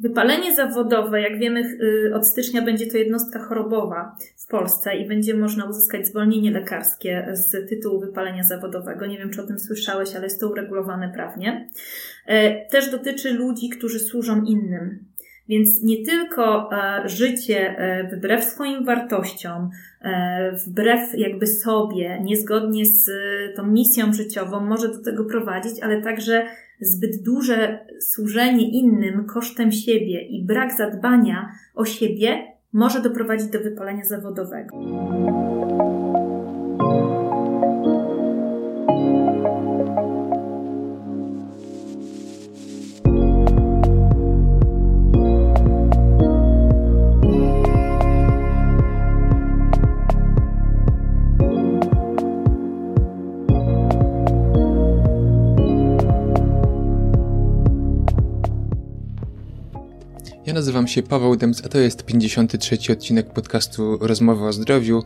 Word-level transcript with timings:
Wypalenie 0.00 0.54
zawodowe, 0.54 1.20
jak 1.20 1.38
wiemy, 1.38 1.60
y, 1.60 2.14
od 2.14 2.26
stycznia 2.26 2.62
będzie 2.62 2.86
to 2.86 2.98
jednostka 2.98 3.38
chorobowa 3.38 4.16
w 4.36 4.46
Polsce 4.46 4.96
i 4.96 5.08
będzie 5.08 5.34
można 5.34 5.64
uzyskać 5.64 6.06
zwolnienie 6.06 6.50
lekarskie 6.50 7.28
z 7.32 7.68
tytułu 7.68 8.00
wypalenia 8.00 8.44
zawodowego. 8.44 9.06
Nie 9.06 9.18
wiem, 9.18 9.30
czy 9.30 9.42
o 9.42 9.46
tym 9.46 9.58
słyszałeś, 9.58 10.14
ale 10.14 10.24
jest 10.24 10.40
to 10.40 10.48
uregulowane 10.48 11.12
prawnie. 11.14 11.68
E, 12.26 12.66
też 12.66 12.90
dotyczy 12.90 13.32
ludzi, 13.32 13.68
którzy 13.68 13.98
służą 13.98 14.42
innym. 14.44 15.09
Więc 15.50 15.82
nie 15.82 16.04
tylko 16.04 16.70
e, 16.72 17.08
życie 17.08 17.78
e, 17.78 18.16
wbrew 18.16 18.44
swoim 18.44 18.84
wartościom, 18.84 19.70
wbrew 20.66 21.18
jakby 21.18 21.46
sobie, 21.46 22.20
niezgodnie 22.22 22.86
z 22.86 23.10
tą 23.56 23.66
misją 23.66 24.12
życiową 24.12 24.60
może 24.60 24.88
do 24.88 25.02
tego 25.02 25.24
prowadzić, 25.24 25.72
ale 25.82 26.02
także 26.02 26.46
zbyt 26.80 27.22
duże 27.22 27.86
służenie 28.00 28.70
innym 28.70 29.24
kosztem 29.24 29.72
siebie 29.72 30.22
i 30.22 30.44
brak 30.44 30.72
zadbania 30.72 31.52
o 31.74 31.84
siebie 31.84 32.46
może 32.72 33.02
doprowadzić 33.02 33.48
do 33.48 33.60
wypalenia 33.60 34.04
zawodowego. 34.04 34.76
Ja 60.50 60.54
nazywam 60.54 60.88
się 60.88 61.02
Paweł 61.02 61.36
Dems, 61.36 61.62
a 61.64 61.68
to 61.68 61.78
jest 61.78 62.04
53 62.04 62.92
odcinek 62.92 63.32
podcastu 63.32 63.98
Rozmowy 64.00 64.44
o 64.44 64.52
zdrowiu, 64.52 65.04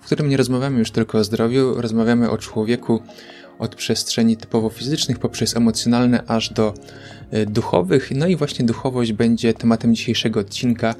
w 0.00 0.06
którym 0.06 0.28
nie 0.28 0.36
rozmawiamy 0.36 0.78
już 0.78 0.90
tylko 0.90 1.18
o 1.18 1.24
zdrowiu, 1.24 1.80
rozmawiamy 1.80 2.30
o 2.30 2.38
człowieku 2.38 3.02
od 3.58 3.74
przestrzeni 3.74 4.36
typowo 4.36 4.70
fizycznych 4.70 5.18
poprzez 5.18 5.56
emocjonalne 5.56 6.22
aż 6.26 6.50
do 6.50 6.74
e, 7.30 7.46
duchowych. 7.46 8.10
No 8.14 8.26
i 8.26 8.36
właśnie 8.36 8.64
duchowość 8.64 9.12
będzie 9.12 9.54
tematem 9.54 9.94
dzisiejszego 9.94 10.40
odcinka. 10.40 10.94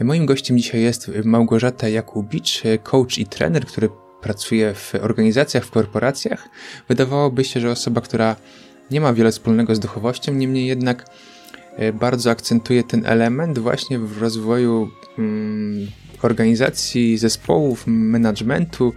Moim 0.00 0.26
gościem 0.26 0.58
dzisiaj 0.58 0.82
jest 0.82 1.10
Małgorzata 1.24 1.88
Jakubicz, 1.88 2.62
coach 2.82 3.18
i 3.18 3.26
trener, 3.26 3.66
który 3.66 3.88
pracuje 4.20 4.74
w 4.74 4.94
organizacjach, 4.94 5.64
w 5.64 5.70
korporacjach. 5.70 6.48
Wydawałoby 6.88 7.44
się, 7.44 7.60
że 7.60 7.70
osoba, 7.70 8.00
która 8.00 8.36
nie 8.90 9.00
ma 9.00 9.12
wiele 9.12 9.30
wspólnego 9.32 9.74
z 9.74 9.80
duchowością, 9.80 10.34
niemniej 10.34 10.66
jednak 10.66 11.04
E, 11.04 11.33
bardzo 11.92 12.30
akcentuje 12.30 12.84
ten 12.84 13.06
element 13.06 13.58
właśnie 13.58 13.98
w 13.98 14.18
rozwoju 14.18 14.90
mm, 15.18 15.86
organizacji, 16.22 17.18
zespołów, 17.18 17.84
managementu 17.86 18.92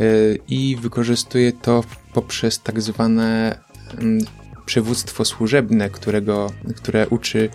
e, 0.00 0.04
i 0.48 0.76
wykorzystuje 0.80 1.52
to 1.52 1.84
poprzez 2.12 2.62
tak 2.62 2.80
zwane 2.80 3.58
mm, 3.98 4.18
przywództwo 4.66 5.24
służebne, 5.24 5.90
którego, 5.90 6.52
które 6.76 7.08
uczy, 7.08 7.48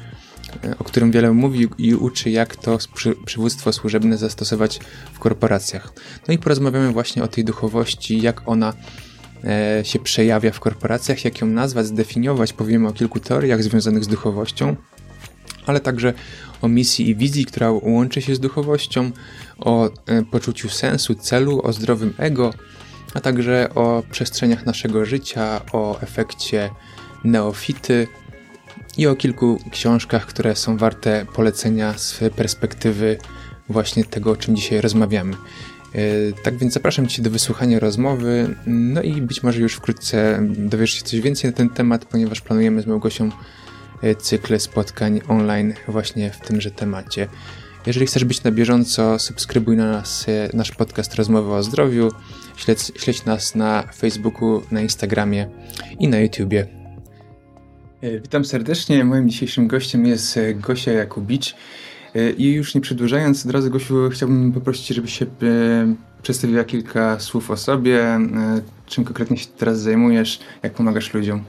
e, 0.64 0.77
o 0.80 0.83
którym 0.83 1.11
wiele 1.11 1.31
mówi 1.31 1.67
i 1.77 1.95
uczy, 1.95 2.30
jak 2.30 2.55
to 2.55 2.77
przywództwo 3.25 3.73
służebne 3.73 4.17
zastosować 4.17 4.80
w 5.14 5.20
korporacjach. 5.20 5.94
No 6.27 6.33
i 6.33 6.38
porozmawiamy 6.38 6.92
właśnie 6.92 7.23
o 7.23 7.27
tej 7.27 7.44
duchowości, 7.44 8.22
jak 8.22 8.42
ona 8.45 8.73
E, 8.73 9.09
się 9.84 10.00
przejawia 10.00 10.52
w 10.52 10.59
korporacjach, 10.59 11.26
jak 11.26 11.42
ją 11.42 11.48
nazwać, 11.48 11.86
zdefiniować. 11.86 12.54
Powiemy 12.54 12.88
o 12.88 12.94
kilku 12.94 13.20
teoriach 13.20 13.64
związanych 13.64 14.04
z 14.04 14.08
duchowością, 14.08 14.76
ale 15.66 15.80
także 15.80 16.14
o 16.62 16.68
misji 16.68 17.09
i 17.09 17.16
wizji, 17.16 17.45
która 17.45 17.72
łączy 17.72 18.22
się 18.22 18.36
z 18.36 18.40
duchowością, 18.40 19.12
o 19.60 19.90
e, 20.06 20.22
poczuciu 20.26 20.70
sensu, 20.70 21.16
celu, 21.16 21.62
o 21.64 21.73
zdrowym 21.73 22.14
ego, 22.17 22.54
a 23.14 23.20
także 23.20 23.70
o 23.76 24.04
przestrzeniach 24.11 24.66
naszego 24.66 25.05
życia, 25.05 25.61
o 25.73 26.02
efekcie 26.02 26.70
neofity 27.23 28.08
i 28.98 29.08
o 29.08 29.16
kilku 29.16 29.60
książkach, 29.71 30.26
które 30.26 30.56
są 30.56 30.77
warte 30.77 31.26
polecenia 31.36 31.98
z 31.98 32.20
perspektywy 32.36 33.17
właśnie 33.70 34.06
tego, 34.06 34.32
o 34.32 34.38
czym 34.38 34.56
dzisiaj 34.56 34.82
rozmawiamy. 34.82 35.36
E, 35.95 36.33
tak 36.44 36.58
więc 36.58 36.73
zapraszam 36.73 37.08
Cię 37.08 37.22
do 37.22 37.30
wysłuchania 37.30 37.80
rozmowy, 37.80 38.55
no 38.67 39.02
i 39.02 39.22
być 39.22 39.44
może 39.44 39.60
już 39.60 39.73
wkrótce 39.73 40.39
dowiesz 40.50 40.94
się 40.94 41.04
coś 41.04 41.22
więcej 41.22 41.52
na 41.52 41.58
ten 41.58 41.70
temat, 41.70 42.05
ponieważ 42.05 42.42
planujemy 42.42 42.82
z 42.82 42.88
Małgosią 42.88 43.30
e, 44.02 44.16
cykle 44.16 44.60
spotkań 44.60 45.22
online 45.27 45.73
właśnie 45.88 46.32
w 46.32 46.39
tymże 46.39 46.72
temacie. 46.72 47.27
Jeżeli 47.86 48.05
chcesz 48.05 48.23
być 48.23 48.44
na 48.44 48.52
bieżąco, 48.52 49.20
subskrybuj 49.20 49.77
na 49.77 49.92
nas, 49.92 50.26
e, 50.30 50.50
nasz 50.54 50.72
podcast 50.72 51.16
Rozmowy 51.16 51.54
o 51.54 51.64
Zdrowiu, 51.64 52.11
śledź, 52.58 52.92
śledź 52.95 53.26
nas 53.26 53.56
na 53.56 53.83
Facebooku, 53.95 54.61
na 54.71 54.82
Instagramie 54.82 55.50
i 56.00 56.08
na 56.08 56.20
YouTubie. 56.20 56.67
Witam 58.21 58.45
serdecznie. 58.45 59.06
Moim 59.06 59.30
dzisiejszym 59.30 59.67
gościem 59.67 60.06
jest 60.06 60.39
Gosia 60.56 60.92
Jakubicz. 60.92 61.56
I 62.37 62.52
już 62.52 62.75
nie 62.75 62.81
przedłużając, 62.81 63.45
od 63.45 63.52
razu 63.52 63.70
Gosiu, 63.70 64.09
chciałbym 64.09 64.52
poprosić, 64.52 64.87
żebyś 64.87 65.20
się 65.20 65.25
e, 65.25 65.30
przedstawiła 66.21 66.64
kilka 66.64 67.20
słów 67.20 67.52
o 67.52 67.58
sobie, 67.58 68.02
e, 68.03 68.61
czym 68.86 69.03
konkretnie 69.03 69.37
się 69.37 69.47
teraz 69.58 69.80
zajmujesz, 69.80 70.39
jak 70.64 70.73
pomagasz 70.73 71.14
ludziom. 71.14 71.43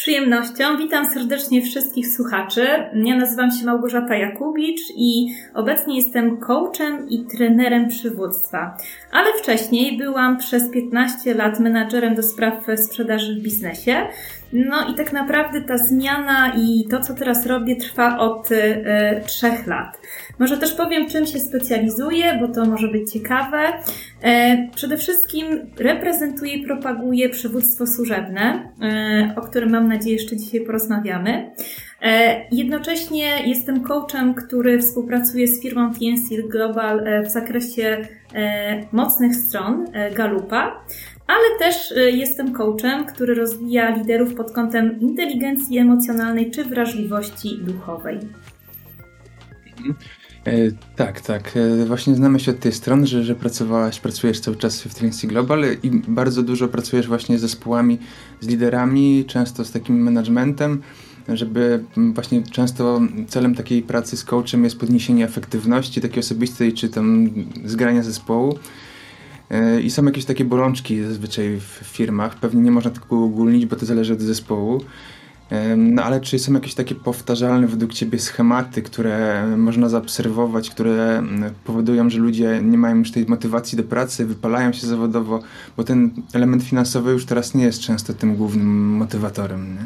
Przyjemnością 0.00 0.76
witam 0.76 1.12
serdecznie 1.12 1.62
wszystkich 1.62 2.08
słuchaczy. 2.08 2.66
Ja 2.94 3.16
nazywam 3.16 3.50
się 3.50 3.66
Małgorzata 3.66 4.16
Jakubicz 4.16 4.80
i 4.96 5.34
obecnie 5.54 5.96
jestem 5.96 6.36
coachem 6.36 7.08
i 7.08 7.26
trenerem 7.26 7.88
przywództwa. 7.88 8.76
Ale 9.12 9.26
wcześniej 9.42 9.98
byłam 9.98 10.38
przez 10.38 10.70
15 10.70 11.34
lat 11.34 11.60
menadżerem 11.60 12.14
do 12.14 12.22
spraw 12.22 12.66
sprzedaży 12.76 13.34
w 13.34 13.42
biznesie. 13.42 14.06
No 14.52 14.88
i 14.92 14.94
tak 14.94 15.12
naprawdę 15.12 15.60
ta 15.60 15.78
zmiana 15.78 16.52
i 16.56 16.84
to, 16.90 17.00
co 17.00 17.14
teraz 17.14 17.46
robię, 17.46 17.76
trwa 17.76 18.18
od 18.18 18.50
y, 18.50 18.84
trzech 19.26 19.66
lat. 19.66 20.00
Może 20.38 20.56
też 20.56 20.72
powiem, 20.72 21.08
czym 21.08 21.26
się 21.26 21.40
specjalizuję, 21.40 22.38
bo 22.40 22.54
to 22.54 22.64
może 22.64 22.88
być 22.88 23.12
ciekawe. 23.12 23.72
E, 24.22 24.68
przede 24.74 24.96
wszystkim 24.96 25.46
reprezentuję 25.78 26.54
i 26.54 26.66
propaguję 26.66 27.28
przywództwo 27.28 27.86
służebne, 27.86 28.72
e, 28.82 29.34
o 29.36 29.40
którym 29.40 29.70
mam 29.70 29.88
nadzieję 29.88 30.16
jeszcze 30.16 30.36
dzisiaj 30.36 30.60
porozmawiamy. 30.60 31.50
E, 32.02 32.40
jednocześnie 32.52 33.48
jestem 33.48 33.82
coachem, 33.82 34.34
który 34.34 34.78
współpracuje 34.78 35.48
z 35.48 35.62
firmą 35.62 35.92
TNC 35.92 36.48
Global 36.48 37.04
w 37.24 37.30
zakresie 37.30 38.08
mocnych 38.92 39.36
stron 39.36 39.86
Galupa 40.14 40.84
ale 41.26 41.58
też 41.58 41.94
jestem 42.12 42.52
coachem, 42.52 43.06
który 43.06 43.34
rozwija 43.34 43.96
liderów 43.96 44.34
pod 44.34 44.52
kątem 44.52 45.00
inteligencji 45.00 45.78
emocjonalnej 45.78 46.50
czy 46.50 46.64
wrażliwości 46.64 47.58
duchowej. 47.58 48.18
E, 50.44 50.52
tak, 50.96 51.20
tak. 51.20 51.56
E, 51.56 51.84
właśnie 51.84 52.14
znamy 52.14 52.40
się 52.40 52.50
od 52.50 52.60
tej 52.60 52.72
strony, 52.72 53.06
że, 53.06 53.24
że 53.24 53.34
pracowałaś, 53.34 54.00
pracujesz 54.00 54.40
cały 54.40 54.56
czas 54.56 54.82
w 54.82 54.94
Trinity 54.94 55.26
Global 55.26 55.64
i 55.82 55.90
bardzo 55.90 56.42
dużo 56.42 56.68
pracujesz 56.68 57.08
właśnie 57.08 57.38
z 57.38 57.40
zespołami, 57.40 57.98
z 58.40 58.48
liderami, 58.48 59.24
często 59.28 59.64
z 59.64 59.72
takim 59.72 60.02
managementem, 60.02 60.82
żeby 61.28 61.84
właśnie 62.14 62.42
często 62.42 63.00
celem 63.28 63.54
takiej 63.54 63.82
pracy 63.82 64.16
z 64.16 64.24
coachem 64.24 64.64
jest 64.64 64.78
podniesienie 64.78 65.24
efektywności 65.24 66.00
takiej 66.00 66.20
osobistej, 66.20 66.72
czy 66.72 66.88
tam 66.88 67.30
zgrania 67.64 68.02
zespołu. 68.02 68.58
E, 69.50 69.80
I 69.80 69.90
są 69.90 70.04
jakieś 70.04 70.24
takie 70.24 70.44
bolączki 70.44 71.02
zazwyczaj 71.02 71.60
w 71.60 71.80
firmach. 71.84 72.36
Pewnie 72.36 72.62
nie 72.62 72.70
można 72.70 72.90
tego 72.90 73.24
ogólnić, 73.24 73.66
bo 73.66 73.76
to 73.76 73.86
zależy 73.86 74.12
od 74.12 74.20
zespołu. 74.20 74.80
No 75.76 76.02
ale 76.02 76.20
czy 76.20 76.38
są 76.38 76.52
jakieś 76.52 76.74
takie 76.74 76.94
powtarzalne 76.94 77.66
według 77.66 77.94
Ciebie 77.94 78.18
schematy, 78.18 78.82
które 78.82 79.46
można 79.56 79.88
zaobserwować, 79.88 80.70
które 80.70 81.22
powodują, 81.64 82.10
że 82.10 82.18
ludzie 82.18 82.60
nie 82.62 82.78
mają 82.78 82.96
już 82.96 83.10
tej 83.10 83.26
motywacji 83.26 83.76
do 83.76 83.84
pracy, 83.84 84.26
wypalają 84.26 84.72
się 84.72 84.86
zawodowo, 84.86 85.42
bo 85.76 85.84
ten 85.84 86.10
element 86.32 86.62
finansowy 86.62 87.12
już 87.12 87.26
teraz 87.26 87.54
nie 87.54 87.64
jest 87.64 87.80
często 87.80 88.14
tym 88.14 88.36
głównym 88.36 88.96
motywatorem. 88.96 89.74
Nie? 89.74 89.84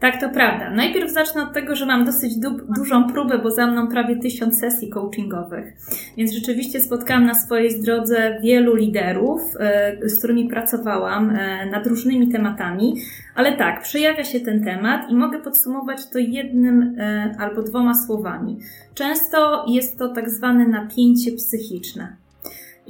Tak, 0.00 0.20
to 0.20 0.28
prawda. 0.28 0.70
Najpierw 0.70 1.10
zacznę 1.10 1.42
od 1.42 1.52
tego, 1.52 1.76
że 1.76 1.86
mam 1.86 2.04
dosyć 2.04 2.36
du 2.36 2.50
dużą 2.50 3.12
próbę, 3.12 3.38
bo 3.38 3.50
za 3.50 3.66
mną 3.66 3.88
prawie 3.88 4.16
tysiąc 4.16 4.60
sesji 4.60 4.88
coachingowych. 4.88 5.72
Więc 6.16 6.32
rzeczywiście 6.32 6.80
spotkałam 6.80 7.26
na 7.26 7.34
swojej 7.34 7.82
drodze 7.82 8.38
wielu 8.42 8.74
liderów, 8.74 9.40
e, 9.60 10.08
z 10.08 10.18
którymi 10.18 10.48
pracowałam 10.48 11.30
e, 11.30 11.66
nad 11.70 11.86
różnymi 11.86 12.28
tematami. 12.28 12.94
Ale 13.34 13.56
tak, 13.56 13.82
przejawia 13.82 14.24
się 14.24 14.40
ten 14.40 14.64
temat 14.64 15.10
i 15.10 15.14
mogę 15.14 15.38
podsumować 15.38 16.06
to 16.06 16.18
jednym 16.18 16.94
e, 16.98 17.34
albo 17.38 17.62
dwoma 17.62 17.94
słowami. 17.94 18.58
Często 18.94 19.64
jest 19.68 19.98
to 19.98 20.08
tak 20.08 20.30
zwane 20.30 20.68
napięcie 20.68 21.32
psychiczne. 21.32 22.16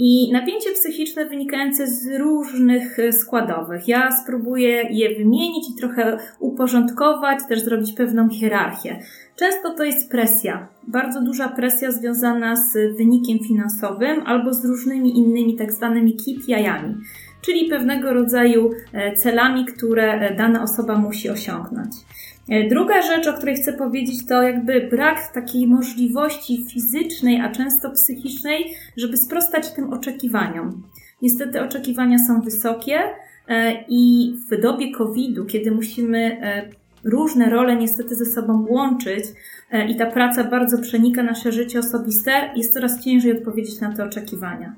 I 0.00 0.32
napięcie 0.32 0.72
psychiczne 0.72 1.26
wynikające 1.26 1.86
z 1.86 2.18
różnych 2.18 2.98
e, 2.98 3.12
składowych. 3.12 3.88
Ja 3.88 4.12
spróbuję 4.22 4.82
je 4.90 5.18
wymienić 5.18 5.70
i 5.70 5.74
trochę 5.78 6.18
uporządkować, 6.38 7.38
też 7.48 7.60
zrobić 7.60 7.92
pewną 7.92 8.28
hierarchię. 8.28 9.00
Często 9.36 9.74
to 9.74 9.84
jest 9.84 10.10
presja, 10.10 10.68
bardzo 10.86 11.22
duża 11.22 11.48
presja 11.48 11.92
związana 11.92 12.56
z 12.56 12.96
wynikiem 12.96 13.38
finansowym 13.38 14.22
albo 14.26 14.54
z 14.54 14.64
różnymi 14.64 15.18
innymi 15.18 15.56
tak 15.56 15.72
zwanymi 15.72 16.16
KPI-ami, 16.16 16.94
czyli 17.42 17.68
pewnego 17.70 18.12
rodzaju 18.12 18.70
e, 18.92 19.16
celami, 19.16 19.64
które 19.64 20.12
e, 20.12 20.36
dana 20.36 20.62
osoba 20.62 20.98
musi 20.98 21.30
osiągnąć. 21.30 21.92
E, 22.48 22.68
druga 22.68 23.02
rzecz, 23.02 23.26
o 23.26 23.32
której 23.32 23.54
chcę 23.54 23.72
powiedzieć, 23.72 24.26
to 24.26 24.42
jakby 24.42 24.88
brak 24.90 25.32
takiej 25.34 25.66
możliwości 25.66 26.66
fizycznej, 26.72 27.40
a 27.40 27.52
często 27.52 27.90
psychicznej, 27.90 28.74
żeby 28.96 29.16
sprostać 29.16 29.72
tym 29.72 29.92
oczekiwaniom. 29.92 30.82
Niestety 31.22 31.62
oczekiwania 31.62 32.18
są 32.18 32.40
wysokie 32.40 33.00
i 33.88 34.34
w 34.50 34.60
dobie 34.60 34.92
COVID-u, 34.92 35.44
kiedy 35.44 35.70
musimy 35.70 36.40
różne 37.04 37.50
role 37.50 37.76
niestety 37.76 38.14
ze 38.14 38.24
sobą 38.24 38.66
łączyć 38.68 39.24
e, 39.70 39.88
i 39.88 39.96
ta 39.96 40.06
praca 40.06 40.44
bardzo 40.44 40.78
przenika 40.78 41.22
nasze 41.22 41.52
życie 41.52 41.78
osobiste, 41.78 42.32
jest 42.56 42.72
coraz 42.72 43.04
ciężej 43.04 43.38
odpowiedzieć 43.38 43.80
na 43.80 43.92
te 43.92 44.04
oczekiwania. 44.04 44.74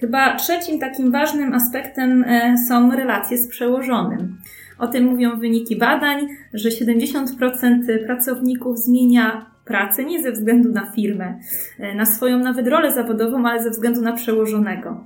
Chyba 0.00 0.36
trzecim 0.36 0.78
takim 0.78 1.12
ważnym 1.12 1.54
aspektem 1.54 2.24
e, 2.24 2.58
są 2.68 2.90
relacje 2.90 3.38
z 3.38 3.48
przełożonym. 3.48 4.38
O 4.78 4.86
tym 4.86 5.04
mówią 5.04 5.38
wyniki 5.38 5.76
badań, 5.76 6.28
że 6.54 6.68
70% 6.68 8.06
pracowników 8.06 8.78
zmienia 8.78 9.46
pracę 9.68 10.04
nie 10.04 10.22
ze 10.22 10.32
względu 10.32 10.72
na 10.72 10.92
firmę, 10.92 11.38
e, 11.78 11.94
na 11.94 12.06
swoją 12.06 12.38
nawet 12.38 12.68
rolę 12.68 12.94
zawodową, 12.94 13.46
ale 13.46 13.62
ze 13.62 13.70
względu 13.70 14.00
na 14.00 14.12
przełożonego. 14.12 15.04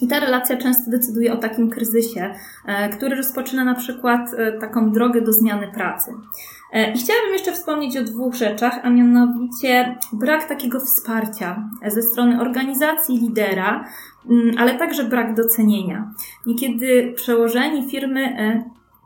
I 0.00 0.08
ta 0.08 0.20
relacja 0.20 0.56
często 0.56 0.90
decyduje 0.90 1.32
o 1.32 1.36
takim 1.36 1.70
kryzysie, 1.70 2.34
e, 2.66 2.88
który 2.88 3.16
rozpoczyna 3.16 3.64
na 3.64 3.74
przykład 3.74 4.34
e, 4.36 4.52
taką 4.52 4.92
drogę 4.92 5.20
do 5.20 5.32
zmiany 5.32 5.68
pracy. 5.74 6.10
I 6.94 6.98
chciałabym 6.98 7.32
jeszcze 7.32 7.52
wspomnieć 7.52 7.96
o 7.96 8.04
dwóch 8.04 8.34
rzeczach, 8.34 8.80
a 8.82 8.90
mianowicie 8.90 9.98
brak 10.12 10.48
takiego 10.48 10.80
wsparcia 10.80 11.68
ze 11.86 12.02
strony 12.02 12.40
organizacji, 12.40 13.18
lidera, 13.18 13.84
mm, 14.30 14.54
ale 14.58 14.74
także 14.74 15.04
brak 15.04 15.34
docenienia. 15.34 16.10
Niekiedy 16.46 17.12
przełożeni 17.16 17.90
firmy 17.90 18.36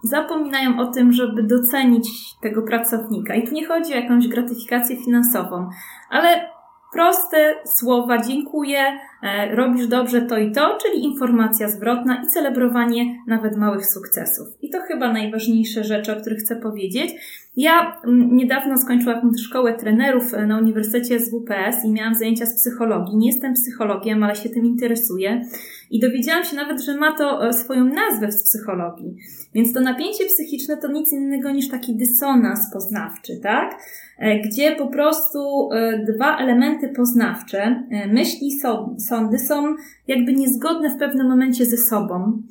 zapominają 0.02 0.80
o 0.80 0.86
tym, 0.86 1.12
żeby 1.12 1.42
docenić 1.42 2.38
tego 2.40 2.62
pracownika. 2.62 3.34
I 3.34 3.48
tu 3.48 3.54
nie 3.54 3.66
chodzi 3.66 3.92
o 3.92 3.96
jakąś 3.96 4.28
gratyfikację 4.28 4.96
finansową, 5.04 5.70
ale 6.10 6.48
proste 6.92 7.54
słowa 7.64 8.18
dziękuję, 8.22 8.98
robisz 9.54 9.86
dobrze 9.86 10.22
to 10.22 10.38
i 10.38 10.52
to, 10.52 10.78
czyli 10.82 11.04
informacja 11.04 11.68
zwrotna 11.68 12.22
i 12.24 12.26
celebrowanie 12.26 13.18
nawet 13.26 13.56
małych 13.56 13.86
sukcesów. 13.86 14.48
I 14.62 14.70
to 14.70 14.80
chyba 14.80 15.12
najważniejsze 15.12 15.84
rzeczy, 15.84 16.16
o 16.16 16.20
których 16.20 16.38
chcę 16.38 16.56
powiedzieć. 16.56 17.14
Ja 17.56 18.00
mm, 18.04 18.36
niedawno 18.36 18.78
skończyłam 18.78 19.32
szkołę 19.38 19.74
trenerów 19.74 20.34
e, 20.34 20.46
na 20.46 20.58
Uniwersytecie 20.58 21.20
SWPS 21.20 21.84
i 21.84 21.90
miałam 21.90 22.14
zajęcia 22.14 22.46
z 22.46 22.54
psychologii. 22.54 23.16
Nie 23.16 23.26
jestem 23.26 23.54
psychologiem, 23.54 24.22
ale 24.22 24.36
się 24.36 24.48
tym 24.48 24.64
interesuję. 24.64 25.44
I 25.90 26.00
dowiedziałam 26.00 26.44
się 26.44 26.56
nawet, 26.56 26.82
że 26.82 26.96
ma 26.96 27.16
to 27.16 27.48
e, 27.48 27.52
swoją 27.52 27.84
nazwę 27.84 28.32
z 28.32 28.44
psychologii. 28.44 29.16
Więc 29.54 29.72
to 29.72 29.80
napięcie 29.80 30.24
psychiczne 30.24 30.76
to 30.76 30.92
nic 30.92 31.12
innego 31.12 31.50
niż 31.50 31.68
taki 31.68 31.96
dysonans 31.96 32.72
poznawczy, 32.72 33.40
tak? 33.42 33.74
E, 34.18 34.40
gdzie 34.40 34.76
po 34.76 34.86
prostu 34.86 35.68
dwa 36.14 36.38
elementy 36.38 36.88
poznawcze, 36.88 37.84
myśli, 38.12 38.52
sądy 39.12 39.38
są 39.38 39.74
jakby 40.08 40.32
niezgodne 40.32 40.90
w 40.90 40.98
pewnym 40.98 41.28
momencie 41.28 41.66
ze 41.66 41.76
sobą. 41.76 42.42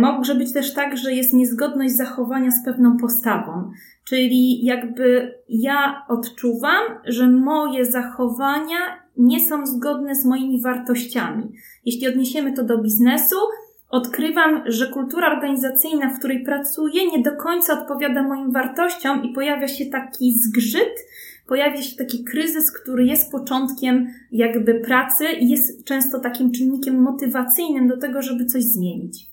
Może 0.00 0.34
być 0.34 0.52
też 0.52 0.74
tak, 0.74 0.96
że 0.96 1.12
jest 1.12 1.34
niezgodność 1.34 1.96
zachowania 1.96 2.50
z 2.50 2.64
pewną 2.64 2.96
postawą. 2.96 3.70
Czyli 4.08 4.64
jakby 4.64 5.34
ja 5.48 6.02
odczuwam, 6.08 6.82
że 7.04 7.28
moje 7.28 7.84
zachowania 7.84 8.78
nie 9.16 9.48
są 9.48 9.66
zgodne 9.66 10.14
z 10.14 10.24
moimi 10.24 10.62
wartościami. 10.62 11.52
Jeśli 11.84 12.08
odniesiemy 12.08 12.52
to 12.52 12.64
do 12.64 12.78
biznesu, 12.78 13.36
odkrywam, 13.90 14.62
że 14.66 14.86
kultura 14.86 15.32
organizacyjna, 15.36 16.10
w 16.10 16.18
której 16.18 16.44
pracuję, 16.44 17.06
nie 17.06 17.22
do 17.22 17.36
końca 17.36 17.80
odpowiada 17.80 18.22
moim 18.22 18.52
wartościom 18.52 19.22
i 19.24 19.32
pojawia 19.32 19.68
się 19.68 19.86
taki 19.86 20.34
zgrzyt, 20.38 20.94
pojawia 21.50 21.82
się 21.82 21.96
taki 21.96 22.24
kryzys, 22.24 22.72
który 22.72 23.04
jest 23.04 23.32
początkiem 23.32 24.06
jakby 24.32 24.74
pracy 24.74 25.24
i 25.40 25.50
jest 25.50 25.84
często 25.84 26.20
takim 26.20 26.52
czynnikiem 26.52 27.02
motywacyjnym 27.02 27.88
do 27.88 27.96
tego, 27.96 28.22
żeby 28.22 28.46
coś 28.46 28.64
zmienić. 28.64 29.30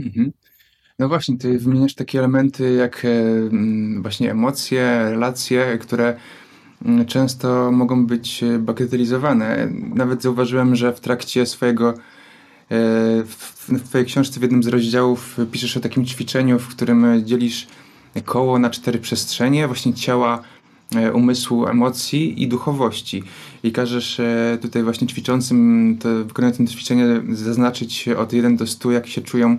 Mhm. 0.00 0.32
No 0.98 1.08
właśnie, 1.08 1.38
ty 1.38 1.58
wymieniasz 1.58 1.94
takie 1.94 2.18
elementy 2.18 2.72
jak 2.72 3.04
e, 3.04 3.08
mm, 3.08 4.02
właśnie 4.02 4.30
emocje, 4.30 5.10
relacje, 5.10 5.78
które 5.80 6.16
mm, 6.84 7.06
często 7.06 7.72
mogą 7.72 8.06
być 8.06 8.42
e, 8.42 8.58
bagatelizowane. 8.58 9.68
Nawet 9.94 10.22
zauważyłem, 10.22 10.76
że 10.76 10.92
w 10.92 11.00
trakcie 11.00 11.46
swojego 11.46 11.88
e, 11.90 11.94
w 13.24 13.82
twojej 13.84 14.06
książce 14.06 14.40
w 14.40 14.42
jednym 14.42 14.62
z 14.62 14.68
rozdziałów 14.68 15.36
piszesz 15.52 15.76
o 15.76 15.80
takim 15.80 16.06
ćwiczeniu, 16.06 16.58
w 16.58 16.68
którym 16.68 17.24
dzielisz 17.24 17.66
koło 18.24 18.58
na 18.58 18.70
cztery 18.70 18.98
przestrzenie, 18.98 19.66
właśnie 19.66 19.94
ciała, 19.94 20.42
umysłu, 21.14 21.66
emocji 21.66 22.42
i 22.42 22.48
duchowości. 22.48 23.22
I 23.62 23.72
każesz 23.72 24.20
tutaj 24.60 24.82
właśnie 24.82 25.06
ćwiczącym, 25.06 25.96
to, 26.00 26.08
wykonującym 26.24 26.66
to 26.66 26.72
ćwiczenie 26.72 27.06
zaznaczyć 27.28 28.08
od 28.08 28.32
1 28.32 28.56
do 28.56 28.66
100, 28.66 28.90
jak 28.90 29.06
się 29.06 29.20
czują 29.20 29.58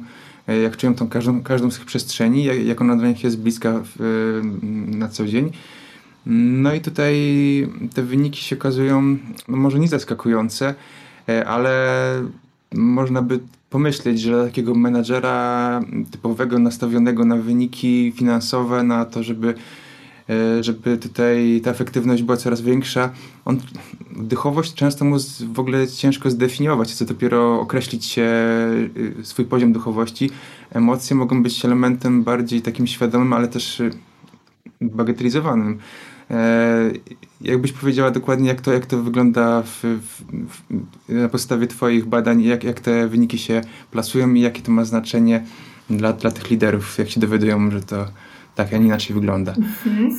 E, 0.50 0.60
jak 0.60 0.78
czują 0.78 0.96
tą 0.96 1.08
każdą, 1.08 1.42
każdą 1.42 1.72
z 1.72 1.76
tych 1.76 1.86
przestrzeni, 1.86 2.44
jak, 2.44 2.66
jak 2.66 2.82
ona 2.82 2.96
dla 2.96 3.08
nich 3.08 3.24
jest 3.24 3.40
bliska 3.40 3.82
w, 3.86 3.96
na 4.88 5.08
co 5.08 5.26
dzień. 5.26 5.52
No 6.26 6.74
i 6.74 6.82
tutaj 6.82 7.16
te 7.94 8.04
wyniki 8.04 8.42
się 8.42 8.56
okazują, 8.56 9.18
no 9.48 9.58
może 9.58 9.80
nie 9.80 9.88
zaskakujące, 9.88 10.76
e, 11.30 11.48
ale 11.48 12.14
można 12.74 13.22
by 13.22 13.40
pomyśleć, 13.70 14.22
że 14.22 14.32
dla 14.32 14.46
takiego 14.46 14.76
menadżera 14.76 15.82
typowego, 16.12 16.60
nastawionego 16.60 17.26
na 17.26 17.36
wyniki 17.36 18.14
finansowe, 18.16 18.84
na 18.84 19.06
to, 19.06 19.24
żeby 19.24 19.54
E, 19.54 19.56
żeby 20.62 20.98
tutaj 20.98 21.62
ta 21.64 21.72
efektywność 21.72 22.24
była 22.24 22.38
coraz 22.38 22.62
większa. 22.62 23.12
On, 23.46 23.60
dychowość 24.12 24.74
często 24.74 25.06
mu 25.06 25.18
w 25.54 25.60
ogóle 25.60 25.88
ciężko 25.88 26.30
zdefiniować, 26.30 26.94
co 26.94 27.06
dopiero 27.06 27.62
określić 27.62 28.20
y, 28.20 29.14
swój 29.24 29.46
poziom 29.46 29.74
duchowości. 29.74 30.30
Emocje 30.72 31.16
mogą 31.16 31.44
być 31.44 31.66
elementem 31.66 32.24
bardziej 32.24 32.62
takim 32.62 32.88
świadomym, 32.88 33.34
ale 33.34 33.48
też 33.48 33.80
y, 33.80 33.92
bagatelizowanym. 34.82 35.80
E, 36.32 36.92
jakbyś 37.42 37.72
powiedziała 37.72 38.12
dokładnie, 38.12 38.48
jak 38.48 38.62
to, 38.62 38.74
jak 38.74 38.86
to 38.86 39.04
wygląda 39.04 39.62
w, 39.62 39.84
w, 39.84 40.24
w, 40.50 40.64
na 41.10 41.30
podstawie 41.30 41.68
Twoich 41.68 42.06
badań, 42.06 42.44
jak, 42.44 42.64
jak 42.64 42.80
te 42.80 43.08
wyniki 43.08 43.38
się 43.38 43.62
plasują 43.92 44.34
i 44.34 44.42
jakie 44.42 44.62
to 44.62 44.72
ma 44.72 44.86
znaczenie 44.86 45.44
dla, 45.90 46.14
dla 46.14 46.32
tych 46.32 46.50
liderów, 46.50 46.98
jak 46.98 47.10
się 47.10 47.20
dowiadują, 47.20 47.72
że 47.72 47.82
to 47.82 48.06
tak, 48.64 48.74
a 48.74 48.78
nie 48.78 48.86
inaczej 48.86 49.16
wygląda. 49.16 49.52
Mhm. 49.52 50.10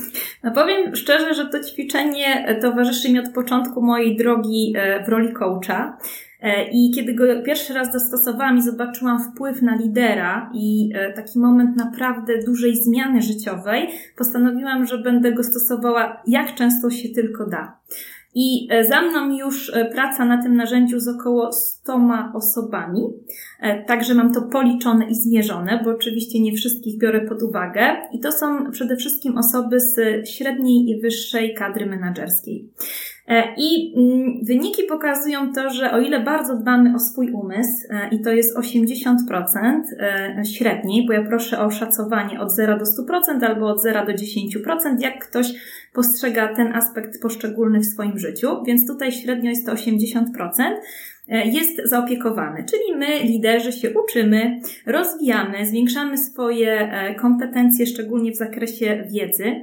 No 0.43 0.51
powiem 0.51 0.95
szczerze, 0.95 1.33
że 1.33 1.45
to 1.45 1.63
ćwiczenie 1.63 2.57
towarzyszy 2.61 3.11
mi 3.11 3.19
od 3.19 3.29
początku 3.33 3.81
mojej 3.81 4.17
drogi 4.17 4.73
e, 4.77 5.05
w 5.05 5.09
roli 5.09 5.33
coacha. 5.33 5.97
E, 6.41 6.69
I 6.71 6.91
kiedy 6.95 7.13
go 7.13 7.23
pierwszy 7.45 7.73
raz 7.73 7.91
zastosowałam 7.91 8.57
i 8.57 8.61
zobaczyłam 8.61 9.23
wpływ 9.23 9.61
na 9.61 9.75
lidera 9.75 10.51
i 10.53 10.89
e, 10.95 11.13
taki 11.13 11.39
moment 11.39 11.77
naprawdę 11.77 12.33
dużej 12.45 12.75
zmiany 12.75 13.21
życiowej, 13.21 13.87
postanowiłam, 14.17 14.85
że 14.85 14.97
będę 14.97 15.31
go 15.31 15.43
stosowała 15.43 16.21
jak 16.27 16.55
często 16.55 16.89
się 16.89 17.09
tylko 17.09 17.45
da. 17.45 17.79
I 18.35 18.67
e, 18.71 18.83
za 18.83 19.01
mną 19.01 19.37
już 19.37 19.73
e, 19.73 19.85
praca 19.85 20.25
na 20.25 20.43
tym 20.43 20.55
narzędziu 20.55 20.99
z 20.99 21.07
około 21.07 21.51
100 21.51 21.99
osobami. 22.33 23.01
E, 23.61 23.83
także 23.83 24.13
mam 24.13 24.33
to 24.33 24.41
policzone 24.41 25.05
i 25.05 25.15
zmierzone, 25.15 25.81
bo 25.83 25.91
oczywiście 25.91 26.41
nie 26.41 26.53
wszystkich 26.53 26.97
biorę 26.97 27.21
pod 27.21 27.43
uwagę. 27.43 27.95
I 28.13 28.19
to 28.19 28.31
są 28.31 28.71
przede 28.71 28.95
wszystkim 28.95 29.37
osoby 29.37 29.79
z 29.79 29.99
średniej 30.29 30.89
i 30.89 31.01
wyższej 31.01 31.53
kadry 31.53 31.85
menedżerskiej. 31.85 32.69
I 33.57 33.93
mm, 33.97 34.45
wyniki 34.45 34.83
pokazują 34.83 35.53
to, 35.53 35.69
że 35.69 35.91
o 35.91 35.99
ile 35.99 36.19
bardzo 36.19 36.55
dbamy 36.55 36.95
o 36.95 36.99
swój 36.99 37.31
umysł, 37.31 37.87
i 38.11 38.21
to 38.21 38.31
jest 38.31 38.57
80% 38.57 39.15
średniej, 40.57 41.05
bo 41.07 41.13
ja 41.13 41.23
proszę 41.23 41.59
o 41.59 41.71
szacowanie 41.71 42.39
od 42.39 42.51
0 42.51 42.77
do 42.77 42.85
100% 42.85 43.45
albo 43.45 43.67
od 43.67 43.81
0 43.81 44.05
do 44.05 44.11
10%, 44.11 44.99
jak 44.99 45.27
ktoś 45.27 45.53
postrzega 45.93 46.55
ten 46.55 46.75
aspekt 46.75 47.21
poszczególny 47.21 47.79
w 47.79 47.85
swoim 47.85 48.19
życiu, 48.19 48.63
więc 48.63 48.87
tutaj 48.87 49.11
średnio 49.11 49.49
jest 49.49 49.65
to 49.65 49.73
80% 49.73 50.23
e, 51.29 51.47
jest 51.47 51.81
zaopiekowany. 51.85 52.65
Czyli 52.69 52.95
my, 52.97 53.19
liderzy, 53.23 53.71
się 53.71 53.93
uczymy, 54.03 54.59
rozwijamy, 54.85 55.65
zwiększamy 55.65 56.17
swoje 56.17 56.71
e, 56.71 57.15
kompetencje, 57.15 57.85
szczególnie 57.85 58.31
w 58.31 58.35
zakresie 58.35 59.03
wiedzy. 59.11 59.55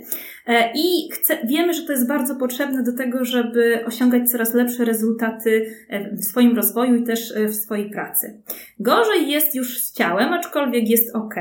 E, 0.48 0.72
I 0.74 1.08
wiemy, 1.44 1.74
że 1.74 1.82
to 1.82 1.92
jest 1.92 2.08
bardzo 2.08 2.34
potrzebne 2.34 2.82
do 2.82 2.92
tego, 2.92 3.24
żeby 3.24 3.84
osiągać 3.86 4.30
coraz 4.30 4.54
lepsze 4.54 4.84
rezultaty 4.84 5.66
e, 5.88 6.16
w 6.16 6.24
swoim 6.24 6.56
rozwoju 6.56 6.94
i 6.94 7.02
też 7.02 7.34
w 7.48 7.54
swojej 7.54 7.90
pracy. 7.90 8.42
Gorzej 8.80 9.30
jest 9.30 9.54
już 9.54 9.82
z 9.82 9.92
ciałem, 9.92 10.32
aczkolwiek 10.32 10.88
jest 10.88 11.16
ok, 11.16 11.34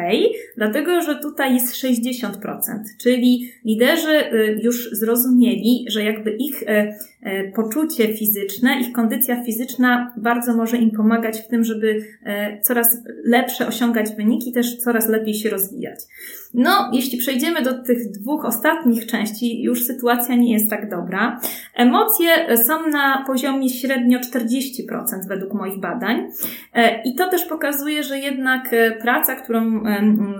dlatego 0.57 1.01
że 1.01 1.15
tutaj 1.15 1.53
jest 1.53 1.75
60%, 1.75 2.29
czyli 3.01 3.51
liderzy 3.65 4.23
już 4.63 4.91
zrozumieli, 4.91 5.85
że 5.89 6.03
jakby 6.03 6.31
ich 6.31 6.63
poczucie 7.55 8.13
fizyczne, 8.13 8.79
ich 8.81 8.91
kondycja 8.91 9.43
fizyczna 9.43 10.13
bardzo 10.17 10.55
może 10.55 10.77
im 10.77 10.91
pomagać 10.91 11.41
w 11.41 11.47
tym, 11.47 11.63
żeby 11.63 12.05
coraz 12.61 12.97
lepsze 13.23 13.67
osiągać 13.67 14.15
wyniki, 14.15 14.51
też 14.51 14.77
coraz 14.77 15.09
lepiej 15.09 15.33
się 15.33 15.49
rozwijać. 15.49 15.99
No, 16.53 16.91
jeśli 16.93 17.17
przejdziemy 17.17 17.61
do 17.61 17.83
tych 17.83 18.11
dwóch 18.11 18.45
ostatnich 18.45 18.96
części, 19.05 19.63
już 19.63 19.85
sytuacja 19.85 20.35
nie 20.35 20.53
jest 20.53 20.69
tak 20.69 20.89
dobra. 20.89 21.39
Emocje 21.75 22.57
są 22.57 22.87
na 22.87 23.23
poziomie 23.27 23.69
średnio 23.69 24.19
40% 24.19 24.21
według 25.27 25.53
moich 25.53 25.79
badań. 25.79 26.27
E, 26.73 27.01
I 27.03 27.15
to 27.15 27.29
też 27.29 27.45
pokazuje, 27.45 28.03
że 28.03 28.19
jednak 28.19 28.73
e, 28.73 28.91
praca, 28.91 29.35
którą 29.35 29.83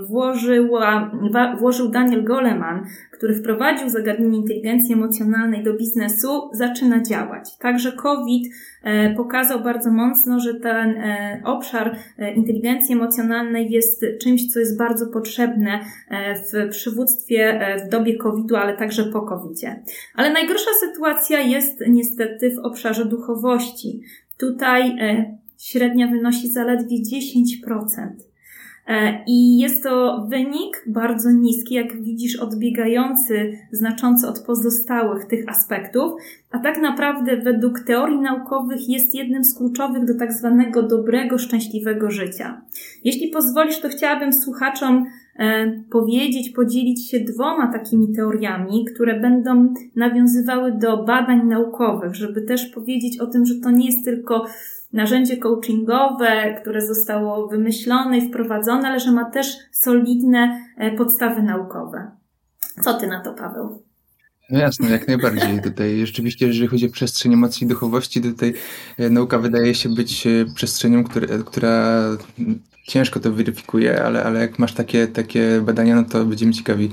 włożyła, 0.07 1.11
włożył 1.57 1.89
Daniel 1.89 2.23
Goleman, 2.23 2.85
który 3.17 3.35
wprowadził 3.35 3.89
zagadnienie 3.89 4.37
inteligencji 4.37 4.93
emocjonalnej 4.93 5.63
do 5.63 5.73
biznesu, 5.73 6.49
zaczyna 6.53 7.03
działać. 7.03 7.57
Także 7.57 7.91
COVID 7.91 8.53
e, 8.83 9.15
pokazał 9.15 9.63
bardzo 9.63 9.91
mocno, 9.91 10.39
że 10.39 10.53
ten 10.53 10.95
obszar 11.43 11.97
inteligencji 12.35 12.93
emocjonalnej 12.95 13.71
jest 13.71 14.05
czymś, 14.21 14.53
co 14.53 14.59
jest 14.59 14.77
bardzo 14.77 15.07
potrzebne 15.07 15.79
E, 16.09 16.35
w 16.35 16.69
przywództwie 16.69 17.61
e, 17.61 17.85
w 17.85 17.89
dobie 17.89 18.17
COVID-u, 18.17 18.55
ale 18.55 18.77
także 18.77 19.03
po 19.03 19.21
COVID-zie. 19.21 19.83
Ale 20.15 20.33
najgorsza 20.33 20.71
sytuacja 20.79 21.39
jest 21.39 21.83
niestety 21.87 22.55
w 22.55 22.59
obszarze 22.59 23.05
duchowości. 23.05 24.01
Tutaj 24.37 24.99
e, 24.99 25.37
średnia 25.57 26.07
wynosi 26.07 26.47
zaledwie 26.47 26.97
10%. 26.97 28.26
I 29.27 29.57
jest 29.57 29.83
to 29.83 30.25
wynik 30.29 30.83
bardzo 30.87 31.31
niski, 31.31 31.75
jak 31.75 32.01
widzisz, 32.01 32.35
odbiegający 32.35 33.57
znacząco 33.71 34.29
od 34.29 34.39
pozostałych 34.39 35.25
tych 35.25 35.49
aspektów, 35.49 36.11
a 36.51 36.59
tak 36.59 36.81
naprawdę 36.81 37.37
według 37.37 37.79
teorii 37.79 38.19
naukowych 38.19 38.89
jest 38.89 39.15
jednym 39.15 39.43
z 39.43 39.57
kluczowych 39.57 40.05
do 40.05 40.15
tak 40.19 40.33
zwanego 40.33 40.83
dobrego, 40.83 41.37
szczęśliwego 41.37 42.11
życia. 42.11 42.61
Jeśli 43.03 43.29
pozwolisz, 43.29 43.79
to 43.79 43.89
chciałabym 43.89 44.33
słuchaczom 44.33 45.05
E, 45.37 45.71
powiedzieć, 45.91 46.49
podzielić 46.49 47.09
się 47.09 47.19
dwoma 47.19 47.73
takimi 47.73 48.15
teoriami, 48.15 48.85
które 48.85 49.19
będą 49.19 49.73
nawiązywały 49.95 50.71
do 50.71 51.03
badań 51.03 51.47
naukowych, 51.47 52.15
żeby 52.15 52.41
też 52.41 52.65
powiedzieć 52.65 53.19
o 53.19 53.27
tym, 53.27 53.45
że 53.45 53.55
to 53.55 53.71
nie 53.71 53.85
jest 53.85 54.05
tylko 54.05 54.45
narzędzie 54.93 55.37
coachingowe, 55.37 56.53
które 56.61 56.87
zostało 56.87 57.47
wymyślone 57.47 58.17
i 58.17 58.29
wprowadzone, 58.29 58.87
ale 58.87 58.99
że 58.99 59.11
ma 59.11 59.31
też 59.31 59.57
solidne 59.71 60.59
e, 60.77 60.91
podstawy 60.91 61.43
naukowe. 61.43 62.11
Co 62.81 62.93
ty 62.93 63.07
na 63.07 63.21
to, 63.21 63.33
Paweł? 63.33 63.83
No 64.49 64.59
jasne, 64.59 64.89
jak 64.89 65.07
najbardziej. 65.07 65.61
Tutaj 65.61 66.05
rzeczywiście, 66.05 66.47
jeżeli 66.47 66.67
chodzi 66.67 66.87
o 66.87 66.91
przestrzeń 66.91 67.33
emocji 67.33 67.65
i 67.65 67.67
duchowości, 67.67 68.21
tutaj 68.21 68.53
e, 68.97 69.09
nauka 69.09 69.39
wydaje 69.39 69.75
się 69.75 69.89
być 69.89 70.27
przestrzenią, 70.55 71.03
która, 71.03 71.27
która 71.45 72.01
ciężko 72.87 73.19
to 73.19 73.31
weryfikuje, 73.31 74.03
ale, 74.03 74.23
ale 74.23 74.39
jak 74.39 74.59
masz 74.59 74.73
takie, 74.73 75.07
takie 75.07 75.61
badania, 75.65 75.95
no 75.95 76.03
to 76.03 76.25
będziemy 76.25 76.53
ciekawi, 76.53 76.91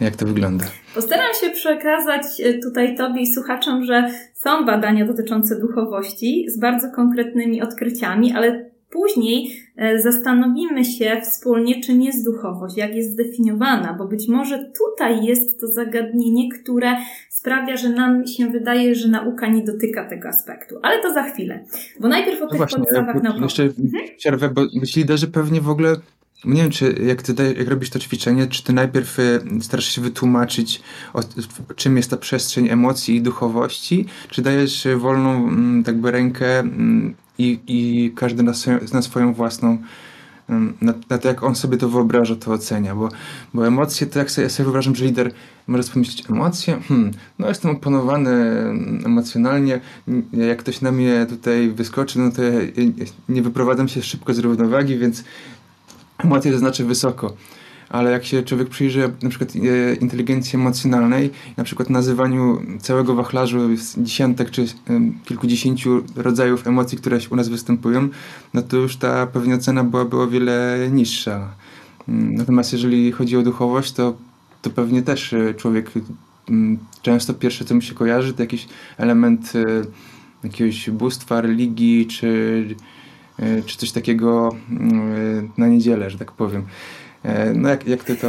jak 0.00 0.16
to 0.16 0.26
wygląda. 0.26 0.64
Postaram 0.94 1.34
się 1.40 1.50
przekazać 1.50 2.22
e, 2.40 2.58
tutaj 2.58 2.96
Tobie 2.96 3.20
i 3.22 3.34
słuchaczom, 3.34 3.84
że 3.84 4.10
są 4.34 4.64
badania 4.64 5.06
dotyczące 5.06 5.60
duchowości 5.60 6.46
z 6.48 6.58
bardzo 6.58 6.90
konkretnymi 6.90 7.62
odkryciami, 7.62 8.32
ale 8.32 8.70
później 8.90 9.50
e, 9.76 9.98
zastanowimy 9.98 10.84
się 10.84 11.20
wspólnie, 11.22 11.80
czym 11.80 12.02
jest 12.02 12.24
duchowość, 12.24 12.76
jak 12.76 12.94
jest 12.94 13.12
zdefiniowana, 13.12 13.94
bo 13.98 14.04
być 14.04 14.28
może 14.28 14.72
tutaj 14.78 15.24
jest 15.24 15.60
to 15.60 15.66
zagadnienie, 15.66 16.48
które 16.48 16.96
sprawia, 17.28 17.76
że 17.76 17.88
nam 17.88 18.26
się 18.26 18.50
wydaje, 18.50 18.94
że 18.94 19.08
nauka 19.08 19.48
nie 19.48 19.64
dotyka 19.64 20.08
tego 20.08 20.28
aspektu. 20.28 20.74
Ale 20.82 21.02
to 21.02 21.14
za 21.14 21.22
chwilę. 21.22 21.64
Bo 22.00 22.08
najpierw 22.08 22.42
o 22.42 22.44
no 22.44 22.50
tych 22.50 22.58
właśnie, 22.58 22.78
podstawach 22.78 23.22
naukowych. 23.22 23.42
Jeszcze 23.42 23.62
mhm. 23.62 24.04
przerwę, 24.16 24.48
bo 24.48 24.68
ci 24.86 25.00
liderzy 25.00 25.28
pewnie 25.28 25.60
w 25.60 25.68
ogóle 25.68 25.96
nie 26.44 26.62
wiem, 26.62 26.70
czy 26.70 26.92
jak, 27.06 27.22
ty, 27.22 27.54
jak 27.58 27.68
robisz 27.68 27.90
to 27.90 27.98
ćwiczenie, 27.98 28.46
czy 28.46 28.64
ty 28.64 28.72
najpierw 28.72 29.18
y, 29.18 29.40
starasz 29.60 29.94
się 29.94 30.02
wytłumaczyć, 30.02 30.82
o, 31.12 31.20
czym 31.76 31.96
jest 31.96 32.10
ta 32.10 32.16
przestrzeń 32.16 32.68
emocji 32.68 33.16
i 33.16 33.22
duchowości, 33.22 34.06
czy 34.30 34.42
dajesz 34.42 34.88
wolną 34.96 35.48
mm, 35.48 35.84
tak 35.84 35.98
by 35.98 36.10
rękę 36.10 36.58
mm, 36.58 37.14
i, 37.38 37.58
i 37.66 38.12
każdy 38.16 38.42
na, 38.42 38.54
swoją, 38.54 38.78
na 38.92 39.02
swoją 39.02 39.34
własną 39.34 39.78
na, 40.80 40.94
na, 41.10 41.18
to, 41.18 41.28
jak 41.28 41.42
on 41.42 41.54
sobie 41.54 41.76
to 41.76 41.88
wyobraża, 41.88 42.36
to 42.36 42.52
ocenia, 42.52 42.94
bo, 42.94 43.08
bo 43.54 43.66
emocje, 43.66 44.06
to 44.06 44.18
jak 44.18 44.30
sobie, 44.30 44.44
ja 44.44 44.50
sobie 44.50 44.64
wyobrażam, 44.64 44.96
że 44.96 45.04
lider 45.04 45.32
może 45.66 45.82
pomyśleć, 45.82 46.30
emocje? 46.30 46.80
Hmm, 46.88 47.10
no 47.38 47.48
jestem 47.48 47.70
oponowany 47.70 48.30
emocjonalnie, 49.04 49.80
jak 50.32 50.58
ktoś 50.58 50.80
na 50.80 50.92
mnie 50.92 51.26
tutaj 51.28 51.68
wyskoczy, 51.68 52.18
no 52.18 52.30
to 52.30 52.42
ja 52.42 52.60
nie 53.28 53.42
wyprowadzam 53.42 53.88
się 53.88 54.02
szybko 54.02 54.34
z 54.34 54.38
równowagi, 54.38 54.98
więc 54.98 55.24
emocje 56.24 56.52
to 56.52 56.58
znaczy 56.58 56.84
wysoko 56.84 57.36
ale 57.88 58.10
jak 58.10 58.24
się 58.24 58.42
człowiek 58.42 58.68
przyjrzy 58.68 59.12
na 59.22 59.28
przykład 59.28 59.50
e, 59.56 59.94
inteligencji 59.94 60.56
emocjonalnej, 60.56 61.30
na 61.56 61.64
przykład 61.64 61.90
nazywaniu 61.90 62.62
całego 62.78 63.14
wachlarzu 63.14 63.58
dziesiątek 63.98 64.50
czy 64.50 64.66
kilkudziesięciu 65.24 66.02
rodzajów 66.16 66.66
emocji, 66.66 66.98
które 66.98 67.18
u 67.30 67.36
nas 67.36 67.48
występują, 67.48 68.08
no 68.54 68.62
to 68.62 68.76
już 68.76 68.96
ta 68.96 69.26
pewnie 69.26 69.54
ocena 69.54 69.84
byłaby 69.84 70.16
o 70.20 70.28
wiele 70.28 70.88
niższa. 70.92 71.54
Mm, 72.08 72.34
natomiast 72.34 72.72
jeżeli 72.72 73.12
chodzi 73.12 73.36
o 73.36 73.42
duchowość, 73.42 73.92
to, 73.92 74.14
to 74.62 74.70
pewnie 74.70 75.02
też 75.02 75.32
e, 75.32 75.54
człowiek 75.54 75.90
mm, 76.48 76.78
często 77.02 77.34
pierwsze, 77.34 77.64
co 77.64 77.74
mu 77.74 77.80
się 77.80 77.94
kojarzy, 77.94 78.34
to 78.34 78.42
jakiś 78.42 78.68
element 78.96 79.52
e, 79.56 79.64
jakiegoś 80.44 80.90
bóstwa, 80.90 81.40
religii, 81.40 82.06
czy, 82.06 82.66
czy 83.66 83.78
coś 83.78 83.92
takiego 83.92 84.56
mm, 84.70 85.52
na 85.58 85.68
niedzielę, 85.68 86.10
że 86.10 86.18
tak 86.18 86.32
powiem. 86.32 86.66
E, 87.24 87.54
no 87.54 87.68
jak, 87.68 87.88
jak 87.88 88.04
ty 88.04 88.16
to... 88.16 88.28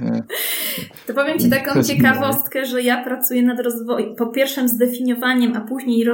E, 0.00 0.22
to 1.06 1.14
powiem 1.14 1.38
Ci 1.38 1.50
taką 1.50 1.82
ciekawostkę, 1.82 2.66
że 2.66 2.82
ja 2.82 3.04
pracuję 3.04 3.42
nad 3.42 3.60
rozwojem, 3.60 4.16
po 4.16 4.26
pierwszym 4.26 4.68
zdefiniowaniem, 4.68 5.56
a 5.56 5.60
później 5.60 6.06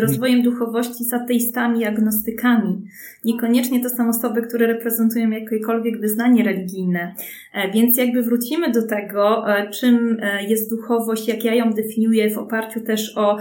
rozwojem 0.00 0.42
duchowości 0.42 1.04
z 1.04 1.12
ateistami, 1.12 1.84
agnostykami. 1.84 2.82
Niekoniecznie 3.24 3.82
to 3.82 3.88
są 3.88 4.08
osoby, 4.08 4.42
które 4.42 4.66
reprezentują 4.66 5.30
jakiekolwiek 5.30 6.00
wyznanie 6.00 6.44
religijne. 6.44 7.14
E, 7.52 7.70
więc 7.70 7.98
jakby 7.98 8.22
wrócimy 8.22 8.70
do 8.70 8.86
tego, 8.86 9.44
czym 9.72 10.20
jest 10.48 10.70
duchowość, 10.70 11.28
jak 11.28 11.44
ja 11.44 11.54
ją 11.54 11.70
definiuję 11.70 12.30
w 12.30 12.38
oparciu 12.38 12.80
też 12.80 13.16
o 13.16 13.38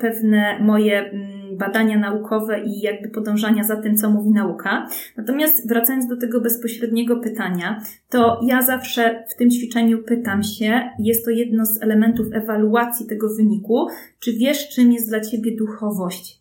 pewne 0.00 0.58
moje 0.60 1.10
mm, 1.10 1.43
badania 1.56 1.98
naukowe 1.98 2.64
i 2.64 2.80
jakby 2.80 3.08
podążania 3.08 3.64
za 3.64 3.76
tym, 3.76 3.96
co 3.96 4.10
mówi 4.10 4.30
nauka. 4.30 4.88
Natomiast 5.16 5.68
wracając 5.68 6.08
do 6.08 6.16
tego 6.16 6.40
bezpośredniego 6.40 7.16
pytania, 7.16 7.82
to 8.10 8.40
ja 8.46 8.62
zawsze 8.62 9.24
w 9.34 9.36
tym 9.36 9.50
ćwiczeniu 9.50 10.02
pytam 10.02 10.42
się, 10.42 10.90
jest 10.98 11.24
to 11.24 11.30
jedno 11.30 11.66
z 11.66 11.82
elementów 11.82 12.26
ewaluacji 12.32 13.06
tego 13.06 13.34
wyniku, 13.36 13.86
czy 14.20 14.32
wiesz, 14.32 14.68
czym 14.68 14.92
jest 14.92 15.08
dla 15.08 15.20
ciebie 15.20 15.56
duchowość? 15.56 16.40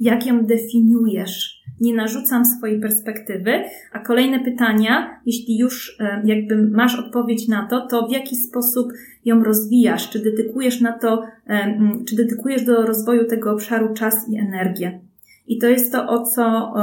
Jak 0.00 0.26
ją 0.26 0.46
definiujesz? 0.46 1.63
Nie 1.84 1.94
narzucam 1.94 2.44
swojej 2.44 2.80
perspektywy, 2.80 3.50
a 3.92 3.98
kolejne 3.98 4.40
pytania, 4.40 5.20
jeśli 5.26 5.58
już 5.58 5.96
e, 6.00 6.22
jakby 6.24 6.70
masz 6.70 6.98
odpowiedź 6.98 7.48
na 7.48 7.66
to, 7.66 7.86
to 7.86 8.06
w 8.06 8.12
jaki 8.12 8.36
sposób 8.36 8.92
ją 9.24 9.44
rozwijasz? 9.44 10.10
Czy 10.10 10.18
dedykujesz 10.18 10.80
na 10.80 10.92
to, 10.92 11.22
e, 11.48 11.78
czy 12.08 12.16
dedykujesz 12.16 12.64
do 12.64 12.86
rozwoju 12.86 13.26
tego 13.26 13.52
obszaru 13.52 13.94
czas 13.94 14.28
i 14.28 14.38
energię? 14.38 15.00
I 15.46 15.58
to 15.58 15.68
jest 15.68 15.92
to, 15.92 16.08
o 16.08 16.22
co 16.22 16.74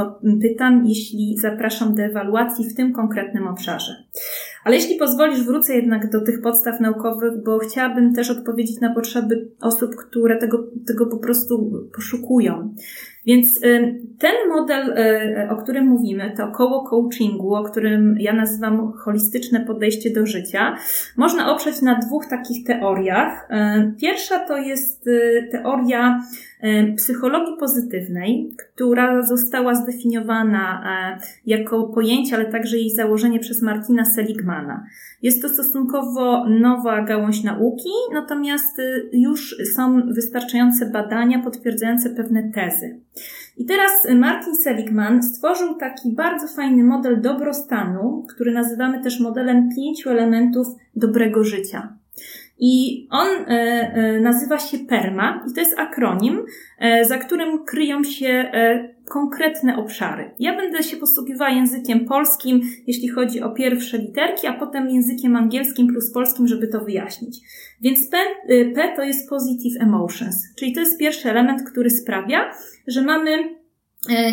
pytam, 0.42 0.86
jeśli 0.86 1.36
zapraszam 1.38 1.94
do 1.94 2.02
ewaluacji 2.02 2.70
w 2.70 2.74
tym 2.74 2.92
konkretnym 2.92 3.46
obszarze. 3.46 3.92
Ale 4.64 4.76
jeśli 4.76 4.96
pozwolisz, 4.96 5.44
wrócę 5.44 5.74
jednak 5.74 6.10
do 6.10 6.20
tych 6.20 6.42
podstaw 6.42 6.80
naukowych, 6.80 7.42
bo 7.44 7.58
chciałabym 7.58 8.14
też 8.14 8.30
odpowiedzieć 8.30 8.80
na 8.80 8.94
potrzeby 8.94 9.48
osób, 9.60 9.96
które 9.96 10.36
tego, 10.36 10.66
tego 10.86 11.06
po 11.06 11.18
prostu 11.18 11.72
poszukują. 11.94 12.74
Więc 13.26 13.60
ten 14.18 14.32
model, 14.48 14.94
o 15.50 15.56
którym 15.56 15.86
mówimy, 15.86 16.32
to 16.36 16.48
koło 16.48 16.84
coachingu, 16.84 17.54
o 17.54 17.64
którym 17.64 18.16
ja 18.18 18.32
nazywam 18.32 18.92
holistyczne 18.92 19.60
podejście 19.60 20.10
do 20.10 20.26
życia, 20.26 20.76
można 21.16 21.52
oprzeć 21.52 21.82
na 21.82 21.98
dwóch 21.98 22.26
takich 22.26 22.66
teoriach. 22.66 23.48
Pierwsza 24.00 24.38
to 24.38 24.56
jest 24.56 25.08
teoria 25.50 26.22
psychologii 26.96 27.56
pozytywnej, 27.60 28.54
która 28.56 29.22
została 29.22 29.74
zdefiniowana 29.74 30.84
jako 31.46 31.82
pojęcie, 31.84 32.36
ale 32.36 32.52
także 32.52 32.76
jej 32.76 32.90
założenie 32.90 33.40
przez 33.40 33.62
Martina 33.62 34.04
Seligmana. 34.04 34.86
Jest 35.22 35.42
to 35.42 35.48
stosunkowo 35.48 36.48
nowa 36.48 37.02
gałąź 37.02 37.44
nauki, 37.44 37.90
natomiast 38.12 38.78
y, 38.78 39.10
już 39.12 39.56
są 39.74 40.02
wystarczające 40.14 40.90
badania 40.90 41.38
potwierdzające 41.38 42.10
pewne 42.10 42.50
tezy. 42.54 43.00
I 43.56 43.64
teraz 43.64 44.08
Martin 44.14 44.56
Seligman 44.56 45.22
stworzył 45.22 45.74
taki 45.74 46.14
bardzo 46.14 46.48
fajny 46.48 46.84
model 46.84 47.20
dobrostanu, 47.20 48.26
który 48.34 48.52
nazywamy 48.52 49.02
też 49.02 49.20
modelem 49.20 49.68
pięciu 49.76 50.10
elementów 50.10 50.66
dobrego 50.96 51.44
życia. 51.44 52.01
I 52.64 53.06
on 53.10 53.28
e, 53.28 53.50
e, 53.50 54.20
nazywa 54.20 54.58
się 54.58 54.78
PERMA 54.78 55.44
i 55.50 55.54
to 55.54 55.60
jest 55.60 55.78
akronim, 55.78 56.44
e, 56.78 57.04
za 57.04 57.18
którym 57.18 57.64
kryją 57.64 58.04
się 58.04 58.52
konkretne 59.08 59.76
obszary. 59.76 60.30
Ja 60.38 60.56
będę 60.56 60.82
się 60.82 60.96
posługiwała 60.96 61.50
językiem 61.50 62.04
polskim, 62.04 62.60
jeśli 62.86 63.08
chodzi 63.08 63.40
o 63.40 63.50
pierwsze 63.50 63.98
literki, 63.98 64.46
a 64.46 64.52
potem 64.52 64.90
językiem 64.90 65.36
angielskim 65.36 65.88
plus 65.88 66.12
polskim, 66.12 66.48
żeby 66.48 66.68
to 66.68 66.80
wyjaśnić. 66.80 67.38
Więc 67.80 68.10
P, 68.10 68.16
P 68.74 68.92
to 68.96 69.02
jest 69.02 69.28
Positive 69.28 69.82
Emotions, 69.82 70.54
czyli 70.56 70.72
to 70.72 70.80
jest 70.80 70.98
pierwszy 70.98 71.30
element, 71.30 71.70
który 71.70 71.90
sprawia, 71.90 72.50
że 72.86 73.02
mamy 73.02 73.30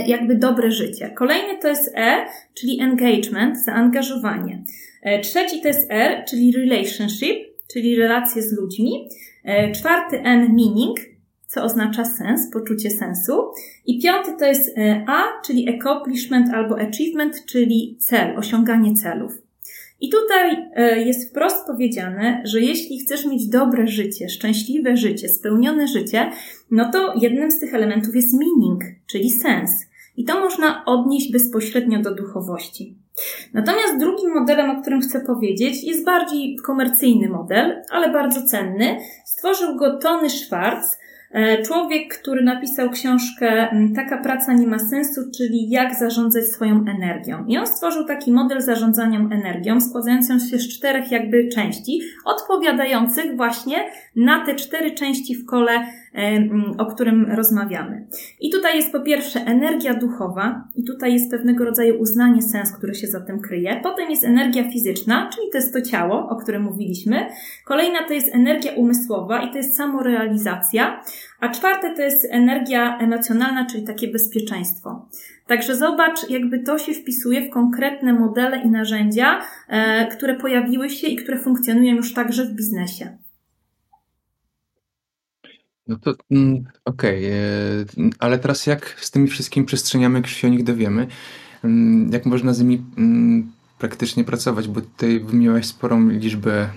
jakby 0.07 0.35
dobre 0.35 0.71
życie. 0.71 1.09
Kolejny 1.09 1.57
to 1.61 1.67
jest 1.67 1.91
E, 1.95 2.25
czyli 2.53 2.81
engagement, 2.81 3.57
zaangażowanie. 3.57 4.63
Trzeci 5.21 5.61
to 5.61 5.67
jest 5.67 5.91
R, 5.91 6.25
czyli 6.29 6.51
relationship, 6.51 7.48
czyli 7.73 7.95
relacje 7.95 8.41
z 8.41 8.53
ludźmi. 8.53 9.09
E, 9.43 9.71
czwarty 9.71 10.19
M, 10.19 10.39
meaning, 10.39 10.99
co 11.47 11.63
oznacza 11.63 12.05
sens, 12.05 12.51
poczucie 12.53 12.89
sensu. 12.89 13.33
I 13.85 14.01
piąty 14.01 14.31
to 14.39 14.45
jest 14.45 14.77
e, 14.77 15.05
A, 15.07 15.41
czyli 15.45 15.69
accomplishment 15.69 16.49
albo 16.53 16.79
achievement, 16.79 17.45
czyli 17.45 17.97
cel, 17.99 18.37
osiąganie 18.37 18.93
celów. 18.93 19.41
I 20.01 20.09
tutaj 20.09 20.69
e, 20.75 20.99
jest 21.05 21.29
wprost 21.29 21.67
powiedziane, 21.67 22.41
że 22.45 22.61
jeśli 22.61 22.99
chcesz 22.99 23.25
mieć 23.25 23.47
dobre 23.47 23.87
życie, 23.87 24.29
szczęśliwe 24.29 24.97
życie, 24.97 25.29
spełnione 25.29 25.87
życie, 25.87 26.31
no 26.71 26.91
to 26.91 27.13
jednym 27.21 27.51
z 27.51 27.59
tych 27.59 27.73
elementów 27.73 28.15
jest 28.15 28.33
meaning, 28.33 28.83
czyli 29.07 29.31
sens. 29.31 29.71
I 30.17 30.25
to 30.25 30.39
można 30.39 30.85
odnieść 30.85 31.31
bezpośrednio 31.31 32.01
do 32.01 32.15
duchowości. 32.15 32.95
Natomiast 33.53 33.97
drugim 33.99 34.33
modelem, 34.33 34.69
o 34.69 34.81
którym 34.81 35.01
chcę 35.01 35.19
powiedzieć, 35.21 35.83
jest 35.83 36.05
bardziej 36.05 36.57
komercyjny 36.65 37.29
model, 37.29 37.81
ale 37.89 38.09
bardzo 38.09 38.43
cenny. 38.43 38.97
Stworzył 39.25 39.75
go 39.75 39.97
Tony 39.97 40.29
Schwartz, 40.29 40.99
e, 41.31 41.61
człowiek, 41.61 42.17
który 42.17 42.43
napisał 42.43 42.89
książkę 42.89 43.67
Taka 43.95 44.17
praca 44.17 44.53
nie 44.53 44.67
ma 44.67 44.79
sensu, 44.79 45.21
czyli 45.37 45.69
jak 45.69 45.95
zarządzać 45.95 46.45
swoją 46.45 46.85
energią. 46.87 47.45
I 47.47 47.57
on 47.57 47.67
stworzył 47.67 48.05
taki 48.05 48.31
model 48.31 48.61
zarządzania 48.61 49.19
energią, 49.19 49.81
składający 49.81 50.49
się 50.49 50.57
z 50.57 50.77
czterech 50.77 51.11
jakby 51.11 51.47
części, 51.47 52.01
odpowiadających 52.25 53.37
właśnie 53.37 53.77
na 54.15 54.45
te 54.45 54.55
cztery 54.55 54.91
części 54.91 55.35
w 55.35 55.45
kole 55.45 55.87
o 56.77 56.85
którym 56.85 57.31
rozmawiamy. 57.31 58.07
I 58.39 58.49
tutaj 58.49 58.75
jest 58.75 58.91
po 58.91 58.99
pierwsze 58.99 59.39
energia 59.39 59.93
duchowa, 59.93 60.67
i 60.75 60.83
tutaj 60.83 61.13
jest 61.13 61.31
pewnego 61.31 61.65
rodzaju 61.65 61.99
uznanie 61.99 62.41
sens, 62.41 62.71
który 62.77 62.95
się 62.95 63.07
za 63.07 63.21
tym 63.21 63.39
kryje. 63.39 63.79
Potem 63.83 64.09
jest 64.09 64.23
energia 64.23 64.71
fizyczna, 64.71 65.29
czyli 65.35 65.47
to 65.51 65.57
jest 65.57 65.73
to 65.73 65.81
ciało, 65.81 66.29
o 66.29 66.35
którym 66.35 66.63
mówiliśmy. 66.63 67.25
Kolejna 67.65 68.07
to 68.07 68.13
jest 68.13 68.35
energia 68.35 68.71
umysłowa 68.71 69.41
i 69.41 69.51
to 69.51 69.57
jest 69.57 69.77
samorealizacja. 69.77 71.03
A 71.39 71.49
czwarte 71.49 71.95
to 71.95 72.01
jest 72.01 72.27
energia 72.31 72.97
emocjonalna, 72.97 73.65
czyli 73.65 73.83
takie 73.83 74.07
bezpieczeństwo. 74.07 75.09
Także 75.47 75.75
zobacz, 75.75 76.29
jakby 76.29 76.59
to 76.59 76.77
się 76.77 76.93
wpisuje 76.93 77.41
w 77.41 77.49
konkretne 77.49 78.13
modele 78.13 78.61
i 78.61 78.69
narzędzia, 78.69 79.41
e, 79.67 80.07
które 80.07 80.35
pojawiły 80.35 80.89
się 80.89 81.07
i 81.07 81.15
które 81.15 81.39
funkcjonują 81.39 81.95
już 81.95 82.13
także 82.13 82.45
w 82.45 82.55
biznesie. 82.55 83.17
No 85.89 85.97
to 85.97 86.15
mm, 86.31 86.63
okej, 86.85 87.25
e, 87.25 87.33
ale 88.19 88.39
teraz 88.39 88.67
jak 88.67 88.95
z 89.01 89.11
tymi 89.11 89.27
wszystkimi 89.27 89.65
przestrzeniami, 89.65 90.15
jak 90.15 90.27
się 90.27 90.47
o 90.47 90.51
nich 90.51 90.63
dowiemy, 90.63 91.07
mm, 91.63 92.11
jak 92.11 92.25
można 92.25 92.53
z 92.53 92.59
nimi 92.59 92.83
mm, 92.97 93.51
praktycznie 93.79 94.23
pracować, 94.23 94.67
bo 94.67 94.81
tutaj 94.81 95.19
wymieniłeś 95.19 95.65
sporą 95.65 96.09
liczbę 96.09 96.69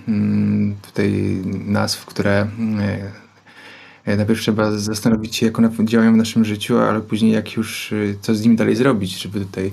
tutaj 0.81 1.41
nazw, 1.65 2.05
które 2.05 2.47
e, 2.79 3.11
e, 4.05 4.17
najpierw 4.17 4.39
trzeba 4.39 4.71
zastanowić 4.71 5.35
się, 5.35 5.45
jak 5.45 5.59
one 5.59 5.69
działają 5.83 6.13
w 6.13 6.17
naszym 6.17 6.45
życiu, 6.45 6.77
ale 6.77 7.01
później 7.01 7.31
jak 7.31 7.53
już 7.53 7.93
co 8.21 8.35
z 8.35 8.43
nimi 8.43 8.55
dalej 8.55 8.75
zrobić, 8.75 9.21
żeby 9.21 9.39
tutaj 9.39 9.71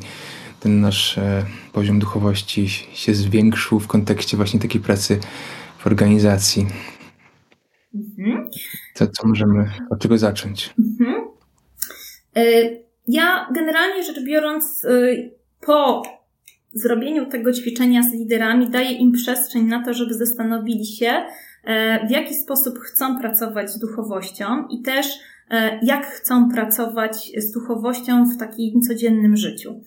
ten 0.60 0.80
nasz 0.80 1.20
poziom 1.72 1.98
duchowości 1.98 2.68
się 2.92 3.14
zwiększył 3.14 3.80
w 3.80 3.86
kontekście 3.86 4.36
właśnie 4.36 4.60
takiej 4.60 4.80
pracy 4.80 5.20
w 5.78 5.86
organizacji. 5.86 6.66
Mhm. 7.94 8.50
To 8.94 9.06
co 9.06 9.28
możemy, 9.28 9.70
od 9.90 9.98
czego 9.98 10.18
zacząć? 10.18 10.74
Mhm. 10.78 11.24
E, 12.36 12.42
ja 13.08 13.48
generalnie 13.54 14.02
rzecz 14.02 14.24
biorąc, 14.24 14.84
e, 14.84 14.90
po 15.60 16.02
zrobieniu 16.72 17.26
tego 17.26 17.52
ćwiczenia 17.52 18.02
z 18.02 18.12
liderami 18.12 18.70
daję 18.70 18.92
im 18.92 19.12
przestrzeń 19.12 19.64
na 19.64 19.84
to, 19.84 19.94
żeby 19.94 20.14
zastanowili 20.14 20.86
się, 20.86 21.26
e, 21.64 22.06
w 22.06 22.10
jaki 22.10 22.34
sposób 22.34 22.78
chcą 22.78 23.20
pracować 23.20 23.70
z 23.70 23.78
duchowością 23.78 24.68
i 24.68 24.82
też 24.82 25.06
jak 25.82 26.06
chcą 26.06 26.50
pracować 26.50 27.32
z 27.36 27.52
duchowością 27.52 28.24
w 28.24 28.36
takim 28.38 28.80
codziennym 28.80 29.36
życiu. 29.36 29.80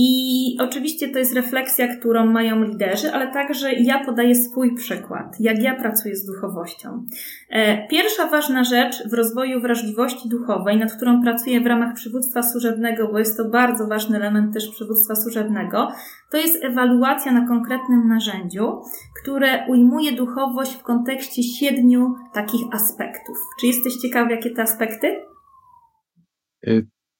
I 0.00 0.56
oczywiście 0.60 1.08
to 1.08 1.18
jest 1.18 1.34
refleksja, 1.34 1.96
którą 1.96 2.26
mają 2.26 2.62
liderzy, 2.62 3.12
ale 3.12 3.32
także 3.32 3.72
ja 3.72 4.04
podaję 4.04 4.34
swój 4.34 4.74
przykład, 4.74 5.36
jak 5.40 5.62
ja 5.62 5.74
pracuję 5.74 6.16
z 6.16 6.26
duchowością. 6.26 7.06
E, 7.50 7.88
pierwsza 7.88 8.26
ważna 8.26 8.64
rzecz 8.64 9.08
w 9.08 9.12
rozwoju 9.12 9.60
wrażliwości 9.60 10.28
duchowej, 10.28 10.76
nad 10.76 10.92
którą 10.92 11.22
pracuję 11.22 11.60
w 11.60 11.66
ramach 11.66 11.94
przywództwa 11.94 12.42
służebnego, 12.42 13.08
bo 13.12 13.18
jest 13.18 13.36
to 13.36 13.44
bardzo 13.44 13.86
ważny 13.86 14.16
element 14.16 14.54
też 14.54 14.68
przywództwa 14.68 15.14
służebnego, 15.14 15.88
to 16.30 16.36
jest 16.36 16.64
ewaluacja 16.64 17.32
na 17.32 17.48
konkretnym 17.48 18.08
narzędziu, 18.08 18.82
które 19.22 19.66
ujmuje 19.68 20.12
duchowość 20.12 20.74
w 20.74 20.82
kontekście 20.82 21.42
siedmiu 21.42 22.14
takich 22.34 22.62
aspektów. 22.72 23.36
Czy 23.60 23.66
jesteś 23.66 23.96
ciekawy, 23.96 24.30
jakie 24.30 24.50
te 24.50 24.62
aspekty? 24.62 25.16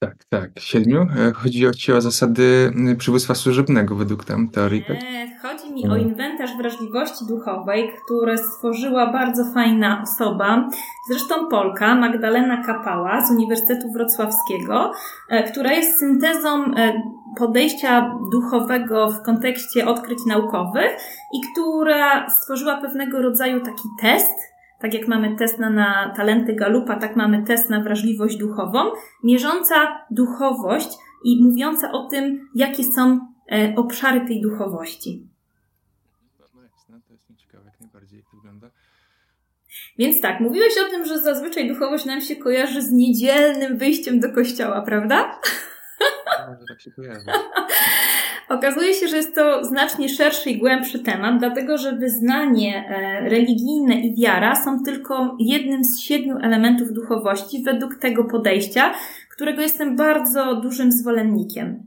Tak, 0.01 0.25
tak. 0.29 0.51
Siedmiu? 0.59 1.03
E, 1.03 1.33
chodzi 1.33 1.71
ci 1.77 1.93
o 1.93 2.01
zasady 2.01 2.73
przywództwa 2.99 3.35
służebnego 3.35 3.95
według 3.95 4.25
tam 4.25 4.49
teorii, 4.49 4.85
tak? 4.85 4.97
Chodzi 5.43 5.73
mi 5.73 5.83
o 5.83 5.87
mhm. 5.87 6.09
inwentarz 6.09 6.57
wrażliwości 6.57 7.27
duchowej, 7.29 7.91
który 8.05 8.39
stworzyła 8.39 9.13
bardzo 9.13 9.45
fajna 9.55 10.03
osoba, 10.03 10.69
zresztą 11.11 11.49
Polka, 11.49 11.95
Magdalena 11.95 12.65
Kapała 12.65 13.27
z 13.27 13.31
Uniwersytetu 13.31 13.93
Wrocławskiego, 13.93 14.93
e, 15.29 15.43
która 15.43 15.73
jest 15.73 15.99
syntezą 15.99 16.65
e, 16.65 17.03
podejścia 17.39 18.19
duchowego 18.33 19.09
w 19.13 19.23
kontekście 19.23 19.87
odkryć 19.87 20.19
naukowych 20.27 20.91
i 21.35 21.41
która 21.53 22.31
stworzyła 22.31 22.81
pewnego 22.81 23.23
rodzaju 23.23 23.61
taki 23.61 23.89
test, 24.01 24.58
tak 24.79 24.95
jak 24.95 25.09
mamy 25.09 25.37
test 25.37 25.59
na, 25.59 25.71
na 25.71 26.12
talenty 26.17 26.55
Galupa, 26.55 26.97
tak 26.97 27.17
mamy 27.17 27.43
test 27.43 27.71
na 27.71 27.81
wrażliwość 27.81 28.37
duchową, 28.37 28.79
mierząca 29.25 30.07
duchowość 30.11 30.88
i 31.25 31.45
mówiąca 31.45 31.93
o 31.93 32.07
tym, 32.07 32.49
jakie 32.55 32.85
są 32.85 33.21
e, 33.53 33.75
obszary 33.77 34.21
tej 34.27 34.41
duchowości. 34.41 35.27
No 36.55 36.62
jasne, 36.62 37.01
to 37.09 37.12
jest 37.12 37.25
ciekawe, 37.37 37.64
jak 37.64 37.81
najbardziej 37.81 38.19
jak 38.19 38.31
to 38.31 38.37
wygląda. 38.37 38.71
Więc 39.99 40.21
tak, 40.21 40.41
mówiłeś 40.41 40.75
o 40.87 40.91
tym, 40.91 41.05
że 41.05 41.19
zazwyczaj 41.19 41.69
duchowość 41.69 42.05
nam 42.05 42.21
się 42.21 42.37
kojarzy 42.37 42.83
z 42.83 42.93
niedzielnym 42.93 43.79
wyjściem 43.79 44.21
do 44.21 44.33
kościoła, 44.33 44.83
prawda? 44.83 45.41
No, 46.49 46.57
tak 46.69 46.81
się 46.81 46.91
kojarzy. 46.91 47.27
Okazuje 48.49 48.95
się, 48.95 49.09
że 49.09 49.17
jest 49.17 49.35
to 49.35 49.65
znacznie 49.65 50.09
szerszy 50.09 50.51
i 50.51 50.59
głębszy 50.59 50.99
temat, 50.99 51.39
dlatego 51.39 51.79
że 51.79 51.93
wyznanie 51.93 52.85
e, 52.89 53.29
religijne 53.29 53.95
i 53.95 54.23
wiara 54.23 54.55
są 54.65 54.83
tylko 54.85 55.37
jednym 55.39 55.85
z 55.85 56.01
siedmiu 56.01 56.37
elementów 56.43 56.93
duchowości 56.93 57.63
według 57.63 57.95
tego 57.95 58.25
podejścia, 58.25 58.95
którego 59.31 59.63
jestem 59.63 59.97
bardzo 59.97 60.61
dużym 60.61 60.93
zwolennikiem. 60.93 61.83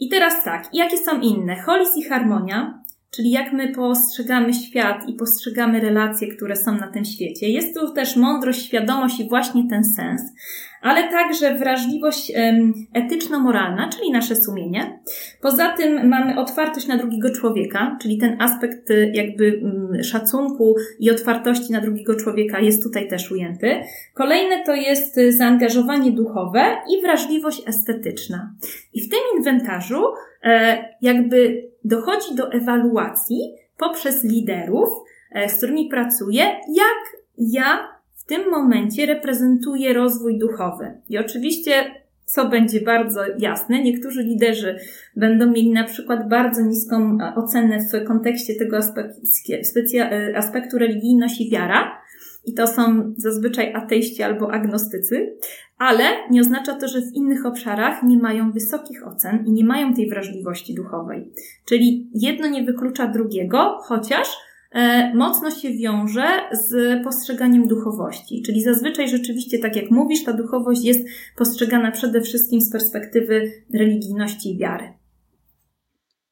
I 0.00 0.08
teraz 0.08 0.44
tak, 0.44 0.68
jakie 0.72 0.96
są 0.96 1.20
inne? 1.20 1.62
Holis 1.62 1.96
i 1.96 2.02
harmonia, 2.02 2.83
czyli 3.16 3.30
jak 3.30 3.52
my 3.52 3.72
postrzegamy 3.72 4.54
świat 4.54 5.08
i 5.08 5.14
postrzegamy 5.14 5.80
relacje, 5.80 6.28
które 6.28 6.56
są 6.56 6.76
na 6.76 6.86
tym 6.86 7.04
świecie. 7.04 7.48
Jest 7.48 7.74
tu 7.74 7.92
też 7.92 8.16
mądrość, 8.16 8.66
świadomość 8.66 9.20
i 9.20 9.28
właśnie 9.28 9.68
ten 9.70 9.84
sens, 9.84 10.22
ale 10.84 11.08
także 11.08 11.54
wrażliwość 11.54 12.32
etyczno-moralna, 12.92 13.88
czyli 13.88 14.10
nasze 14.10 14.36
sumienie. 14.36 14.98
Poza 15.40 15.72
tym 15.72 16.08
mamy 16.08 16.40
otwartość 16.40 16.86
na 16.86 16.96
drugiego 16.96 17.30
człowieka, 17.30 17.98
czyli 18.02 18.18
ten 18.18 18.42
aspekt 18.42 18.90
y, 18.90 19.12
jakby 19.14 19.60
mm, 19.62 20.04
szacunku 20.04 20.74
i 21.00 21.10
otwartości 21.10 21.72
na 21.72 21.80
drugiego 21.80 22.14
człowieka 22.14 22.60
jest 22.60 22.82
tutaj 22.82 23.08
też 23.08 23.32
ujęty. 23.32 23.80
Kolejne 24.14 24.64
to 24.64 24.74
jest 24.74 25.18
y, 25.18 25.32
zaangażowanie 25.32 26.12
duchowe 26.12 26.76
i 26.96 27.02
wrażliwość 27.02 27.62
estetyczna. 27.66 28.54
I 28.92 29.02
w 29.02 29.08
tym 29.08 29.20
inwentarzu 29.36 30.02
jakby 31.00 31.68
dochodzi 31.84 32.34
do 32.34 32.52
ewaluacji 32.52 33.54
poprzez 33.78 34.24
liderów, 34.24 34.88
e, 35.32 35.48
z 35.48 35.56
którymi 35.56 35.88
pracuję, 35.88 36.42
jak 36.74 37.22
ja 37.38 37.88
w 38.14 38.24
tym 38.24 38.50
momencie 38.50 39.06
reprezentuję 39.06 39.92
rozwój 39.92 40.38
duchowy. 40.38 41.00
I 41.08 41.18
oczywiście, 41.18 41.72
co 42.24 42.48
będzie 42.48 42.80
bardzo 42.80 43.20
jasne, 43.38 43.82
niektórzy 43.82 44.22
liderzy 44.22 44.78
będą 45.16 45.46
mieli 45.46 45.70
na 45.70 45.84
przykład 45.84 46.28
bardzo 46.28 46.62
niską 46.62 47.18
e, 47.20 47.34
ocenę 47.34 47.78
w 47.78 48.06
kontekście 48.06 48.54
tego 48.54 48.78
aspektu 50.36 50.78
religijność 50.78 51.40
i 51.40 51.50
wiara, 51.50 52.04
i 52.46 52.54
to 52.54 52.66
są 52.66 53.14
zazwyczaj 53.16 53.74
ateiści 53.74 54.22
albo 54.22 54.52
agnostycy, 54.52 55.36
ale 55.78 56.04
nie 56.30 56.40
oznacza 56.40 56.74
to, 56.74 56.88
że 56.88 57.00
w 57.00 57.14
innych 57.14 57.46
obszarach 57.46 58.02
nie 58.02 58.18
mają 58.18 58.52
wysokich 58.52 59.06
ocen 59.06 59.44
i 59.46 59.52
nie 59.52 59.64
mają 59.64 59.94
tej 59.94 60.08
wrażliwości 60.08 60.74
duchowej. 60.74 61.32
Czyli 61.64 62.10
jedno 62.14 62.48
nie 62.48 62.64
wyklucza 62.64 63.06
drugiego, 63.06 63.78
chociaż 63.82 64.28
e, 64.72 65.14
mocno 65.14 65.50
się 65.50 65.70
wiąże 65.70 66.26
z 66.52 67.02
postrzeganiem 67.04 67.68
duchowości. 67.68 68.42
Czyli 68.46 68.62
zazwyczaj 68.62 69.08
rzeczywiście, 69.08 69.58
tak 69.58 69.76
jak 69.76 69.90
mówisz, 69.90 70.24
ta 70.24 70.32
duchowość 70.32 70.84
jest 70.84 71.00
postrzegana 71.36 71.90
przede 71.90 72.20
wszystkim 72.20 72.60
z 72.60 72.72
perspektywy 72.72 73.52
religijności 73.74 74.54
i 74.54 74.58
wiary. 74.58 75.03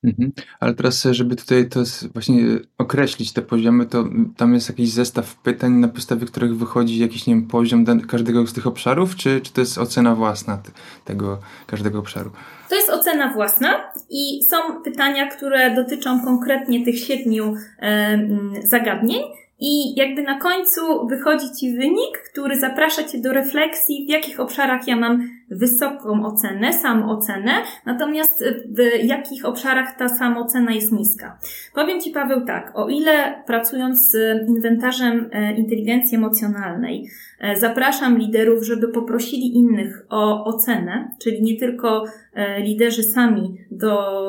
Mhm. 0.05 0.33
Ale 0.61 0.75
teraz, 0.75 1.07
żeby 1.11 1.37
tutaj 1.37 1.69
to 1.69 1.81
właśnie 2.12 2.43
określić 2.79 3.33
te 3.33 3.43
poziomy, 3.43 3.87
to 3.87 4.05
tam 4.37 4.55
jest 4.55 4.69
jakiś 4.69 4.91
zestaw 4.91 5.37
pytań, 5.37 5.73
na 5.73 5.88
podstawie 5.88 6.27
których 6.27 6.57
wychodzi 6.57 6.99
jakiś, 6.99 7.27
nie 7.27 7.35
wiem, 7.35 7.47
poziom 7.47 8.07
każdego 8.09 8.47
z 8.47 8.53
tych 8.53 8.67
obszarów, 8.67 9.17
czy, 9.17 9.41
czy 9.41 9.53
to 9.53 9.61
jest 9.61 9.79
ocena 9.79 10.15
własna 10.15 10.62
tego 11.05 11.38
każdego 11.67 11.99
obszaru? 11.99 12.31
To 12.69 12.75
jest 12.75 12.91
ocena 12.91 13.33
własna 13.33 13.93
i 14.11 14.41
są 14.51 14.83
pytania, 14.85 15.27
które 15.27 15.75
dotyczą 15.75 16.25
konkretnie 16.25 16.85
tych 16.85 16.99
siedmiu 16.99 17.55
e, 17.79 18.19
zagadnień. 18.62 19.23
I 19.65 19.95
jakby 19.95 20.23
na 20.23 20.38
końcu 20.38 21.07
wychodzi 21.07 21.47
Ci 21.61 21.77
wynik, 21.77 22.19
który 22.33 22.61
zaprasza 22.61 23.05
Cię 23.05 23.19
do 23.19 23.33
refleksji, 23.33 24.07
w 24.07 24.11
jakich 24.11 24.41
obszarach 24.41 24.88
ja 24.88 24.97
mam 24.97 25.29
wysoką 25.53 26.27
ocenę, 26.27 26.73
samoocenę, 26.73 27.53
natomiast 27.87 28.45
w 28.69 29.05
jakich 29.05 29.45
obszarach 29.45 29.97
ta 29.99 30.09
samoocena 30.09 30.73
jest 30.73 30.93
niska. 30.93 31.38
Powiem 31.75 32.01
Ci, 32.01 32.11
Paweł, 32.11 32.45
tak, 32.47 32.73
o 32.75 32.88
ile 32.88 33.43
pracując 33.47 34.11
z 34.11 34.17
inwentarzem 34.49 35.29
e, 35.33 35.57
inteligencji 35.57 36.17
emocjonalnej, 36.17 37.09
e, 37.41 37.57
zapraszam 37.57 38.19
liderów, 38.19 38.65
żeby 38.65 38.88
poprosili 38.88 39.57
innych 39.57 40.07
o 40.09 40.45
ocenę, 40.45 41.11
czyli 41.23 41.43
nie 41.43 41.57
tylko 41.57 42.05
e, 42.35 42.61
liderzy 42.61 43.03
sami 43.03 43.59
do, 43.71 44.23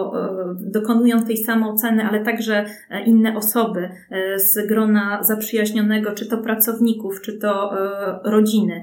dokonują 0.59 1.19
tej 1.19 1.37
samooceny, 1.37 2.03
ale 2.03 2.23
także 2.23 2.65
inne 3.05 3.37
osoby 3.37 3.89
z 4.35 4.67
grona 4.67 5.23
zaprzyjaźnionego, 5.23 6.11
czy 6.11 6.25
to 6.25 6.37
pracowników, 6.37 7.21
czy 7.21 7.37
to 7.37 7.71
rodziny 8.23 8.81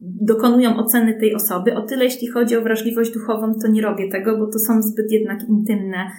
dokonują 0.00 0.76
oceny 0.76 1.14
tej 1.14 1.34
osoby. 1.34 1.74
O 1.74 1.82
tyle, 1.82 2.04
jeśli 2.04 2.28
chodzi 2.28 2.56
o 2.56 2.62
wrażliwość 2.62 3.12
duchową, 3.12 3.54
to 3.54 3.68
nie 3.68 3.82
robię 3.82 4.08
tego, 4.08 4.38
bo 4.38 4.46
to 4.46 4.58
są 4.58 4.82
zbyt 4.82 5.12
jednak 5.12 5.48
intymne 5.48 6.10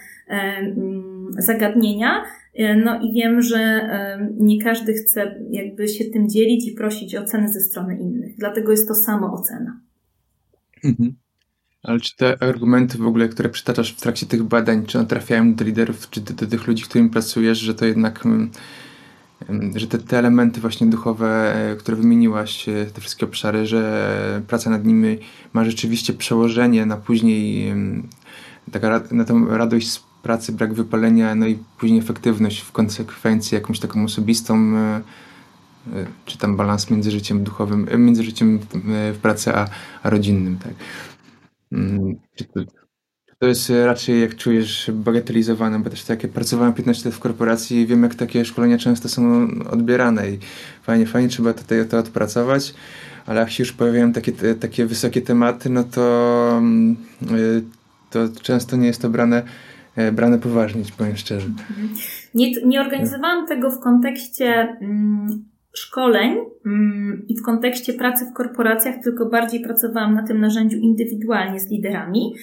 zagadnienia. 1.37 2.23
E, 2.53 2.75
no 2.75 3.01
i 3.01 3.13
wiem, 3.13 3.41
że 3.41 3.89
nie 4.37 4.61
każdy 4.61 4.93
chce 4.93 5.35
jakby 5.51 5.87
się 5.87 6.05
tym 6.05 6.29
dzielić 6.29 6.67
i 6.67 6.71
prosić 6.71 7.15
o 7.15 7.21
oceny 7.21 7.53
ze 7.53 7.59
strony 7.59 7.97
innych. 7.97 8.35
Dlatego 8.37 8.71
jest 8.71 8.87
to 8.87 8.95
samo 8.95 9.33
ocena. 9.33 9.79
Mhm. 10.83 11.15
Ale 11.83 11.99
czy 11.99 12.15
te 12.15 12.43
argumenty 12.43 12.97
w 12.97 13.07
ogóle, 13.07 13.29
które 13.29 13.49
przytaczasz 13.49 13.93
w 13.93 14.01
trakcie 14.01 14.25
tych 14.25 14.43
badań, 14.43 14.85
czy 14.85 14.97
one 14.97 15.07
trafiają 15.07 15.55
do 15.55 15.65
liderów, 15.65 16.09
czy 16.09 16.21
do, 16.21 16.33
do 16.33 16.47
tych 16.47 16.67
ludzi, 16.67 16.83
którymi 16.83 17.09
pracujesz, 17.09 17.57
że 17.57 17.75
to 17.75 17.85
jednak 17.85 18.25
mm, 18.25 18.51
że 19.75 19.87
te, 19.87 19.97
te 19.97 20.19
elementy 20.19 20.61
właśnie 20.61 20.87
duchowe, 20.87 21.55
e, 21.55 21.75
które 21.75 21.97
wymieniłaś, 21.97 22.69
e, 22.69 22.85
te 22.85 23.01
wszystkie 23.01 23.25
obszary, 23.25 23.65
że 23.67 24.41
praca 24.47 24.69
nad 24.69 24.85
nimi 24.85 25.17
ma 25.53 25.65
rzeczywiście 25.65 26.13
przełożenie 26.13 26.85
na 26.85 26.97
później 26.97 27.73
taka, 28.71 29.01
na 29.11 29.25
tą 29.25 29.47
radość 29.47 29.91
z 29.91 30.03
pracy, 30.23 30.51
brak 30.51 30.73
wypalenia, 30.73 31.35
no 31.35 31.47
i 31.47 31.57
później 31.79 31.99
efektywność 31.99 32.59
w 32.59 32.71
konsekwencji 32.71 33.55
jakąś 33.55 33.79
taką 33.79 34.03
osobistą, 34.03 34.77
e, 34.77 35.01
czy 36.25 36.37
tam 36.37 36.57
balans 36.57 36.89
między 36.89 37.11
życiem 37.11 37.43
duchowym, 37.43 37.87
między 37.97 38.23
życiem 38.23 38.59
w 39.13 39.17
pracy 39.21 39.55
a, 39.55 39.67
a 40.03 40.09
rodzinnym, 40.09 40.57
tak. 40.57 40.73
Mm, 41.71 42.15
czy 42.35 42.45
to, 42.45 42.80
to 43.41 43.47
jest 43.47 43.71
raczej, 43.85 44.21
jak 44.21 44.35
czujesz, 44.35 44.91
bagatelizowane, 44.93 45.79
bo 45.79 45.89
też 45.89 46.03
takie 46.03 46.27
pracowałem 46.27 46.73
15 46.73 47.09
lat 47.09 47.15
w 47.15 47.19
korporacji 47.19 47.81
i 47.81 47.85
wiem, 47.85 48.03
jak 48.03 48.15
takie 48.15 48.45
szkolenia 48.45 48.77
często 48.77 49.09
są 49.09 49.47
odbierane 49.71 50.29
i 50.29 50.37
fajnie, 50.83 51.05
fajnie, 51.05 51.29
trzeba 51.29 51.53
tutaj 51.53 51.87
to 51.87 51.97
odpracować, 51.97 52.73
ale 53.25 53.39
jak 53.39 53.51
się 53.51 53.63
już 53.63 53.73
pojawiają 53.73 54.13
takie, 54.13 54.31
takie 54.59 54.85
wysokie 54.85 55.21
tematy, 55.21 55.69
no 55.69 55.83
to, 55.83 56.49
mm, 56.57 56.95
y, 57.31 57.63
to 58.09 58.19
często 58.41 58.75
nie 58.77 58.87
jest 58.87 59.01
to 59.01 59.09
brane, 59.09 59.43
e, 59.95 60.11
brane 60.11 60.39
poważnie, 60.39 60.83
powiem 60.97 61.17
szczerze. 61.17 61.47
Mhm. 61.47 61.89
Nie, 62.35 62.51
nie 62.65 62.81
organizowałam 62.81 63.47
tego 63.47 63.71
w 63.71 63.79
kontekście 63.79 64.77
mm, 64.81 65.45
szkoleń 65.73 66.37
mm, 66.65 67.25
i 67.27 67.37
w 67.37 67.41
kontekście 67.41 67.93
pracy 67.93 68.25
w 68.25 68.33
korporacjach, 68.33 68.95
tylko 69.03 69.25
bardziej 69.25 69.61
pracowałam 69.61 70.13
na 70.13 70.27
tym 70.27 70.41
narzędziu 70.41 70.77
indywidualnie 70.77 71.59
z 71.59 71.69
liderami. 71.69 72.33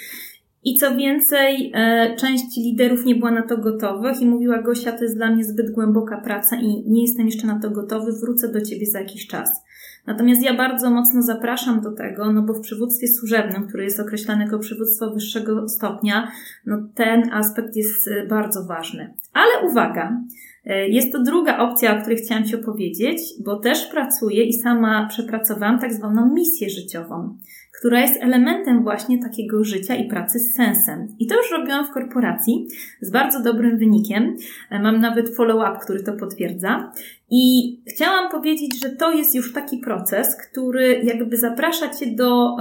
I 0.68 0.74
co 0.74 0.96
więcej, 0.96 1.72
e, 1.74 2.16
część 2.16 2.56
liderów 2.56 3.04
nie 3.04 3.14
była 3.14 3.30
na 3.30 3.42
to 3.42 3.58
gotowych 3.58 4.20
i 4.20 4.26
mówiła 4.26 4.62
Gosia, 4.62 4.92
to 4.92 5.04
jest 5.04 5.16
dla 5.16 5.30
mnie 5.30 5.44
zbyt 5.44 5.70
głęboka 5.70 6.20
praca 6.20 6.56
i 6.56 6.84
nie 6.86 7.02
jestem 7.02 7.26
jeszcze 7.26 7.46
na 7.46 7.60
to 7.60 7.70
gotowy, 7.70 8.12
wrócę 8.12 8.52
do 8.52 8.60
Ciebie 8.60 8.86
za 8.86 9.00
jakiś 9.00 9.26
czas. 9.26 9.64
Natomiast 10.06 10.42
ja 10.42 10.54
bardzo 10.54 10.90
mocno 10.90 11.22
zapraszam 11.22 11.80
do 11.80 11.92
tego, 11.92 12.32
no 12.32 12.42
bo 12.42 12.54
w 12.54 12.60
przywództwie 12.60 13.08
służebnym, 13.08 13.66
które 13.68 13.84
jest 13.84 14.00
określane 14.00 14.44
jako 14.44 14.58
przywództwo 14.58 15.10
wyższego 15.10 15.68
stopnia, 15.68 16.30
no 16.66 16.88
ten 16.94 17.32
aspekt 17.32 17.76
jest 17.76 18.08
e, 18.08 18.26
bardzo 18.26 18.64
ważny. 18.64 19.14
Ale 19.32 19.70
uwaga, 19.70 20.20
e, 20.64 20.88
jest 20.88 21.12
to 21.12 21.22
druga 21.22 21.58
opcja, 21.58 21.98
o 21.98 22.00
której 22.00 22.18
chciałam 22.18 22.44
Ci 22.44 22.56
opowiedzieć, 22.56 23.20
bo 23.44 23.56
też 23.56 23.86
pracuję 23.86 24.44
i 24.44 24.52
sama 24.52 25.06
przepracowałam 25.06 25.78
tak 25.78 25.94
zwaną 25.94 26.34
misję 26.34 26.70
życiową 26.70 27.38
która 27.78 28.00
jest 28.00 28.22
elementem 28.22 28.82
właśnie 28.82 29.18
takiego 29.18 29.64
życia 29.64 29.94
i 29.94 30.08
pracy 30.08 30.38
z 30.38 30.54
sensem. 30.54 31.08
I 31.18 31.26
to 31.26 31.36
już 31.36 31.50
robiłam 31.50 31.86
w 31.86 31.90
korporacji 31.90 32.68
z 33.00 33.10
bardzo 33.10 33.42
dobrym 33.42 33.78
wynikiem. 33.78 34.36
Mam 34.70 35.00
nawet 35.00 35.36
follow-up, 35.36 35.78
który 35.82 36.02
to 36.02 36.12
potwierdza. 36.12 36.92
I 37.30 37.76
chciałam 37.86 38.30
powiedzieć, 38.30 38.80
że 38.82 38.90
to 38.90 39.12
jest 39.12 39.34
już 39.34 39.52
taki 39.52 39.78
proces, 39.78 40.36
który 40.36 41.00
jakby 41.04 41.36
zaprasza 41.36 41.88
Cię 41.88 42.06
do 42.06 42.56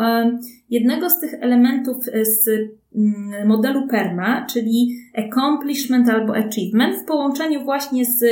jednego 0.70 1.10
z 1.10 1.20
tych 1.20 1.34
elementów 1.34 1.98
e, 2.14 2.26
z 2.26 2.50
mm, 2.96 3.48
modelu 3.48 3.88
PERMA, 3.88 4.46
czyli 4.46 4.98
accomplishment 5.16 6.10
albo 6.10 6.36
achievement 6.36 6.96
w 6.96 7.06
połączeniu 7.06 7.64
właśnie 7.64 8.06
z 8.06 8.24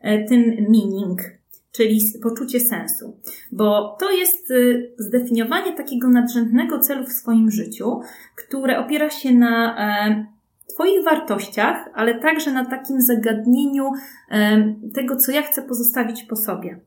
e, 0.00 0.24
tym 0.24 0.40
meaning, 0.44 1.37
czyli 1.78 2.00
poczucie 2.22 2.60
sensu. 2.60 3.16
Bo 3.52 3.96
to 4.00 4.10
jest 4.10 4.50
y, 4.50 4.92
zdefiniowanie 4.98 5.72
takiego 5.72 6.08
nadrzędnego 6.08 6.78
celu 6.78 7.04
w 7.04 7.12
swoim 7.12 7.50
życiu, 7.50 8.00
które 8.36 8.78
opiera 8.78 9.10
się 9.10 9.34
na 9.34 9.76
e, 9.78 10.26
Twoich 10.74 11.04
wartościach, 11.04 11.88
ale 11.94 12.20
także 12.20 12.52
na 12.52 12.64
takim 12.64 13.00
zagadnieniu 13.00 13.90
e, 14.30 14.74
tego, 14.94 15.16
co 15.16 15.32
ja 15.32 15.42
chcę 15.42 15.62
pozostawić 15.62 16.22
po 16.22 16.36
sobie. 16.36 16.80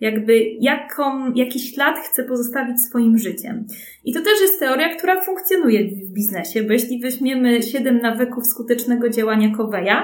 Jakby 0.00 0.40
jaką, 0.60 1.32
jaki 1.34 1.60
ślad 1.60 1.98
chcę 1.98 2.24
pozostawić 2.24 2.80
swoim 2.80 3.18
życiem. 3.18 3.66
I 4.04 4.12
to 4.12 4.20
też 4.20 4.40
jest 4.40 4.60
teoria, 4.60 4.96
która 4.96 5.20
funkcjonuje 5.20 5.84
w 5.84 6.12
biznesie, 6.12 6.62
bo 6.62 6.72
jeśli 6.72 7.00
weźmiemy 7.00 7.62
7 7.62 8.00
nawyków 8.00 8.46
skutecznego 8.46 9.08
działania 9.08 9.56
Coveya, 9.56 9.96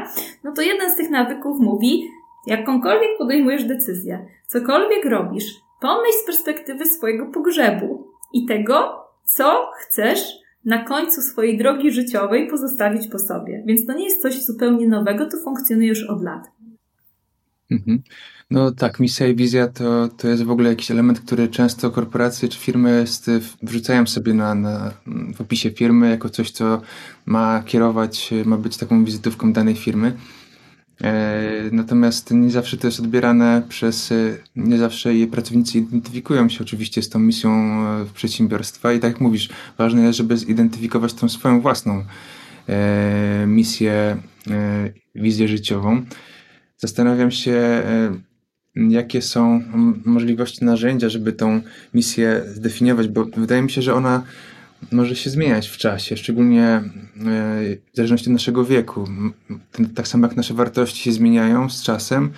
no 0.44 0.52
to 0.52 0.62
jeden 0.62 0.90
z 0.90 0.96
tych 0.96 1.10
nawyków 1.10 1.60
mówi, 1.60 2.08
Jakąkolwiek 2.46 3.10
podejmujesz 3.18 3.64
decyzję, 3.64 4.26
cokolwiek 4.46 5.04
robisz, 5.04 5.44
pomyśl 5.80 6.18
z 6.22 6.26
perspektywy 6.26 6.86
swojego 6.86 7.26
pogrzebu 7.26 8.06
i 8.32 8.46
tego, 8.46 9.04
co 9.24 9.70
chcesz 9.78 10.42
na 10.64 10.84
końcu 10.84 11.22
swojej 11.22 11.58
drogi 11.58 11.90
życiowej 11.90 12.48
pozostawić 12.48 13.08
po 13.08 13.18
sobie. 13.18 13.62
Więc 13.66 13.86
to 13.86 13.92
nie 13.92 14.04
jest 14.04 14.22
coś 14.22 14.42
zupełnie 14.42 14.88
nowego, 14.88 15.26
to 15.26 15.36
funkcjonuje 15.44 15.88
już 15.88 16.04
od 16.04 16.22
lat. 16.22 16.50
Mhm. 17.70 18.02
No 18.50 18.70
tak, 18.70 19.00
misja 19.00 19.26
i 19.26 19.34
wizja 19.34 19.68
to, 19.68 20.08
to 20.08 20.28
jest 20.28 20.42
w 20.42 20.50
ogóle 20.50 20.68
jakiś 20.68 20.90
element, 20.90 21.20
który 21.20 21.48
często 21.48 21.90
korporacje 21.90 22.48
czy 22.48 22.58
firmy 22.58 23.04
wrzucają 23.62 24.06
sobie 24.06 24.34
na, 24.34 24.54
na, 24.54 24.92
w 25.34 25.40
opisie 25.40 25.70
firmy 25.70 26.10
jako 26.10 26.28
coś, 26.28 26.50
co 26.50 26.80
ma 27.26 27.62
kierować, 27.66 28.30
ma 28.44 28.56
być 28.56 28.76
taką 28.76 29.04
wizytówką 29.04 29.52
danej 29.52 29.74
firmy. 29.74 30.12
E, 31.00 31.70
natomiast 31.72 32.30
nie 32.30 32.50
zawsze 32.50 32.76
to 32.76 32.86
jest 32.86 33.00
odbierane 33.00 33.62
przez, 33.68 34.12
nie 34.56 34.78
zawsze 34.78 35.14
jej 35.14 35.26
pracownicy 35.26 35.78
identyfikują 35.78 36.48
się 36.48 36.64
oczywiście 36.64 37.02
z 37.02 37.08
tą 37.08 37.18
misją 37.18 37.50
e, 37.50 38.06
przedsiębiorstwa 38.14 38.92
i 38.92 39.00
tak 39.00 39.12
jak 39.12 39.20
mówisz, 39.20 39.48
ważne 39.78 40.02
jest, 40.02 40.18
żeby 40.18 40.36
zidentyfikować 40.36 41.14
tą 41.14 41.28
swoją 41.28 41.60
własną 41.60 42.04
e, 42.68 43.44
misję, 43.46 44.16
wizję 45.14 45.48
życiową. 45.48 46.02
Zastanawiam 46.76 47.30
się, 47.30 47.82
jakie 48.74 49.22
są 49.22 49.62
możliwości 50.04 50.64
narzędzia, 50.64 51.08
żeby 51.08 51.32
tą 51.32 51.60
misję 51.94 52.42
zdefiniować, 52.46 53.08
bo 53.08 53.24
wydaje 53.24 53.62
mi 53.62 53.70
się, 53.70 53.82
że 53.82 53.94
ona 53.94 54.22
może 54.92 55.16
się 55.16 55.30
zmieniać 55.30 55.68
w 55.68 55.76
czasie, 55.76 56.16
szczególnie 56.16 56.64
e, 56.64 56.82
w 57.92 57.96
zależności 57.96 58.26
od 58.26 58.32
naszego 58.32 58.64
wieku. 58.64 59.04
Tak 59.94 60.08
samo 60.08 60.26
jak 60.26 60.36
nasze 60.36 60.54
wartości 60.54 61.02
się 61.02 61.12
zmieniają 61.12 61.70
z 61.70 61.82
czasem, 61.82 62.30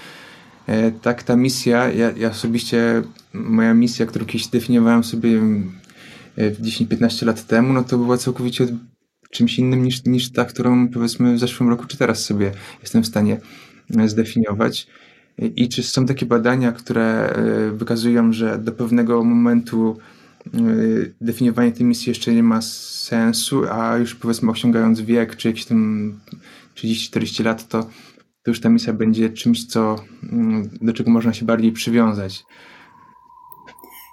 e, 0.66 0.90
tak 0.92 1.22
ta 1.22 1.36
misja, 1.36 1.92
ja, 1.92 2.10
ja 2.16 2.30
osobiście, 2.30 3.02
moja 3.32 3.74
misja, 3.74 4.06
którą 4.06 4.26
kiedyś 4.26 4.46
definiowałem 4.46 5.04
sobie 5.04 5.40
10-15 6.38 7.22
e, 7.22 7.26
lat 7.26 7.46
temu, 7.46 7.72
no 7.72 7.84
to 7.84 7.98
była 7.98 8.18
całkowicie 8.18 8.66
czymś 9.30 9.58
innym 9.58 9.82
niż, 9.82 10.04
niż 10.04 10.32
ta, 10.32 10.44
którą 10.44 10.88
powiedzmy 10.88 11.34
w 11.34 11.38
zeszłym 11.38 11.68
roku 11.68 11.86
czy 11.86 11.96
teraz 11.96 12.24
sobie 12.24 12.52
jestem 12.82 13.02
w 13.02 13.06
stanie 13.06 13.40
zdefiniować. 14.06 14.86
I 15.56 15.68
czy 15.68 15.82
są 15.82 16.06
takie 16.06 16.26
badania, 16.26 16.72
które 16.72 17.34
wykazują, 17.72 18.32
że 18.32 18.58
do 18.58 18.72
pewnego 18.72 19.24
momentu 19.24 19.98
definiowanie 21.20 21.72
tej 21.72 21.86
misji 21.86 22.10
jeszcze 22.10 22.32
nie 22.32 22.42
ma 22.42 22.62
sensu, 22.62 23.62
a 23.70 23.96
już 23.96 24.14
powiedzmy 24.14 24.50
osiągając 24.50 25.00
wiek, 25.00 25.36
czy 25.36 25.48
jakieś 25.48 25.64
tam 25.64 26.12
30-40 26.74 27.44
lat, 27.44 27.68
to, 27.68 27.82
to 28.42 28.50
już 28.50 28.60
ta 28.60 28.68
misja 28.68 28.92
będzie 28.92 29.30
czymś, 29.30 29.66
co, 29.66 29.96
mm, 30.32 30.70
do 30.82 30.92
czego 30.92 31.10
można 31.10 31.32
się 31.32 31.44
bardziej 31.44 31.72
przywiązać. 31.72 32.44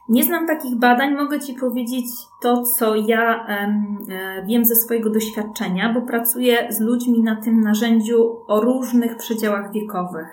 Nie 0.09 0.23
znam 0.23 0.47
takich 0.47 0.75
badań, 0.79 1.15
mogę 1.15 1.39
Ci 1.39 1.53
powiedzieć 1.53 2.05
to, 2.41 2.63
co 2.63 2.95
ja 2.95 3.47
e, 3.47 4.45
wiem 4.47 4.65
ze 4.65 4.75
swojego 4.75 5.09
doświadczenia, 5.09 5.93
bo 5.93 6.01
pracuję 6.01 6.67
z 6.69 6.79
ludźmi 6.81 7.23
na 7.23 7.35
tym 7.35 7.61
narzędziu 7.61 8.37
o 8.47 8.61
różnych 8.61 9.17
przedziałach 9.17 9.73
wiekowych. 9.73 10.27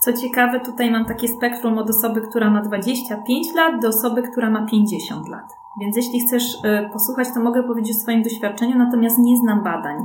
Co 0.00 0.12
ciekawe, 0.12 0.60
tutaj 0.60 0.90
mam 0.90 1.04
takie 1.04 1.28
spektrum 1.28 1.78
od 1.78 1.90
osoby, 1.90 2.20
która 2.20 2.50
ma 2.50 2.62
25 2.62 3.54
lat 3.54 3.82
do 3.82 3.88
osoby, 3.88 4.22
która 4.22 4.50
ma 4.50 4.66
50 4.66 5.28
lat. 5.28 5.44
Więc 5.80 5.96
jeśli 5.96 6.20
chcesz 6.20 6.42
e, 6.64 6.90
posłuchać, 6.92 7.28
to 7.34 7.40
mogę 7.40 7.62
powiedzieć 7.62 7.96
o 7.96 8.00
swoim 8.00 8.22
doświadczeniu, 8.22 8.78
natomiast 8.78 9.18
nie 9.18 9.36
znam 9.36 9.64
badań, 9.64 9.96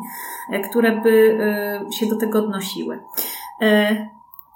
e, 0.51 0.59
które 0.59 1.01
by 1.01 1.37
e, 1.39 1.91
się 1.91 2.05
do 2.05 2.15
tego 2.15 2.39
odnosiły. 2.39 2.99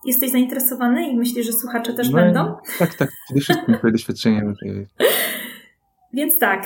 Jesteś 0.05 0.31
zainteresowany 0.31 1.09
i 1.09 1.17
myślisz, 1.17 1.45
że 1.45 1.53
słuchacze 1.53 1.93
też 1.93 2.09
no, 2.09 2.17
będą? 2.17 2.55
Tak, 2.79 2.93
tak. 2.93 3.11
Przede 3.25 3.41
wszystkim 3.41 3.75
twoje 3.75 3.93
doświadczenie. 3.93 4.43
Więc 6.13 6.39
tak. 6.39 6.65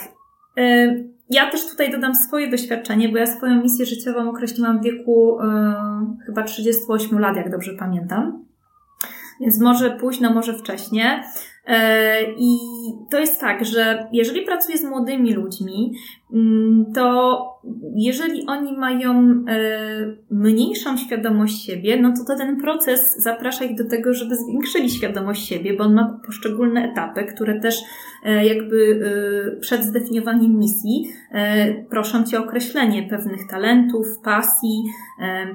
Ja 1.30 1.52
też 1.52 1.70
tutaj 1.70 1.92
dodam 1.92 2.16
swoje 2.16 2.52
doświadczenie, 2.52 3.10
bo 3.10 3.18
ja 3.18 3.26
swoją 3.26 3.62
misję 3.62 3.86
życiową 3.86 4.30
określiłam 4.30 4.80
w 4.80 4.84
wieku 4.84 5.38
chyba 6.26 6.44
38 6.44 7.20
lat, 7.20 7.36
jak 7.36 7.52
dobrze 7.52 7.72
pamiętam. 7.80 8.46
Więc 9.40 9.60
może 9.60 9.92
późno, 9.92 10.34
może 10.34 10.54
wcześnie. 10.54 11.24
E, 11.66 12.22
I 12.38 12.58
to 13.12 13.20
jest 13.20 13.42
tak, 13.42 13.66
że 13.66 14.08
jeżeli 14.14 14.42
pracuję 14.42 14.78
z 14.78 14.84
młodymi 14.84 15.34
ludźmi, 15.34 15.94
to 16.96 17.40
jeżeli 17.96 18.46
oni 18.48 18.78
mają 18.78 19.44
e, 19.48 20.16
mniejszą 20.32 20.98
świadomość 20.98 21.66
siebie, 21.66 22.02
no 22.02 22.14
to, 22.18 22.34
to 22.34 22.38
ten 22.38 22.62
proces 22.62 23.24
zaprasza 23.24 23.66
ich 23.66 23.78
do 23.78 23.90
tego, 23.90 24.14
żeby 24.14 24.36
zwiększyli 24.36 24.90
świadomość 24.90 25.48
siebie, 25.48 25.74
bo 25.74 25.84
on 25.84 25.94
ma 25.94 26.20
poszczególne 26.26 26.92
etapy, 26.92 27.24
które 27.24 27.60
też 27.60 27.82
e, 28.24 28.46
jakby 28.46 29.00
przed 29.62 29.84
zdefiniowaniem 29.84 30.60
misji 30.60 31.08
proszą 31.90 32.24
cię 32.24 32.40
o 32.40 32.44
określenie 32.44 33.04
pewnych 33.10 33.48
talentów, 33.50 34.06
pasji, 34.24 34.84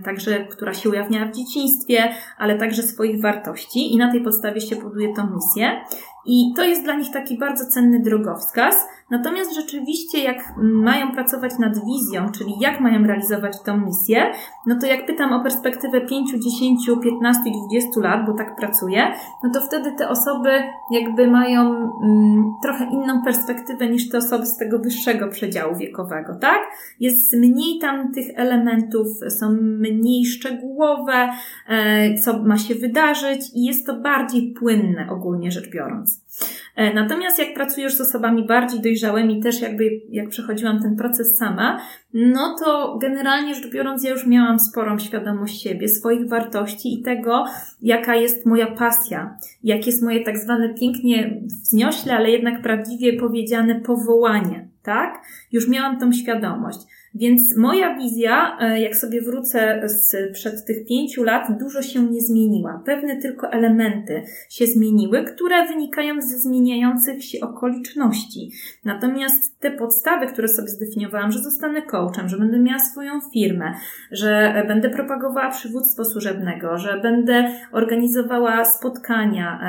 także 0.04 0.46
która 0.50 0.74
się 0.74 0.90
ujawnia 0.90 1.26
w 1.26 1.36
dzieciństwie, 1.36 2.14
ale 2.38 2.58
także 2.58 2.82
swoich 2.82 3.20
wartości 3.20 3.94
i 3.94 3.96
na 3.96 4.12
tej 4.12 4.22
podstawie 4.22 4.60
się 4.60 4.76
buduje 4.76 5.14
tą 5.14 5.22
misję. 5.34 5.80
I 6.26 6.52
to 6.56 6.64
jest 6.64 6.84
dla 6.84 6.94
nich 6.94 7.12
taki 7.12 7.38
bardzo 7.38 7.66
cenny 7.66 8.00
drogowskaz. 8.00 8.88
Natomiast 9.10 9.54
rzeczywiście, 9.54 10.22
jak 10.22 10.54
mają 10.62 11.12
pracować 11.12 11.58
nad 11.58 11.74
wizją, 11.84 12.32
czyli 12.32 12.52
jak 12.60 12.80
mają 12.80 13.06
realizować 13.06 13.62
tą 13.62 13.76
misję, 13.76 14.32
no 14.66 14.78
to 14.80 14.86
jak 14.86 15.06
pytam 15.06 15.32
o 15.32 15.42
perspektywę 15.42 16.00
5, 16.00 16.30
10, 16.30 16.86
15, 17.02 17.40
20 17.68 18.00
lat, 18.00 18.26
bo 18.26 18.32
tak 18.32 18.56
pracuję, 18.56 19.12
no 19.44 19.50
to 19.54 19.60
wtedy 19.60 19.92
te 19.98 20.08
osoby 20.08 20.50
jakby 20.90 21.26
mają 21.26 21.60
mm, 22.02 22.44
trochę 22.62 22.84
inną 22.84 23.22
perspektywę 23.24 23.88
niż 23.88 24.08
te 24.08 24.18
osoby 24.18 24.46
z 24.46 24.56
tego 24.56 24.78
wyższego 24.78 25.28
przedziału 25.28 25.76
wiekowego, 25.76 26.34
tak? 26.34 26.60
Jest 27.00 27.36
mniej 27.36 27.78
tam 27.80 28.12
tych 28.12 28.26
elementów, 28.34 29.06
są 29.28 29.52
mniej 29.60 30.26
szczegółowe, 30.26 31.28
e, 31.68 32.14
co 32.14 32.42
ma 32.42 32.58
się 32.58 32.74
wydarzyć 32.74 33.40
i 33.54 33.64
jest 33.64 33.86
to 33.86 34.00
bardziej 34.00 34.54
płynne 34.58 35.10
ogólnie 35.10 35.50
rzecz 35.50 35.70
biorąc. 35.70 36.27
E, 36.76 36.94
natomiast 36.94 37.38
jak 37.38 37.54
pracujesz 37.54 37.94
z 37.94 38.00
osobami 38.00 38.46
bardziej 38.46 38.80
dojrzałymi, 38.80 39.42
też 39.42 39.60
jakby 39.60 39.90
jak 40.10 40.28
przechodziłam 40.28 40.82
ten 40.82 40.96
proces 40.96 41.36
sama, 41.36 41.80
no 42.14 42.56
to 42.64 42.98
generalnie 43.00 43.54
rzecz 43.54 43.70
biorąc, 43.70 44.04
ja 44.04 44.10
już 44.10 44.26
miałam 44.26 44.60
sporą 44.60 44.98
świadomość 44.98 45.62
siebie, 45.62 45.88
swoich 45.88 46.28
wartości 46.28 46.94
i 46.94 47.02
tego, 47.02 47.44
jaka 47.82 48.16
jest 48.16 48.46
moja 48.46 48.66
pasja, 48.66 49.38
jakie 49.64 49.86
jest 49.86 50.02
moje 50.02 50.24
tak 50.24 50.38
zwane 50.38 50.74
pięknie 50.74 51.40
wzniośle, 51.46 52.16
ale 52.16 52.30
jednak 52.30 52.62
prawdziwie 52.62 53.20
powiedziane 53.20 53.80
powołanie, 53.80 54.68
tak? 54.82 55.22
Już 55.52 55.68
miałam 55.68 56.00
tą 56.00 56.12
świadomość. 56.12 56.78
Więc 57.14 57.56
moja 57.56 57.94
wizja, 57.94 58.58
e, 58.60 58.80
jak 58.80 58.96
sobie 58.96 59.22
wrócę 59.22 59.82
z 59.84 60.32
przed 60.32 60.64
tych 60.64 60.86
pięciu 60.86 61.22
lat, 61.22 61.58
dużo 61.58 61.82
się 61.82 62.02
nie 62.02 62.20
zmieniła. 62.20 62.82
Pewne 62.86 63.16
tylko 63.16 63.52
elementy 63.52 64.22
się 64.50 64.66
zmieniły, 64.66 65.24
które 65.24 65.66
wynikają 65.66 66.22
ze 66.22 66.38
zmieniających 66.38 67.24
się 67.24 67.40
okoliczności. 67.40 68.50
Natomiast 68.84 69.60
te 69.60 69.70
podstawy, 69.70 70.26
które 70.26 70.48
sobie 70.48 70.68
zdefiniowałam, 70.68 71.32
że 71.32 71.38
zostanę 71.38 71.82
coachem, 71.82 72.28
że 72.28 72.38
będę 72.38 72.58
miała 72.58 72.78
swoją 72.78 73.20
firmę, 73.32 73.74
że 74.12 74.64
będę 74.68 74.90
propagowała 74.90 75.50
przywództwo 75.50 76.04
służebnego, 76.04 76.78
że 76.78 77.00
będę 77.02 77.50
organizowała 77.72 78.64
spotkania, 78.64 79.60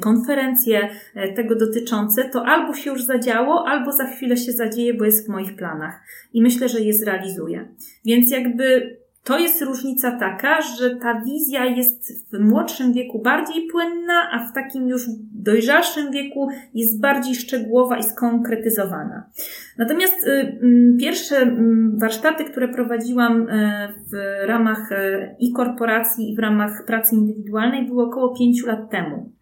konferencje 0.00 0.88
e, 1.14 1.32
tego 1.32 1.54
dotyczące, 1.54 2.24
to 2.24 2.46
albo 2.46 2.74
się 2.74 2.90
już 2.90 3.02
zadziało, 3.02 3.68
albo 3.68 3.92
za 3.92 4.04
chwilę 4.04 4.36
się 4.36 4.52
zadzieje, 4.52 4.94
bo 4.94 5.04
jest 5.04 5.26
w 5.26 5.28
moich 5.28 5.56
planach. 5.56 6.00
I 6.32 6.42
myślę, 6.42 6.63
że 6.68 6.80
je 6.80 6.94
zrealizuje. 6.94 7.68
Więc 8.04 8.30
jakby 8.30 8.96
to 9.24 9.38
jest 9.38 9.62
różnica 9.62 10.18
taka, 10.18 10.62
że 10.62 10.96
ta 10.96 11.20
wizja 11.20 11.64
jest 11.64 12.30
w 12.32 12.40
młodszym 12.40 12.92
wieku 12.92 13.22
bardziej 13.22 13.66
płynna, 13.66 14.30
a 14.32 14.48
w 14.48 14.52
takim 14.52 14.88
już 14.88 15.06
dojrzalszym 15.34 16.12
wieku 16.12 16.48
jest 16.74 17.00
bardziej 17.00 17.34
szczegółowa 17.34 17.98
i 17.98 18.02
skonkretyzowana. 18.02 19.30
Natomiast 19.78 20.26
y, 20.26 20.58
pierwsze 21.00 21.56
warsztaty, 21.94 22.44
które 22.44 22.68
prowadziłam 22.68 23.48
y, 23.48 23.88
w 24.12 24.46
ramach 24.46 24.92
y, 24.92 25.36
i 25.38 25.52
korporacji, 25.52 26.32
i 26.32 26.36
w 26.36 26.38
ramach 26.38 26.84
pracy 26.86 27.16
indywidualnej, 27.16 27.86
były 27.86 28.04
około 28.04 28.36
pięciu 28.36 28.66
lat 28.66 28.90
temu 28.90 29.32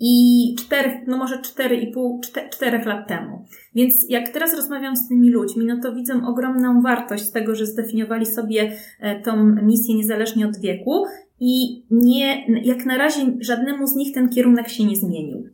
i 0.00 0.54
czterech, 0.58 0.94
no 1.06 1.16
może 1.16 1.42
cztery 1.42 1.76
i 1.76 1.92
pół, 1.92 2.20
czterech 2.52 2.86
lat 2.86 3.08
temu. 3.08 3.44
Więc 3.74 3.94
jak 4.08 4.28
teraz 4.28 4.54
rozmawiam 4.56 4.96
z 4.96 5.08
tymi 5.08 5.30
ludźmi, 5.30 5.66
no 5.66 5.80
to 5.82 5.94
widzę 5.94 6.22
ogromną 6.26 6.82
wartość 6.82 7.30
tego, 7.30 7.54
że 7.54 7.66
zdefiniowali 7.66 8.26
sobie 8.26 8.76
e, 9.00 9.20
tą 9.20 9.44
misję 9.62 9.94
niezależnie 9.94 10.46
od 10.46 10.60
wieku 10.60 11.04
i 11.40 11.82
nie, 11.90 12.46
jak 12.64 12.86
na 12.86 12.98
razie 12.98 13.36
żadnemu 13.40 13.86
z 13.86 13.96
nich 13.96 14.14
ten 14.14 14.28
kierunek 14.28 14.68
się 14.68 14.84
nie 14.84 14.96
zmienił. 14.96 15.48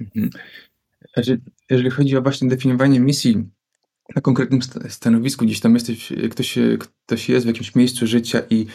Mhm. 0.00 0.30
Jeżeli 1.70 1.90
chodzi 1.90 2.16
o 2.16 2.22
właśnie 2.22 2.48
definiowanie 2.48 3.00
misji 3.00 3.44
na 4.16 4.22
konkretnym 4.22 4.60
stanowisku, 4.88 5.44
gdzieś 5.44 5.60
tam 5.60 5.74
jesteś, 5.74 6.12
ktoś, 6.30 6.58
ktoś 7.06 7.28
jest 7.28 7.46
w 7.46 7.48
jakimś 7.48 7.74
miejscu 7.74 8.06
życia 8.06 8.42
i 8.50 8.66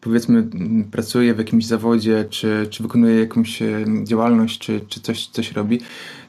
powiedzmy 0.00 0.48
pracuje 0.90 1.34
w 1.34 1.38
jakimś 1.38 1.66
zawodzie, 1.66 2.24
czy, 2.30 2.66
czy 2.70 2.82
wykonuje 2.82 3.20
jakąś 3.20 3.58
działalność, 4.04 4.58
czy, 4.58 4.80
czy 4.88 5.00
coś, 5.00 5.26
coś 5.26 5.52
robi, 5.52 5.80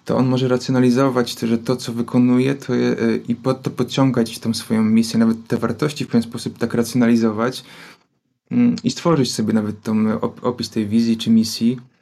to 0.05 0.17
on 0.17 0.27
może 0.27 0.47
racjonalizować 0.47 1.36
to, 1.36 1.47
że 1.47 1.58
to, 1.58 1.75
co 1.75 1.93
wykonuje, 1.93 2.55
to 2.55 2.75
je, 2.75 2.95
i 3.27 3.36
pod 3.36 3.62
to 3.62 3.69
podciągać 3.69 4.39
tą 4.39 4.53
swoją 4.53 4.84
misję, 4.84 5.19
nawet 5.19 5.47
te 5.47 5.58
wartości 5.58 6.05
w 6.05 6.08
pewien 6.08 6.23
sposób 6.23 6.58
tak 6.58 6.73
racjonalizować 6.73 7.63
mm, 8.51 8.75
i 8.84 8.91
stworzyć 8.91 9.34
sobie 9.34 9.53
nawet 9.53 9.82
tą 9.82 10.21
opis 10.21 10.69
tej 10.69 10.88
wizji 10.88 11.17
czy 11.17 11.29
misji, 11.29 11.77
E, 11.77 11.98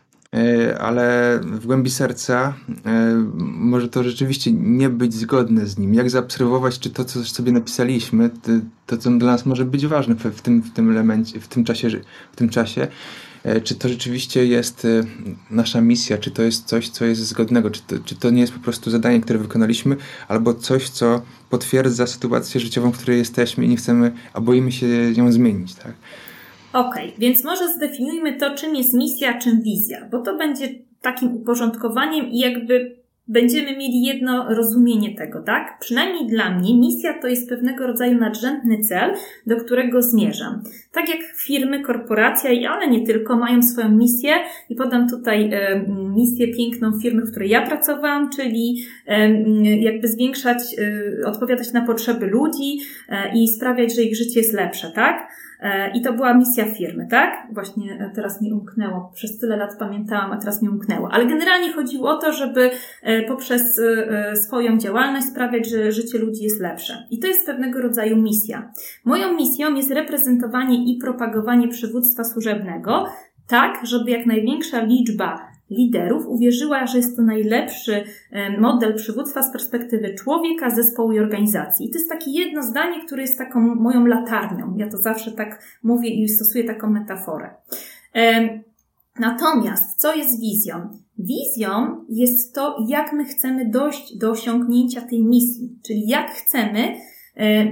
ale 0.79 1.39
w 1.43 1.65
głębi 1.65 1.89
serca 1.89 2.53
e, 2.85 3.25
może 3.39 3.89
to 3.89 4.03
rzeczywiście 4.03 4.51
nie 4.53 4.89
być 4.89 5.13
zgodne 5.13 5.65
z 5.65 5.77
nim. 5.77 5.93
Jak 5.93 6.09
zaobserwować, 6.09 6.79
czy 6.79 6.89
to, 6.89 7.05
co 7.05 7.25
sobie 7.25 7.51
napisaliśmy, 7.51 8.29
to, 8.85 8.97
co 8.97 9.11
dla 9.11 9.31
nas 9.31 9.45
może 9.45 9.65
być 9.65 9.87
ważne 9.87 10.15
w 10.15 10.41
tym, 10.41 10.61
w 10.61 10.73
tym 10.73 10.91
elemencie, 10.91 11.39
w 11.39 11.47
tym 11.47 11.63
czasie, 11.63 11.89
w 12.31 12.35
tym 12.35 12.49
czasie 12.49 12.87
e, 13.43 13.61
czy 13.61 13.75
to 13.75 13.89
rzeczywiście 13.89 14.45
jest 14.45 14.87
nasza 15.51 15.81
misja, 15.81 16.17
czy 16.17 16.31
to 16.31 16.41
jest 16.41 16.65
coś, 16.65 16.89
co 16.89 17.05
jest 17.05 17.21
zgodnego, 17.21 17.71
czy 17.71 17.81
to, 17.81 17.95
czy 18.05 18.15
to 18.15 18.29
nie 18.29 18.41
jest 18.41 18.53
po 18.53 18.59
prostu 18.59 18.91
zadanie, 18.91 19.21
które 19.21 19.39
wykonaliśmy, 19.39 19.95
albo 20.27 20.53
coś, 20.53 20.89
co 20.89 21.21
potwierdza 21.49 22.07
sytuację 22.07 22.61
życiową, 22.61 22.91
w 22.91 22.97
której 22.97 23.17
jesteśmy 23.17 23.65
i 23.65 23.69
nie 23.69 23.77
chcemy, 23.77 24.11
a 24.33 24.41
boimy 24.41 24.71
się 24.71 24.87
ją 25.15 25.31
zmienić, 25.31 25.75
tak? 25.75 25.93
Okej, 26.73 27.07
okay, 27.07 27.19
więc 27.19 27.43
może 27.43 27.73
zdefiniujmy 27.73 28.33
to, 28.33 28.55
czym 28.55 28.75
jest 28.75 28.93
misja, 28.93 29.39
czym 29.39 29.61
wizja, 29.61 30.07
bo 30.11 30.21
to 30.21 30.37
będzie 30.37 30.67
takim 31.01 31.35
uporządkowaniem 31.35 32.25
i 32.25 32.39
jakby 32.39 32.97
będziemy 33.27 33.77
mieli 33.77 34.03
jedno 34.03 34.53
rozumienie 34.55 35.15
tego, 35.15 35.41
tak? 35.41 35.77
Przynajmniej 35.79 36.27
dla 36.27 36.49
mnie 36.49 36.77
misja 36.77 37.13
to 37.21 37.27
jest 37.27 37.49
pewnego 37.49 37.87
rodzaju 37.87 38.19
nadrzędny 38.19 38.79
cel, 38.79 39.13
do 39.47 39.55
którego 39.55 40.01
zmierzam. 40.01 40.63
Tak 40.91 41.09
jak 41.09 41.19
firmy, 41.35 41.81
korporacja, 41.81 42.71
ale 42.71 42.87
nie 42.87 43.05
tylko, 43.05 43.35
mają 43.35 43.63
swoją 43.63 43.89
misję 43.89 44.33
i 44.69 44.75
podam 44.75 45.09
tutaj 45.09 45.49
e, 45.53 45.85
misję 46.15 46.47
piękną 46.47 46.99
firmy, 46.99 47.21
w 47.21 47.31
której 47.31 47.49
ja 47.49 47.67
pracowałam, 47.67 48.29
czyli 48.29 48.83
e, 49.07 49.29
jakby 49.75 50.07
zwiększać, 50.07 50.57
e, 50.77 51.27
odpowiadać 51.27 51.73
na 51.73 51.85
potrzeby 51.85 52.27
ludzi 52.27 52.79
e, 53.09 53.37
i 53.37 53.47
sprawiać, 53.47 53.95
że 53.95 54.01
ich 54.01 54.15
życie 54.15 54.39
jest 54.39 54.53
lepsze, 54.53 54.91
tak? 54.95 55.27
E, 55.59 55.91
I 55.91 56.01
to 56.01 56.13
była 56.13 56.33
misja 56.33 56.65
firmy, 56.65 57.07
tak? 57.11 57.47
Właśnie 57.53 57.93
e, 57.93 58.11
teraz 58.15 58.41
mi 58.41 58.53
umknęło. 58.53 59.11
Przez 59.15 59.39
tyle 59.39 59.57
lat 59.57 59.77
pamiętałam, 59.79 60.31
a 60.31 60.37
teraz 60.37 60.61
mi 60.61 60.69
umknęło. 60.69 61.09
Ale 61.11 61.25
generalnie 61.25 61.73
chodziło 61.73 62.09
o 62.09 62.17
to, 62.17 62.33
żeby 62.33 62.71
e, 63.03 63.21
poprzez 63.23 63.81
swoją 64.45 64.77
działalność 64.77 65.27
sprawiać, 65.27 65.69
że 65.69 65.91
życie 65.91 66.17
ludzi 66.17 66.43
jest 66.43 66.61
lepsze. 66.61 67.07
I 67.11 67.19
to 67.19 67.27
jest 67.27 67.45
pewnego 67.45 67.81
rodzaju 67.81 68.17
misja. 68.17 68.71
Moją 69.05 69.33
misją 69.33 69.75
jest 69.75 69.91
reprezentowanie 69.91 70.93
i 70.93 70.97
propagowanie 70.97 71.67
przywództwa 71.67 72.23
służebnego, 72.23 73.05
tak, 73.47 73.79
żeby 73.83 74.11
jak 74.11 74.25
największa 74.25 74.83
liczba 74.83 75.46
liderów 75.69 76.27
uwierzyła, 76.27 76.87
że 76.87 76.97
jest 76.97 77.15
to 77.15 77.21
najlepszy 77.21 78.03
model 78.59 78.95
przywództwa 78.95 79.43
z 79.43 79.51
perspektywy 79.51 80.15
człowieka, 80.15 80.75
zespołu 80.75 81.11
i 81.11 81.19
organizacji. 81.19 81.87
I 81.87 81.89
to 81.89 81.97
jest 81.97 82.09
takie 82.09 82.31
jedno 82.31 82.63
zdanie, 82.63 83.05
które 83.05 83.21
jest 83.21 83.37
taką 83.37 83.59
moją 83.75 84.05
latarnią. 84.05 84.75
Ja 84.77 84.89
to 84.89 84.97
zawsze 84.97 85.31
tak 85.31 85.63
mówię 85.83 86.09
i 86.09 86.29
stosuję 86.29 86.63
taką 86.63 86.89
metaforę. 86.89 87.49
Natomiast 89.19 89.99
co 89.99 90.15
jest 90.15 90.41
wizją? 90.41 90.89
Wizją 91.19 92.05
jest 92.09 92.55
to, 92.55 92.85
jak 92.87 93.13
my 93.13 93.25
chcemy 93.25 93.69
dojść 93.69 94.17
do 94.17 94.31
osiągnięcia 94.31 95.01
tej 95.01 95.23
misji, 95.23 95.79
czyli 95.83 96.07
jak 96.07 96.31
chcemy 96.31 96.79
E, 96.79 97.16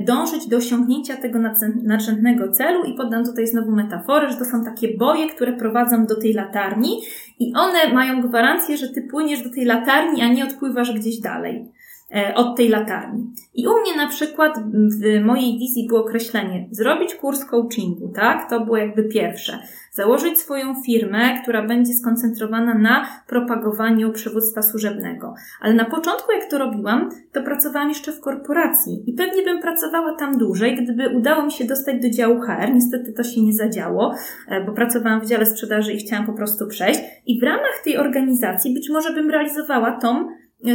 dążyć 0.06 0.48
do 0.48 0.58
osiągnięcia 0.58 1.18
tego 1.18 1.40
nadrzędnego 1.84 2.52
celu 2.52 2.84
i 2.84 2.94
podam 2.94 3.26
tutaj 3.26 3.48
znowu 3.48 3.72
metaforę, 3.72 4.30
że 4.30 4.38
to 4.38 4.46
są 4.46 4.64
takie 4.64 4.98
boje, 4.98 5.30
które 5.30 5.54
prowadzą 5.54 6.06
do 6.06 6.22
tej 6.22 6.34
latarni 6.34 7.02
i 7.40 7.54
one 7.56 7.94
mają 7.94 8.22
gwarancję, 8.22 8.78
że 8.78 8.90
ty 8.90 9.02
płyniesz 9.02 9.42
do 9.42 9.50
tej 9.50 9.66
latarni, 9.66 10.22
a 10.22 10.28
nie 10.28 10.44
odpływasz 10.44 10.94
gdzieś 10.94 11.20
dalej. 11.20 11.66
E, 12.12 12.34
od 12.36 12.58
tej 12.58 12.70
latarni. 12.70 13.34
I 13.54 13.68
u 13.68 13.72
mnie 13.82 13.96
na 13.98 14.08
przykład 14.08 14.60
w 14.74 15.24
mojej 15.24 15.60
wizji 15.60 15.88
było 15.88 16.00
określenie 16.00 16.68
zrobić 16.72 17.16
kurs 17.16 17.46
coachingu, 17.46 18.08
tak? 18.08 18.50
To 18.50 18.60
było 18.60 18.78
jakby 18.78 19.04
pierwsze. 19.04 19.60
Założyć 19.92 20.40
swoją 20.40 20.84
firmę, 20.86 21.42
która 21.42 21.68
będzie 21.68 21.94
skoncentrowana 21.94 22.74
na 22.74 23.08
propagowaniu 23.28 24.12
przywództwa 24.12 24.62
służebnego. 24.62 25.36
Ale 25.62 25.74
na 25.74 25.86
początku, 25.86 26.32
jak 26.32 26.50
to 26.50 26.58
robiłam, 26.58 27.10
to 27.32 27.44
pracowałam 27.44 27.90
jeszcze 27.90 28.12
w 28.12 28.20
korporacji 28.20 29.04
i 29.08 29.14
pewnie 29.14 29.42
bym 29.42 29.62
pracowała 29.62 30.16
tam 30.16 30.38
dłużej, 30.38 30.76
gdyby 30.76 31.10
udało 31.10 31.44
mi 31.44 31.52
się 31.52 31.66
dostać 31.66 32.02
do 32.02 32.10
działu 32.10 32.42
HR. 32.42 32.74
Niestety 32.74 33.14
to 33.14 33.24
się 33.24 33.42
nie 33.42 33.54
zadziało, 33.54 34.16
e, 34.50 34.66
bo 34.66 34.72
pracowałam 34.72 35.22
w 35.22 35.26
dziale 35.26 35.46
sprzedaży 35.46 35.94
i 35.94 35.98
chciałam 35.98 36.26
po 36.26 36.34
prostu 36.34 36.68
przejść. 36.68 37.00
I 37.26 37.40
w 37.40 37.44
ramach 37.44 37.82
tej 37.84 37.98
organizacji 37.98 38.74
być 38.74 38.90
może 38.90 39.14
bym 39.14 39.30
realizowała 39.30 39.92
tą 39.92 40.28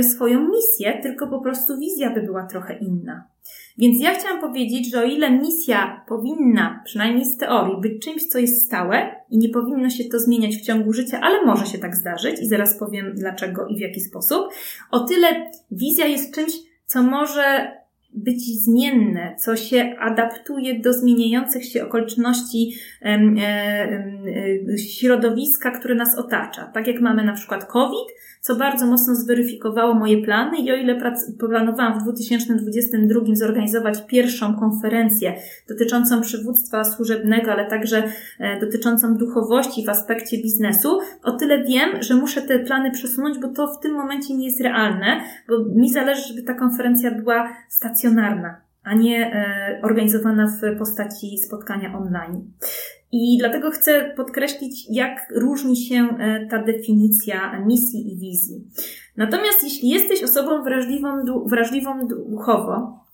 swoją 0.02 0.48
misję, 0.48 0.98
tylko 1.02 1.26
po 1.26 1.40
prostu 1.40 1.78
wizja 1.78 2.14
by 2.14 2.22
była 2.22 2.46
trochę 2.46 2.78
inna. 2.78 3.24
Więc 3.78 4.02
ja 4.02 4.14
chciałam 4.14 4.40
powiedzieć, 4.40 4.90
że 4.90 5.00
o 5.00 5.04
ile 5.04 5.30
misja 5.30 6.04
powinna, 6.08 6.82
przynajmniej 6.84 7.24
z 7.24 7.36
teorii, 7.36 7.80
być 7.80 8.04
czymś, 8.04 8.26
co 8.26 8.38
jest 8.38 8.66
stałe 8.66 9.16
i 9.30 9.38
nie 9.38 9.48
powinno 9.48 9.90
się 9.90 10.04
to 10.04 10.18
zmieniać 10.18 10.56
w 10.56 10.60
ciągu 10.60 10.92
życia, 10.92 11.20
ale 11.22 11.46
może 11.46 11.66
się 11.66 11.78
tak 11.78 11.96
zdarzyć 11.96 12.40
i 12.40 12.48
zaraz 12.48 12.78
powiem 12.78 13.14
dlaczego 13.14 13.66
i 13.66 13.76
w 13.76 13.80
jaki 13.80 14.00
sposób, 14.00 14.48
o 14.90 15.00
tyle 15.00 15.50
wizja 15.70 16.06
jest 16.06 16.34
czymś, 16.34 16.52
co 16.86 17.02
może 17.02 17.80
być 18.14 18.64
zmienne, 18.64 19.36
co 19.38 19.56
się 19.56 19.94
adaptuje 19.98 20.80
do 20.80 20.92
zmieniających 20.92 21.64
się 21.64 21.84
okoliczności 21.84 22.74
e, 23.02 23.06
e, 23.06 24.78
środowiska, 24.78 25.70
które 25.70 25.94
nas 25.94 26.18
otacza. 26.18 26.64
Tak 26.74 26.86
jak 26.86 27.00
mamy 27.00 27.24
na 27.24 27.32
przykład 27.32 27.64
COVID, 27.64 28.08
co 28.40 28.56
bardzo 28.56 28.86
mocno 28.86 29.14
zweryfikowało 29.14 29.94
moje 29.94 30.24
plany 30.24 30.58
i 30.58 30.72
o 30.72 30.76
ile 30.76 31.00
planowałam 31.38 32.00
w 32.00 32.02
2022 32.02 33.20
zorganizować 33.32 34.06
pierwszą 34.06 34.54
konferencję 34.54 35.34
dotyczącą 35.68 36.20
przywództwa 36.20 36.84
służebnego, 36.84 37.52
ale 37.52 37.66
także 37.66 38.02
e, 38.38 38.60
dotyczącą 38.60 39.14
duchowości 39.14 39.86
w 39.86 39.88
aspekcie 39.88 40.42
biznesu, 40.42 40.98
o 41.22 41.32
tyle 41.32 41.64
wiem, 41.64 42.02
że 42.02 42.14
muszę 42.14 42.42
te 42.42 42.58
plany 42.58 42.90
przesunąć, 42.90 43.38
bo 43.38 43.48
to 43.48 43.66
w 43.66 43.80
tym 43.80 43.92
momencie 43.92 44.34
nie 44.34 44.46
jest 44.46 44.60
realne, 44.60 45.20
bo 45.48 45.54
mi 45.74 45.90
zależy, 45.90 46.22
żeby 46.28 46.42
ta 46.42 46.54
konferencja 46.54 47.10
była 47.10 47.48
stacjonarna 47.68 48.60
a 48.84 48.94
nie 48.94 49.32
e, 49.34 49.80
organizowana 49.82 50.46
w 50.46 50.78
postaci 50.78 51.38
spotkania 51.38 51.98
online. 51.98 52.52
I 53.12 53.38
dlatego 53.38 53.70
chcę 53.70 54.12
podkreślić, 54.16 54.86
jak 54.90 55.32
różni 55.36 55.76
się 55.76 56.08
e, 56.18 56.46
ta 56.46 56.62
definicja 56.62 57.60
misji 57.66 58.12
i 58.12 58.16
wizji. 58.16 58.64
Natomiast 59.16 59.64
jeśli 59.64 59.88
jesteś 59.88 60.22
osobą 60.22 60.62
wrażliwą, 60.62 61.24
wrażliwą 61.46 62.06
duchowo, 62.06 63.04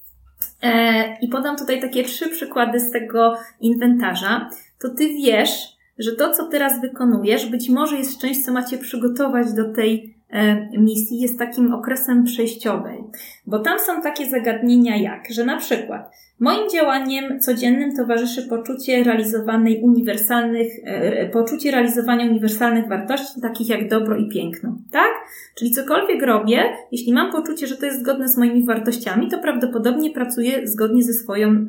e, 0.63 1.19
i 1.21 1.29
podam 1.29 1.57
tutaj 1.57 1.81
takie 1.81 2.05
trzy 2.05 2.29
przykłady 2.29 2.81
z 2.81 2.91
tego 2.91 3.35
inwentarza, 3.61 4.51
to 4.79 4.89
ty 4.89 5.09
wiesz, 5.09 5.77
że 5.99 6.13
to, 6.13 6.31
co 6.31 6.49
teraz 6.49 6.81
wykonujesz, 6.81 7.47
być 7.47 7.69
może 7.69 7.97
jest 7.97 8.21
czymś, 8.21 8.45
co 8.45 8.53
macie 8.53 8.79
przygotować 8.79 9.53
do 9.53 9.73
tej 9.73 10.17
E, 10.31 10.71
misji 10.79 11.21
jest 11.21 11.39
takim 11.39 11.75
okresem 11.75 12.25
przejściowym, 12.25 13.11
bo 13.47 13.59
tam 13.59 13.79
są 13.79 14.03
takie 14.03 14.31
zagadnienia 14.31 14.97
jak, 14.97 15.31
że 15.31 15.45
na 15.45 15.57
przykład 15.57 16.13
moim 16.40 16.70
działaniem 16.70 17.40
codziennym 17.40 17.96
towarzyszy 17.96 18.42
poczucie 18.42 19.05
realizowanej 19.05 19.83
uniwersalnych, 19.83 20.72
e, 20.85 21.29
poczucie 21.29 21.70
realizowania 21.70 22.31
uniwersalnych 22.31 22.88
wartości, 22.88 23.40
takich 23.40 23.68
jak 23.68 23.88
dobro 23.88 24.16
i 24.16 24.29
piękno, 24.29 24.79
tak? 24.90 25.12
Czyli 25.55 25.70
cokolwiek 25.70 26.22
robię, 26.22 26.64
jeśli 26.92 27.12
mam 27.12 27.33
poczucie, 27.33 27.66
że 27.66 27.77
to 27.77 27.87
jest 27.87 28.01
zgodne 28.01 28.29
z 28.29 28.38
moimi 28.38 28.66
wartościami, 28.66 29.29
to 29.29 29.38
prawdopodobnie 29.38 30.11
pracuję 30.11 30.66
zgodnie 30.66 31.03
ze 31.03 31.12
swoją 31.12 31.49
e, 31.51 31.66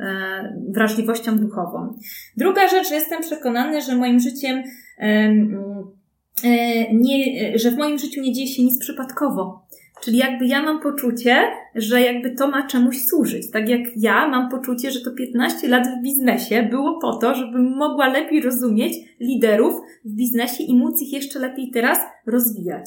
wrażliwością 0.70 1.40
duchową. 1.40 2.00
Druga 2.38 2.68
rzecz, 2.68 2.92
jestem 2.92 3.22
przekonany, 3.22 3.82
że 3.82 3.96
moim 3.96 4.20
życiem 4.20 4.64
E, 6.44 6.94
nie, 6.94 7.52
że 7.58 7.72
w 7.72 7.78
moim 7.78 7.98
życiu 7.98 8.22
nie 8.22 8.34
dzieje 8.34 8.48
się 8.48 8.64
nic 8.64 8.80
przypadkowo. 8.80 9.67
Czyli 10.02 10.18
jakby 10.18 10.46
ja 10.46 10.64
mam 10.64 10.80
poczucie, 10.80 11.52
że 11.76 12.02
jakby 12.02 12.32
to 12.32 12.48
ma 12.48 12.68
czemuś 12.68 13.06
służyć. 13.06 13.52
Tak 13.52 13.70
jak 13.70 13.82
ja 13.96 14.28
mam 14.28 14.50
poczucie, 14.50 14.92
że 14.92 15.02
to 15.02 15.12
15 15.12 15.68
lat 15.68 15.88
w 15.88 16.04
biznesie 16.04 16.64
było 16.64 17.00
po 17.02 17.18
to, 17.18 17.36
żebym 17.36 17.78
mogła 17.78 18.08
lepiej 18.08 18.42
rozumieć 18.42 18.94
liderów 19.20 19.82
w 20.06 20.16
biznesie 20.16 20.64
i 20.64 20.76
móc 20.76 21.02
ich 21.02 21.14
jeszcze 21.14 21.40
lepiej 21.40 21.72
teraz 21.72 22.00
rozwijać. 22.26 22.86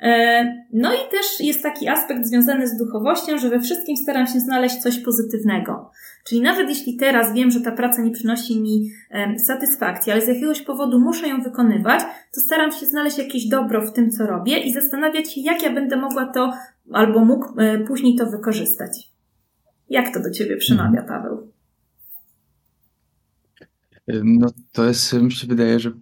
E, 0.00 0.44
no 0.72 0.94
i 0.94 1.10
też 1.10 1.40
jest 1.40 1.62
taki 1.62 1.88
aspekt 1.88 2.26
związany 2.26 2.68
z 2.68 2.78
duchowością, 2.78 3.38
że 3.38 3.50
we 3.50 3.60
wszystkim 3.60 3.96
staram 3.96 4.26
się 4.26 4.40
znaleźć 4.40 4.76
coś 4.76 4.98
pozytywnego. 4.98 5.90
Czyli 6.24 6.40
nawet 6.40 6.68
jeśli 6.68 6.96
teraz 6.96 7.34
wiem, 7.34 7.50
że 7.50 7.60
ta 7.60 7.72
praca 7.72 8.02
nie 8.02 8.10
przynosi 8.10 8.60
mi 8.60 8.90
satysfakcji, 9.46 10.12
ale 10.12 10.20
z 10.20 10.28
jakiegoś 10.28 10.62
powodu 10.62 11.00
muszę 11.00 11.28
ją 11.28 11.42
wykonywać, 11.42 12.00
to 12.34 12.40
staram 12.40 12.72
się 12.72 12.86
znaleźć 12.86 13.18
jakieś 13.18 13.48
dobro 13.48 13.86
w 13.86 13.92
tym, 13.92 14.10
co 14.10 14.26
robię 14.26 14.58
i 14.58 14.72
zastanawiać 14.72 15.32
się, 15.32 15.40
jak 15.40 15.62
ja 15.62 15.72
będę 15.72 15.96
mogła 15.96 16.26
to 16.26 16.52
albo 16.92 17.24
mógł 17.24 17.60
e, 17.60 17.78
później 17.78 18.16
to 18.16 18.26
wykorzystać. 18.26 19.10
Jak 19.90 20.14
to 20.14 20.20
do 20.20 20.30
Ciebie 20.30 20.56
przemawia, 20.56 21.00
mhm. 21.00 21.06
Paweł? 21.08 21.52
No 24.24 24.48
to 24.72 24.84
jest, 24.84 25.12
mi 25.12 25.32
się 25.32 25.46
wydaje, 25.46 25.80
że 25.80 25.92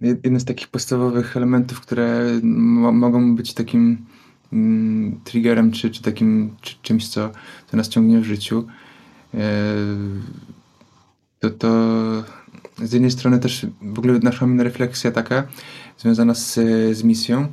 jeden 0.00 0.40
z 0.40 0.44
takich 0.44 0.68
podstawowych 0.68 1.36
elementów, 1.36 1.80
które 1.80 2.24
mo 2.42 2.92
mogą 2.92 3.36
być 3.36 3.54
takim 3.54 4.06
mm, 4.52 5.20
triggerem, 5.24 5.72
czy, 5.72 5.90
czy 5.90 6.02
takim 6.02 6.56
czy, 6.60 6.74
czymś, 6.82 7.08
co, 7.08 7.30
co 7.70 7.76
nas 7.76 7.88
ciągnie 7.88 8.20
w 8.20 8.24
życiu, 8.24 8.66
to, 11.40 11.50
to 11.50 11.68
z 12.82 12.92
jednej 12.92 13.10
strony 13.10 13.38
też 13.38 13.66
w 13.82 13.98
ogóle 13.98 14.18
naszła 14.18 14.46
mi 14.46 14.62
refleksja 14.62 15.10
taka 15.10 15.46
związana 15.98 16.34
z, 16.34 16.54
z 16.96 17.02
misją, 17.02 17.48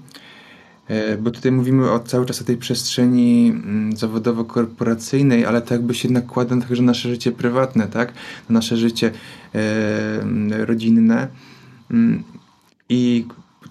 E, 0.88 1.18
bo 1.18 1.32
tutaj 1.32 1.52
mówimy 1.52 1.92
o, 1.92 2.00
cały 2.00 2.26
czas 2.26 2.42
o 2.42 2.44
tej 2.44 2.58
przestrzeni 2.58 3.54
mm, 3.56 3.94
zawodowo-korporacyjnej, 3.96 5.46
ale 5.46 5.62
to 5.62 5.74
jakby 5.74 5.94
się 5.94 6.10
nakłada 6.12 6.58
także 6.58 6.84
na 6.84 6.86
nasze 6.86 7.10
życie 7.10 7.32
prywatne, 7.32 7.88
tak? 7.88 8.14
Na 8.50 8.54
nasze 8.54 8.78
życie 8.78 9.12
e, 9.56 10.22
mm, 10.22 10.64
rodzinne. 10.64 11.28
I 12.90 13.26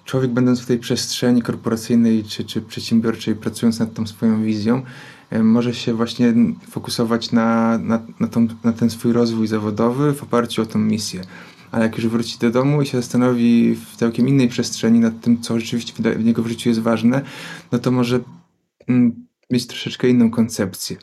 człowiek 0.05 0.31
będąc 0.31 0.61
w 0.61 0.67
tej 0.67 0.79
przestrzeni 0.79 1.43
korporacyjnej 1.43 2.25
czy, 2.25 2.45
czy 2.45 2.63
przedsiębiorczej, 2.63 3.35
pracując 3.35 3.79
nad 3.81 3.95
tą 3.95 4.07
swoją 4.07 4.45
wizją, 4.45 4.83
e, 5.31 5.43
może 5.43 5.75
się 5.75 5.95
właśnie 5.95 6.35
fokusować 6.71 7.33
na, 7.33 7.79
na, 7.79 8.03
na, 8.21 8.29
tą, 8.29 8.49
na 8.65 8.73
ten 8.73 8.91
swój 8.91 9.13
rozwój 9.13 9.47
zawodowy 9.47 10.15
w 10.15 10.23
oparciu 10.23 10.63
o 10.63 10.67
tą 10.67 10.79
misję 10.79 11.25
a 11.75 11.81
jak 11.81 11.99
już 11.99 12.07
wróci 12.07 12.39
do 12.39 12.51
domu 12.51 12.83
i 12.83 12.87
się 12.87 12.99
zastanowi 12.99 13.75
w 13.75 13.97
całkiem 13.97 14.29
innej 14.29 14.49
przestrzeni 14.49 15.01
nad 15.01 15.21
tym, 15.21 15.43
co 15.43 15.61
rzeczywiście 15.61 15.93
w 16.17 16.25
niego 16.25 16.43
w 16.43 16.47
życiu 16.47 16.69
jest 16.69 16.81
ważne, 16.81 17.23
no 17.73 17.79
to 17.79 17.91
może 17.91 18.21
mm, 18.89 19.27
mieć 19.51 19.67
troszeczkę 19.67 20.09
inną 20.09 20.31
koncepcję. 20.31 20.97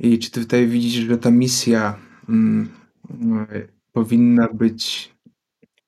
I 0.00 0.18
czy 0.18 0.30
ty 0.30 0.40
tutaj 0.40 0.66
widzisz, 0.66 0.92
że 0.92 1.18
ta 1.18 1.30
misja 1.30 1.96
mm, 2.28 2.68
powinna 3.92 4.48
być 4.54 5.12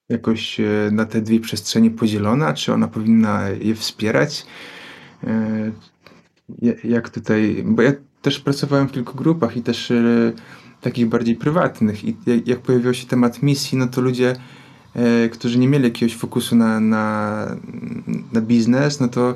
jakoś 0.09 0.61
e, 0.61 0.65
na 0.93 1.05
te 1.05 1.21
dwie 1.21 1.41
przestrzenie 1.41 1.91
podzielona, 1.91 2.55
czy 2.55 2.73
ona 2.73 2.89
powinna 2.89 3.49
je 3.49 3.75
wspierać? 3.75 4.47
E, 5.25 5.73
jak 6.85 7.11
tutaj, 7.11 7.63
bo 7.67 7.83
ja 7.83 7.93
też 8.23 8.41
pracowałem 8.41 8.89
w 8.89 8.93
kilku 8.93 9.15
grupach 9.17 9.57
i 9.57 9.63
też 9.63 9.91
e, 9.91 10.33
takich 10.81 11.09
bardziej 11.09 11.37
prywatnych. 11.37 12.05
I 12.05 12.17
jak 12.47 12.59
pojawił 12.59 12.95
się 12.95 13.07
temat 13.07 13.43
misji, 13.43 13.79
no 13.79 13.87
to 13.87 14.01
ludzie, 14.01 14.37
którzy 15.33 15.59
nie 15.59 15.69
mieli 15.69 15.85
jakiegoś 15.85 16.17
fokusu 16.17 16.57
na, 16.57 16.81
na, 16.81 17.57
na 18.33 18.41
biznes, 18.41 19.01
no 19.01 19.09
to, 19.09 19.35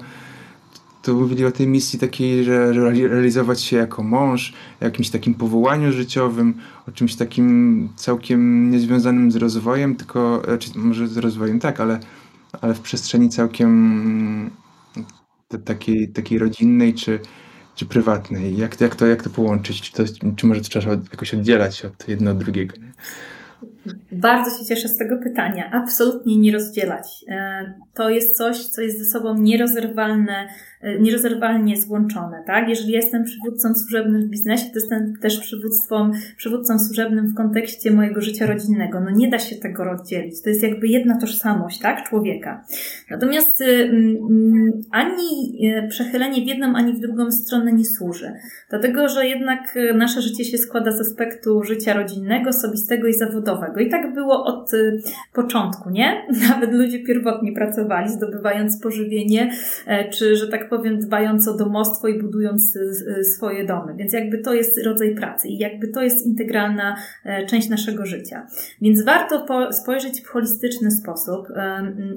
to 1.03 1.15
mówili 1.15 1.45
o 1.45 1.53
tej 1.53 1.67
misji 1.67 1.99
takiej, 1.99 2.45
że, 2.45 2.73
realizować 3.09 3.61
się 3.61 3.77
jako 3.77 4.03
mąż, 4.03 4.53
jakimś 4.81 5.11
takim 5.11 5.35
powołaniu 5.35 5.93
życiowym, 5.93 6.55
o 6.89 6.93
czymś 6.93 7.17
takim 7.17 7.89
całkiem 7.97 8.71
niezwiązanym 8.71 9.33
z 9.33 9.37
rozwojem, 9.37 9.97
tylko, 9.97 10.43
czy 10.59 10.79
może 10.79 11.09
z 11.09 11.17
rozwojem 11.17 11.61
tak, 11.61 11.81
ale, 11.81 12.01
ale 12.61 12.75
w 12.75 12.81
przestrzeni 12.81 13.29
całkiem 13.29 14.51
takiej, 15.65 16.09
takiej 16.09 16.39
rodzinnej, 16.39 16.95
czy, 16.95 17.21
czy 17.75 17.87
prywatnej? 17.87 18.57
Jak, 18.57 18.81
jak, 18.81 18.97
to, 18.97 19.07
jak 19.07 19.23
to 19.23 19.31
połączyć? 19.31 19.81
Czy, 19.81 19.93
to, 19.93 20.03
czy 20.37 20.47
może 20.47 20.61
to 20.61 20.69
trzeba 20.69 20.95
jakoś 20.95 21.35
oddzielać 21.35 21.85
od 21.85 22.09
jedno 22.09 22.31
od 22.31 22.39
drugiego? 22.39 22.75
Bardzo 24.13 24.59
się 24.59 24.65
cieszę 24.65 24.89
z 24.89 24.97
tego 24.97 25.19
pytania. 25.19 25.71
Absolutnie 25.73 26.37
nie 26.37 26.53
rozdzielać. 26.53 27.25
E, 27.29 27.75
to 27.95 28.11
jest 28.11 28.37
coś, 28.37 28.59
co 28.59 28.83
jest 28.83 28.99
ze 28.99 29.05
sobą 29.05 29.39
nierozerwalne 29.39 30.49
E, 30.83 31.01
nierozerwalnie 31.01 31.77
złączone, 31.77 32.43
tak? 32.47 32.69
Jeżeli 32.69 32.93
jestem 32.93 33.25
przywódcą 33.25 33.75
służebnym 33.75 34.23
w 34.23 34.29
biznesie, 34.31 34.65
to 34.65 34.75
jestem 34.75 35.17
też 35.17 35.39
przywództwą, 35.41 36.11
przywódcą 36.37 36.79
służebnym 36.79 37.27
w 37.27 37.35
kontekście 37.35 37.91
mojego 37.91 38.21
życia 38.21 38.47
rodzinnego. 38.47 39.01
No 39.01 39.11
nie 39.11 39.29
da 39.29 39.39
się 39.39 39.57
tego 39.57 39.85
rozdzielić. 39.85 40.43
To 40.43 40.49
jest 40.49 40.63
jakby 40.63 40.89
jedna 40.89 41.21
tożsamość, 41.21 41.79
tak? 41.79 42.09
Człowieka. 42.09 42.65
Natomiast 43.11 43.61
y, 43.61 43.91
ani 44.91 45.59
y, 45.85 45.89
przechylenie 45.89 46.45
w 46.45 46.47
jedną, 46.47 46.75
ani 46.77 46.93
w 46.93 47.01
drugą 47.01 47.31
stronę 47.31 47.73
nie 47.73 47.85
służy. 47.85 48.33
Dlatego, 48.71 49.09
że 49.09 49.27
jednak 49.27 49.79
nasze 49.95 50.23
życie 50.23 50.45
się 50.45 50.59
składa 50.59 50.93
z 50.93 51.01
aspektu 51.01 51.63
życia 51.63 51.95
rodzinnego, 51.95 52.51
osobistego 52.51 53.09
i 53.09 53.15
zawodowego. 53.15 53.72
I 53.81 53.91
tak 53.91 54.15
było 54.15 54.45
od 54.45 54.71
początku, 55.33 55.91
nie? 55.91 56.27
Nawet 56.49 56.73
ludzie 56.73 57.05
pierwotnie 57.05 57.53
pracowali, 57.53 58.09
zdobywając 58.09 58.81
pożywienie, 58.81 59.53
e, 59.87 60.11
czy, 60.11 60.37
że 60.37 60.49
tak 60.49 60.69
powiem, 60.69 60.99
dbając 60.99 61.49
o 61.49 61.57
domostwo 61.57 62.09
i 62.09 62.23
budując 62.23 62.77
y, 62.77 62.81
y, 63.19 63.25
swoje 63.25 63.67
domy. 63.67 63.95
Więc 63.95 64.13
jakby 64.13 64.39
to 64.39 64.55
jest 64.55 64.85
rodzaj 64.85 65.15
pracy 65.15 65.49
i 65.49 65.59
jakby 65.59 65.89
to 65.89 66.03
jest 66.03 66.27
integralna 66.27 66.97
e, 67.25 67.47
część 67.47 67.69
naszego 67.69 68.07
życia. 68.07 68.47
Więc 68.83 69.05
warto 69.05 69.47
spojrzeć 69.73 70.21
w 70.21 70.27
holistyczny 70.27 70.91
sposób 70.91 71.49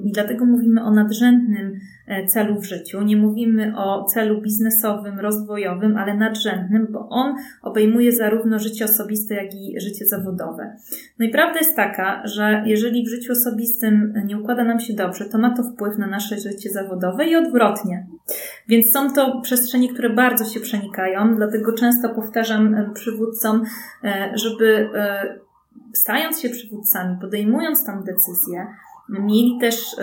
i 0.04 0.12
dlatego 0.12 0.44
mówimy 0.44 0.84
o 0.84 0.90
nadrzędnym 0.90 1.80
celu 2.28 2.60
w 2.60 2.64
życiu. 2.64 3.02
Nie 3.02 3.16
mówimy 3.16 3.72
o 3.76 4.04
celu 4.04 4.40
biznesowym, 4.40 5.20
rozwojowym, 5.20 5.96
ale 5.96 6.14
nadrzędnym, 6.14 6.86
bo 6.90 7.08
on 7.08 7.34
obejmuje 7.62 8.12
zarówno 8.12 8.58
życie 8.58 8.84
osobiste, 8.84 9.34
jak 9.34 9.54
i 9.54 9.80
życie 9.80 10.06
zawodowe. 10.06 10.76
No 11.18 11.26
i 11.26 11.28
prawda 11.28 11.58
jest 11.58 11.76
taka, 11.76 12.22
że 12.26 12.62
jeżeli 12.66 13.06
w 13.06 13.08
życiu 13.08 13.32
osobistym 13.32 14.14
nie 14.26 14.38
układa 14.38 14.64
nam 14.64 14.80
się 14.80 14.94
dobrze, 14.94 15.24
to 15.24 15.38
ma 15.38 15.56
to 15.56 15.62
wpływ 15.62 15.98
na 15.98 16.06
nasze 16.06 16.38
życie 16.38 16.70
zawodowe 16.70 17.26
i 17.26 17.36
odwrotnie. 17.36 18.06
Więc 18.68 18.92
są 18.92 19.12
to 19.12 19.40
przestrzenie, 19.40 19.92
które 19.92 20.10
bardzo 20.10 20.44
się 20.44 20.60
przenikają, 20.60 21.36
dlatego 21.36 21.72
często 21.72 22.08
powtarzam 22.08 22.74
e, 22.74 22.90
przywódcom, 22.94 23.62
e, 24.04 24.32
żeby 24.34 24.90
e, 24.94 25.38
stając 25.92 26.40
się 26.40 26.48
przywódcami, 26.48 27.16
podejmując 27.20 27.86
tam 27.86 28.04
decyzje, 28.04 28.66
mieli 29.08 29.58
też 29.60 29.96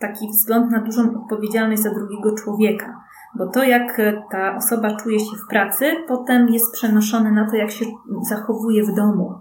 taki 0.00 0.28
wzgląd 0.28 0.70
na 0.70 0.82
dużą 0.82 1.22
odpowiedzialność 1.22 1.82
za 1.82 1.94
drugiego 1.94 2.34
człowieka. 2.34 3.00
Bo 3.34 3.46
to, 3.46 3.64
jak 3.64 4.00
ta 4.30 4.56
osoba 4.56 4.96
czuje 4.96 5.20
się 5.20 5.36
w 5.36 5.50
pracy, 5.50 5.84
potem 6.08 6.48
jest 6.48 6.72
przenoszone 6.72 7.32
na 7.32 7.50
to, 7.50 7.56
jak 7.56 7.70
się 7.70 7.86
zachowuje 8.28 8.84
w 8.84 8.94
domu. 8.94 9.34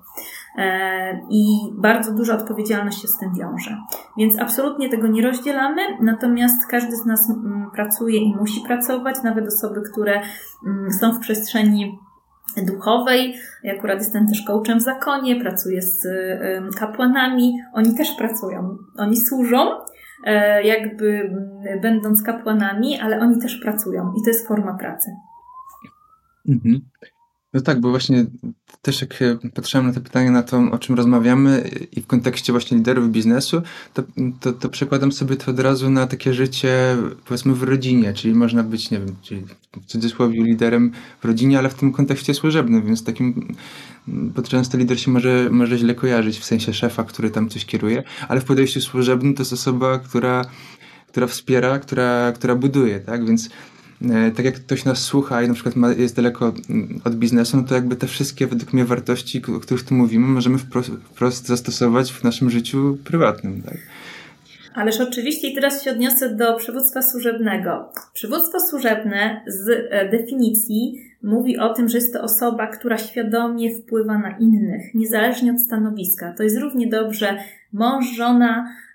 E, 0.58 1.20
i 1.30 1.58
bardzo 1.74 2.14
duża 2.14 2.36
odpowiedzialność 2.36 3.02
się 3.02 3.08
z 3.08 3.18
tym 3.18 3.34
wiąże. 3.34 3.78
Więc 4.18 4.40
absolutnie 4.40 4.90
tego 4.90 5.08
nie 5.08 5.22
rozdzielamy, 5.22 5.82
natomiast 6.02 6.68
każdy 6.68 6.96
z 6.96 7.06
nas 7.06 7.32
pracuje 7.74 8.20
i 8.20 8.36
musi 8.36 8.62
pracować, 8.62 9.24
nawet 9.24 9.48
osoby, 9.48 9.82
które 9.92 10.22
są 11.00 11.12
w 11.14 11.20
przestrzeni 11.20 12.00
duchowej. 12.66 13.36
Ja 13.64 13.74
akurat 13.74 14.00
jestem 14.00 14.28
też 14.28 14.44
coachem 14.44 14.80
w 14.80 14.82
zakonie, 14.82 15.42
pracuję 15.42 15.82
z 15.82 16.08
kapłanami. 16.80 17.54
Oni 17.74 17.96
też 17.96 18.12
pracują. 18.18 18.78
Oni 18.98 19.18
służą, 19.18 19.58
e, 20.24 20.64
jakby 20.64 21.08
mm, 21.08 21.82
będąc 21.82 22.24
kapłanami, 22.24 23.00
ale 23.00 23.20
oni 23.20 23.42
też 23.42 23.58
pracują 23.58 24.14
i 24.22 24.24
to 24.24 24.30
jest 24.30 24.48
forma 24.48 24.78
pracy. 24.78 25.12
Mhm. 26.48 26.82
No 27.54 27.62
tak, 27.62 27.82
bo 27.82 27.90
właśnie 27.90 28.26
też 28.82 29.02
jak 29.02 29.14
patrzyłem 29.54 29.88
na 29.88 29.94
te 29.94 30.02
pytania, 30.02 30.32
na 30.32 30.44
to, 30.44 30.58
o 30.72 30.78
czym 30.80 30.96
rozmawiamy 30.96 31.70
i 31.92 32.02
w 32.02 32.08
kontekście 32.08 32.54
właśnie 32.54 32.78
liderów 32.78 33.10
biznesu, 33.10 33.62
to, 33.94 34.04
to, 34.40 34.54
to 34.54 34.70
przekładam 34.70 35.12
sobie 35.12 35.36
to 35.36 35.52
od 35.52 35.60
razu 35.60 35.90
na 35.90 36.08
takie 36.08 36.34
życie, 36.34 36.98
powiedzmy, 37.26 37.54
w 37.54 37.64
rodzinie, 37.64 38.14
czyli 38.14 38.36
można 38.36 38.64
być, 38.64 38.92
nie 38.92 39.00
wiem, 39.00 39.16
czyli 39.22 39.44
w 39.82 39.86
cudzysłowie 39.86 40.44
liderem 40.44 40.92
w 41.22 41.26
rodzinie, 41.26 41.60
ale 41.60 41.70
w 41.70 41.74
tym 41.74 41.92
kontekście 41.92 42.34
służebnym, 42.34 42.86
więc 42.86 43.04
takim, 43.04 43.56
bo 44.08 44.42
często 44.42 44.78
lider 44.78 45.00
się 45.00 45.12
może, 45.12 45.50
może 45.52 45.78
źle 45.78 45.96
kojarzyć, 45.96 46.40
w 46.40 46.46
sensie 46.46 46.74
szefa, 46.74 47.04
który 47.04 47.30
tam 47.30 47.50
coś 47.50 47.66
kieruje, 47.66 48.04
ale 48.28 48.42
w 48.42 48.46
podejściu 48.46 48.82
służebnym 48.82 49.34
to 49.34 49.42
jest 49.42 49.54
osoba, 49.54 50.00
która, 50.00 50.46
która 51.08 51.28
wspiera, 51.28 51.80
która, 51.80 52.32
która 52.32 52.56
buduje, 52.56 53.00
tak, 53.00 53.26
więc 53.26 53.50
E, 53.50 53.77
tak 54.36 54.46
jak 54.46 54.56
ktoś 54.56 54.86
nas 54.86 54.98
słucha 54.98 55.44
i 55.44 55.48
na 55.48 55.54
przykład 55.54 55.76
ma, 55.76 55.94
jest 55.94 56.16
daleko 56.16 56.54
mm, 56.70 57.02
od 57.06 57.16
biznesu, 57.16 57.58
no 57.58 57.64
to 57.64 57.76
jakby 57.76 57.96
te 57.96 58.08
wszystkie 58.08 58.48
według 58.48 58.74
mnie 58.74 58.86
wartości, 58.86 59.42
o 59.58 59.60
których 59.60 59.84
tu 59.84 59.94
mówimy, 59.94 60.28
możemy 60.28 60.58
wprost, 60.58 60.90
wprost 60.90 61.48
zastosować 61.48 62.12
w 62.12 62.24
naszym 62.24 62.50
życiu 62.50 62.98
prywatnym. 63.04 63.62
Tak? 63.62 63.78
Ależ 64.74 65.02
oczywiście 65.02 65.48
i 65.48 65.56
teraz 65.56 65.84
się 65.84 65.92
odniosę 65.92 66.36
do 66.36 66.56
przywództwa 66.56 67.02
służebnego. 67.02 67.92
Przywództwo 68.14 68.60
służebne 68.60 69.42
z 69.48 69.70
e, 69.70 70.10
definicji 70.10 71.02
mówi 71.24 71.58
o 71.58 71.74
tym, 71.74 71.90
że 71.90 71.98
jest 71.98 72.14
to 72.14 72.22
osoba, 72.22 72.68
która 72.68 72.98
świadomie 72.98 73.76
wpływa 73.76 74.18
na 74.18 74.38
innych, 74.38 74.94
niezależnie 74.94 75.52
od 75.52 75.62
stanowiska. 75.62 76.34
To 76.38 76.44
jest 76.44 76.58
równie 76.58 76.88
dobrze 76.88 77.38
mąż, 77.74 78.06
żona, 78.16 78.68
E, 78.68 78.87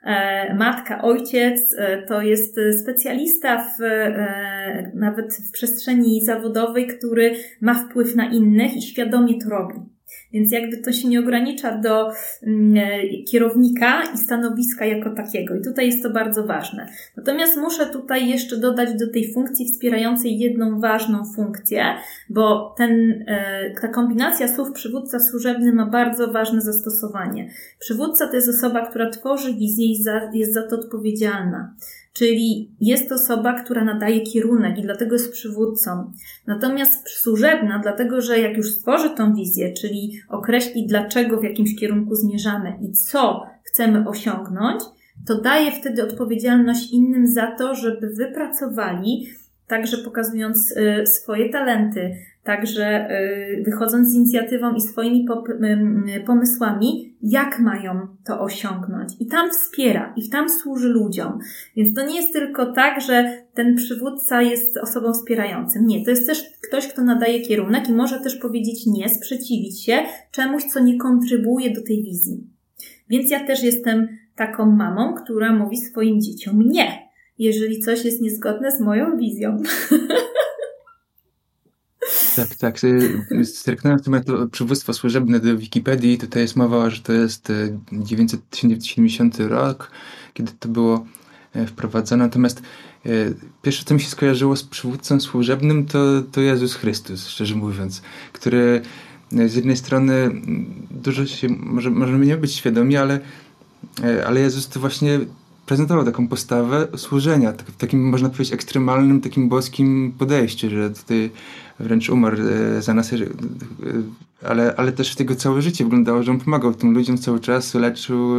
matka, 0.55 1.03
ojciec 1.03 1.75
e, 1.79 2.03
to 2.03 2.23
jest 2.23 2.61
specjalista 2.83 3.65
w, 3.65 3.83
e, 3.83 4.91
nawet 4.95 5.35
w 5.35 5.53
przestrzeni 5.53 6.25
zawodowej, 6.25 6.87
który 6.87 7.35
ma 7.61 7.75
wpływ 7.75 8.17
na 8.17 8.31
innych 8.31 8.77
i 8.77 8.83
świadomie 8.83 9.39
to 9.39 9.49
robi. 9.49 9.92
Więc 10.33 10.53
jakby 10.53 10.77
to 10.77 10.93
się 10.93 11.09
nie 11.09 11.21
ogranicza 11.21 11.79
do 11.79 12.11
mm, 12.43 12.77
e, 12.77 13.23
kierownika 13.31 14.03
i 14.15 14.19
stanowiska 14.19 14.85
jako 14.85 15.11
takiego. 15.11 15.55
I 15.55 15.63
tutaj 15.63 15.87
jest 15.87 16.03
to 16.03 16.11
bardzo 16.11 16.47
ważne. 16.47 16.87
Natomiast 17.17 17.57
muszę 17.57 17.87
tutaj 17.87 18.29
jeszcze 18.29 18.57
dodać 18.57 18.89
do 18.99 19.13
tej 19.13 19.33
funkcji 19.33 19.67
wspierającej 19.67 20.39
jedną 20.39 20.81
ważną 20.81 21.23
funkcję, 21.37 21.85
bo 22.31 22.75
ten, 22.77 23.25
e, 23.27 23.71
ta 23.81 23.89
kombinacja 23.89 24.49
słów 24.49 24.73
przywódca 24.73 25.21
służebny 25.21 25.73
ma 25.73 25.87
bardzo 25.87 26.33
ważne 26.33 26.61
zastosowanie. 26.61 27.51
Przywódca 27.79 28.29
to 28.29 28.37
jest 28.37 28.49
osoba, 28.49 28.87
która 28.87 29.11
tworzy 29.11 29.55
wizję 29.55 29.87
i 29.87 30.39
jest 30.39 30.55
za 30.55 30.63
to 30.63 30.77
odpowiedzialna. 30.77 31.75
Czyli 32.13 32.75
jest 32.81 33.13
osoba, 33.13 33.63
która 33.63 33.85
nadaje 33.85 34.21
kierunek 34.21 34.79
i 34.79 34.83
dlatego 34.83 35.15
jest 35.15 35.33
przywódcą. 35.33 36.13
Natomiast 36.47 37.09
służebna, 37.09 37.81
dlatego 37.83 38.21
że 38.21 38.39
jak 38.39 38.57
już 38.57 38.71
stworzy 38.71 39.11
tą 39.11 39.35
wizję, 39.35 39.73
czyli 39.73 40.21
określi 40.29 40.87
dlaczego 40.87 41.41
w 41.41 41.45
jakimś 41.45 41.77
kierunku 41.77 42.15
zmierzamy 42.15 42.79
i 42.83 42.93
co 42.93 43.47
chcemy 43.65 44.09
osiągnąć, 44.09 44.83
to 45.27 45.41
daje 45.41 45.73
wtedy 45.73 46.03
odpowiedzialność 46.03 46.93
innym 46.93 47.27
za 47.27 47.47
to, 47.57 47.75
żeby 47.75 48.09
wypracowali, 48.09 49.27
także 49.67 49.99
pokazując 49.99 50.77
y, 50.77 51.07
swoje 51.07 51.49
talenty, 51.49 52.17
także 52.45 53.11
y, 53.11 53.63
wychodząc 53.65 54.09
z 54.09 54.15
inicjatywą 54.15 54.75
i 54.75 54.81
swoimi 54.81 55.27
pomysłami, 56.27 57.17
jak 57.23 57.59
mają 57.59 58.07
to 58.25 58.41
osiągnąć. 58.41 59.13
I 59.21 59.27
tam 59.27 59.51
wspiera, 59.51 60.15
i 60.17 60.29
tam 60.29 60.51
służy 60.51 60.89
ludziom. 60.89 61.39
Więc 61.77 61.95
to 61.95 62.07
nie 62.07 62.17
jest 62.17 62.33
tylko 62.33 62.73
tak, 62.73 63.01
że 63.01 63.43
ten 63.55 63.75
przywódca 63.75 64.43
jest 64.43 64.77
osobą 64.77 65.13
wspierającym. 65.13 65.87
Nie, 65.87 66.05
to 66.05 66.11
jest 66.11 66.27
też 66.27 66.45
ktoś, 66.69 66.89
kto 66.89 67.05
nadaje 67.05 67.41
kierunek 67.41 67.89
i 67.89 67.93
może 67.93 68.21
też 68.21 68.37
powiedzieć 68.37 68.87
nie, 68.87 69.09
sprzeciwić 69.09 69.85
się 69.85 69.99
czemuś, 70.31 70.65
co 70.65 70.81
nie 70.81 70.99
kontrybuje 70.99 71.71
do 71.71 71.83
tej 71.83 72.03
wizji. 72.03 72.47
Więc 73.09 73.31
ja 73.31 73.47
też 73.47 73.63
jestem 73.63 74.09
taką 74.37 74.67
mamą, 74.67 75.15
która 75.15 75.53
mówi 75.53 75.77
swoim 75.77 76.21
dzieciom 76.21 76.63
nie, 76.63 77.09
jeżeli 77.39 77.81
coś 77.81 78.05
jest 78.05 78.23
niezgodne 78.23 78.73
z 78.73 78.81
moją 78.81 79.17
wizją. 79.17 79.57
Tak, 82.37 82.55
tak. 82.55 82.77
Zerknąłem 83.65 84.01
temat 84.01 84.25
przywództwa 84.53 84.93
służebne 84.93 85.41
do 85.41 85.57
Wikipedii. 85.57 86.19
Tutaj 86.19 86.43
jest 86.43 86.57
mowa, 86.57 86.91
że 86.91 87.03
to 87.03 87.13
jest 87.13 87.53
970 87.93 89.41
e, 89.41 89.49
rok, 89.49 89.91
kiedy 90.35 90.53
to 90.61 90.69
było 90.69 91.07
e, 91.55 91.67
wprowadzone. 91.67 92.25
Natomiast 92.25 92.63
e, 93.07 93.11
pierwsze, 93.63 93.85
co 93.85 93.95
mi 93.95 94.01
się 94.01 94.09
skojarzyło 94.09 94.57
z 94.57 94.65
przywódcą 94.65 95.21
służebnym, 95.21 95.87
to, 95.87 96.23
to 96.33 96.41
Jezus 96.41 96.75
Chrystus, 96.75 97.29
szczerze 97.29 97.55
mówiąc, 97.55 98.03
który 98.33 98.83
z 99.47 99.55
jednej 99.55 99.77
strony 99.77 100.31
dużo 100.91 101.27
się, 101.27 101.49
może, 101.49 101.91
możemy 101.91 102.27
nie 102.27 102.37
być 102.37 102.53
świadomi, 102.53 102.97
ale, 102.97 103.21
ale 104.27 104.41
Jezus 104.41 104.69
to 104.69 104.81
właśnie 104.81 105.21
prezentował 105.73 106.05
taką 106.05 106.29
postawę 106.29 106.89
służenia, 106.97 107.53
tak, 107.53 107.67
w 107.67 107.77
takim, 107.77 108.09
można 108.09 108.29
powiedzieć, 108.29 108.55
ekstremalnym, 108.55 109.21
takim 109.21 109.49
boskim 109.49 110.13
podejściu, 110.19 110.71
że 110.71 110.91
tutaj 110.91 111.31
wręcz 111.81 112.11
umarł 112.11 112.37
e, 112.77 112.83
za 112.83 112.95
nas, 112.95 113.13
e, 113.13 113.17
ale, 114.49 114.75
ale 114.77 114.93
też 114.93 115.13
w 115.13 115.17
tego 115.17 115.35
całe 115.35 115.63
życie 115.63 115.85
wyglądało, 115.85 116.23
że 116.23 116.31
on 116.31 116.41
pomagał 116.41 116.75
tym 116.75 116.95
ludziom 116.95 117.19
cały 117.19 117.41
czas, 117.41 117.75
leczył, 117.75 118.37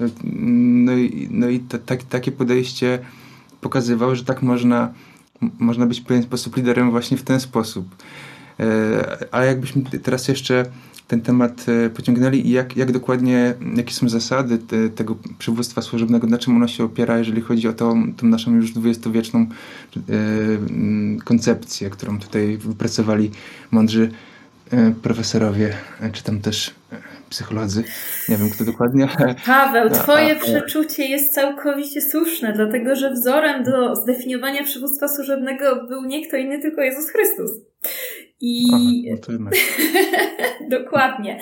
e, 0.00 0.08
no 0.84 0.92
i, 0.92 1.28
no 1.30 1.48
i 1.48 1.60
ta, 1.60 1.78
tak, 1.78 2.02
takie 2.02 2.32
podejście 2.32 2.98
pokazywał, 3.60 4.16
że 4.16 4.24
tak 4.24 4.42
można, 4.42 4.92
można 5.58 5.86
być 5.86 6.00
w 6.00 6.04
pewien 6.04 6.22
sposób 6.22 6.56
liderem 6.56 6.90
właśnie 6.90 7.16
w 7.16 7.22
ten 7.22 7.40
sposób. 7.40 7.86
Ale 9.30 9.46
jakbyśmy 9.46 9.82
teraz 9.82 10.28
jeszcze 10.28 10.66
ten 11.08 11.20
temat 11.20 11.66
e, 11.86 11.90
pociągnęli 11.90 12.46
i 12.46 12.50
jak, 12.50 12.76
jak 12.76 12.92
dokładnie, 12.92 13.54
jakie 13.76 13.94
są 13.94 14.08
zasady 14.08 14.58
te, 14.58 14.88
tego 14.88 15.16
przywództwa 15.38 15.82
służebnego, 15.82 16.26
na 16.26 16.38
czym 16.38 16.56
ono 16.56 16.68
się 16.68 16.84
opiera, 16.84 17.18
jeżeli 17.18 17.42
chodzi 17.42 17.68
o 17.68 17.72
tą, 17.72 18.14
tą 18.14 18.26
naszą 18.26 18.54
już 18.54 18.72
dwudziestowieczną 18.72 19.38
e, 19.40 20.02
koncepcję, 21.24 21.90
którą 21.90 22.18
tutaj 22.18 22.56
wypracowali 22.56 23.30
mądrzy 23.70 24.10
e, 24.70 24.92
profesorowie, 25.02 25.74
czy 26.12 26.22
tam 26.22 26.40
też 26.40 26.74
psycholodzy. 27.30 27.84
Nie 28.28 28.36
wiem, 28.36 28.50
kto 28.50 28.64
dokładnie. 28.64 29.08
Paweł, 29.46 29.90
twoje 29.90 30.34
a, 30.34 30.36
a, 30.36 30.40
przeczucie 30.40 31.04
jest 31.04 31.34
całkowicie 31.34 32.00
słuszne, 32.00 32.52
dlatego 32.52 32.96
że 32.96 33.10
wzorem 33.10 33.64
do 33.64 33.96
zdefiniowania 33.96 34.64
przywództwa 34.64 35.08
służebnego 35.08 35.86
był 35.86 36.04
nie 36.04 36.26
kto 36.28 36.36
inny, 36.36 36.58
tylko 36.58 36.82
Jezus 36.82 37.10
Chrystus. 37.10 37.50
I 38.40 38.66
Aha, 38.72 39.50
dokładnie. 40.78 41.38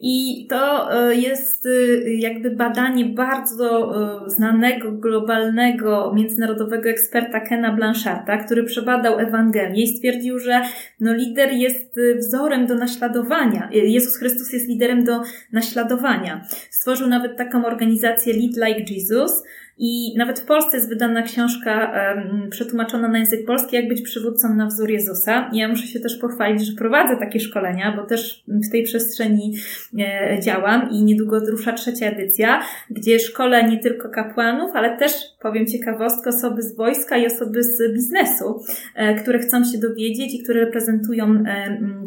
I 0.00 0.46
to 0.48 0.92
e, 0.92 1.14
jest 1.14 1.66
e, 1.66 1.70
jakby 2.14 2.50
badanie 2.50 3.04
bardzo 3.04 3.92
e, 4.26 4.30
znanego, 4.30 4.92
globalnego, 4.92 6.12
międzynarodowego 6.14 6.88
eksperta 6.88 7.40
Kena 7.40 7.72
Blancharta, 7.72 8.36
który 8.36 8.64
przebadał 8.64 9.18
Ewangelię 9.18 9.82
i 9.82 9.96
stwierdził, 9.96 10.38
że 10.38 10.62
no 11.00 11.14
lider 11.14 11.52
jest 11.52 12.00
wzorem 12.18 12.66
do 12.66 12.74
naśladowania. 12.74 13.68
Jezus 13.72 14.18
Chrystus 14.18 14.52
jest 14.52 14.68
liderem 14.68 15.04
do 15.04 15.22
naśladowania. 15.52 16.44
Stworzył 16.70 17.08
nawet 17.08 17.36
taką 17.36 17.64
organizację 17.64 18.32
Lead 18.32 18.68
Like 18.68 18.94
Jesus, 18.94 19.42
i 19.82 20.14
nawet 20.16 20.40
w 20.40 20.44
Polsce 20.44 20.76
jest 20.76 20.88
wydana 20.88 21.22
książka 21.22 21.92
um, 21.92 22.50
przetłumaczona 22.50 23.08
na 23.08 23.18
język 23.18 23.46
polski, 23.46 23.76
jak 23.76 23.88
być 23.88 24.02
przywódcą 24.02 24.54
na 24.54 24.66
wzór 24.66 24.90
Jezusa. 24.90 25.50
I 25.52 25.58
ja 25.58 25.68
muszę 25.68 25.86
się 25.86 26.00
też 26.00 26.16
pochwalić, 26.16 26.66
że 26.66 26.72
prowadzę 26.72 27.16
takie 27.16 27.40
szkolenia, 27.40 27.96
bo 27.96 28.06
też 28.06 28.44
w 28.48 28.70
tej 28.70 28.82
przestrzeni 28.82 29.54
e, 29.98 30.40
działam 30.40 30.90
i 30.90 31.02
niedługo 31.02 31.40
rusza 31.40 31.72
trzecia 31.72 32.06
edycja, 32.06 32.60
gdzie 32.90 33.18
szkole 33.18 33.68
nie 33.68 33.78
tylko 33.78 34.08
kapłanów, 34.08 34.70
ale 34.74 34.96
też, 34.96 35.12
powiem 35.42 35.66
ciekawostkę, 35.66 36.30
osoby 36.30 36.62
z 36.62 36.76
wojska 36.76 37.16
i 37.16 37.26
osoby 37.26 37.62
z 37.62 37.94
biznesu, 37.94 38.62
e, 38.94 39.14
które 39.14 39.38
chcą 39.38 39.64
się 39.64 39.78
dowiedzieć 39.78 40.34
i 40.34 40.42
które 40.42 40.64
reprezentują 40.64 41.44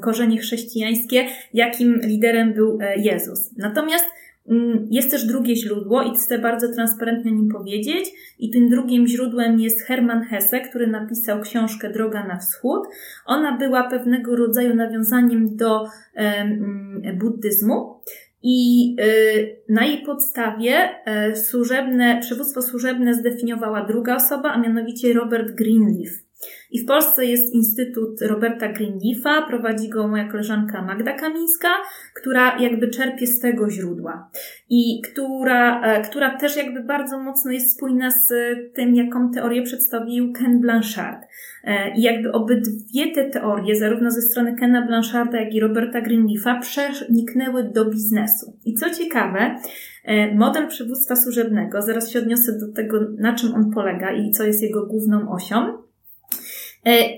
korzenie 0.01 0.37
chrześcijańskie, 0.37 1.25
jakim 1.53 1.99
liderem 2.03 2.53
był 2.53 2.77
e, 2.81 2.97
Jezus. 2.97 3.57
Natomiast 3.57 4.05
jest 4.89 5.11
też 5.11 5.25
drugie 5.25 5.55
źródło 5.55 6.03
i 6.03 6.15
chcę 6.15 6.39
bardzo 6.39 6.73
transparentnie 6.73 7.31
o 7.31 7.35
nim 7.35 7.49
powiedzieć. 7.49 8.05
I 8.39 8.49
tym 8.49 8.69
drugim 8.69 9.07
źródłem 9.07 9.59
jest 9.59 9.81
Hermann 9.81 10.23
Hesse, 10.23 10.61
który 10.61 10.87
napisał 10.87 11.41
książkę 11.41 11.89
Droga 11.89 12.27
na 12.27 12.37
Wschód. 12.37 12.87
Ona 13.25 13.57
była 13.57 13.89
pewnego 13.89 14.35
rodzaju 14.35 14.75
nawiązaniem 14.75 15.55
do 15.55 15.81
um, 15.81 17.01
buddyzmu. 17.19 18.01
I 18.45 18.95
y, 19.01 19.63
na 19.69 19.85
jej 19.85 20.05
podstawie 20.05 20.89
y, 21.31 21.35
służebne, 21.35 22.19
przywództwo 22.21 22.61
służebne 22.61 23.13
zdefiniowała 23.13 23.85
druga 23.85 24.15
osoba, 24.15 24.49
a 24.51 24.59
mianowicie 24.59 25.13
Robert 25.13 25.51
Greenleaf. 25.51 26.22
I 26.73 26.79
w 26.79 26.85
Polsce 26.85 27.25
jest 27.25 27.53
Instytut 27.53 28.21
Roberta 28.21 28.67
Greenleafa, 28.67 29.47
prowadzi 29.47 29.89
go 29.89 30.07
moja 30.07 30.27
koleżanka 30.27 30.81
Magda 30.81 31.13
Kamińska, 31.13 31.69
która 32.13 32.59
jakby 32.59 32.89
czerpie 32.89 33.27
z 33.27 33.39
tego 33.39 33.69
źródła 33.69 34.29
i 34.69 35.01
która, 35.01 35.81
e, 35.81 36.01
która 36.01 36.37
też 36.37 36.57
jakby 36.57 36.83
bardzo 36.83 37.19
mocno 37.19 37.51
jest 37.51 37.75
spójna 37.75 38.11
z 38.11 38.33
tym, 38.73 38.95
jaką 38.95 39.31
teorię 39.31 39.63
przedstawił 39.63 40.33
Ken 40.33 40.61
Blanchard. 40.61 41.21
E, 41.63 41.95
I 41.95 42.01
jakby 42.01 42.31
obydwie 42.31 43.11
te 43.15 43.29
teorie, 43.29 43.75
zarówno 43.75 44.11
ze 44.11 44.21
strony 44.21 44.55
Kena 44.55 44.87
Blancharda, 44.87 45.39
jak 45.39 45.53
i 45.53 45.59
Roberta 45.59 46.01
Greenleafa, 46.01 46.59
przeniknęły 46.59 47.63
do 47.63 47.85
biznesu. 47.85 48.57
I 48.65 48.73
co 48.73 48.89
ciekawe, 48.89 49.55
e, 50.03 50.35
model 50.35 50.67
przywództwa 50.67 51.15
służebnego, 51.15 51.81
zaraz 51.81 52.11
się 52.11 52.19
odniosę 52.19 52.57
do 52.59 52.73
tego, 52.73 52.99
na 53.17 53.35
czym 53.35 53.53
on 53.53 53.71
polega 53.71 54.11
i 54.11 54.31
co 54.31 54.43
jest 54.43 54.61
jego 54.61 54.85
główną 54.85 55.31
osią, 55.31 55.82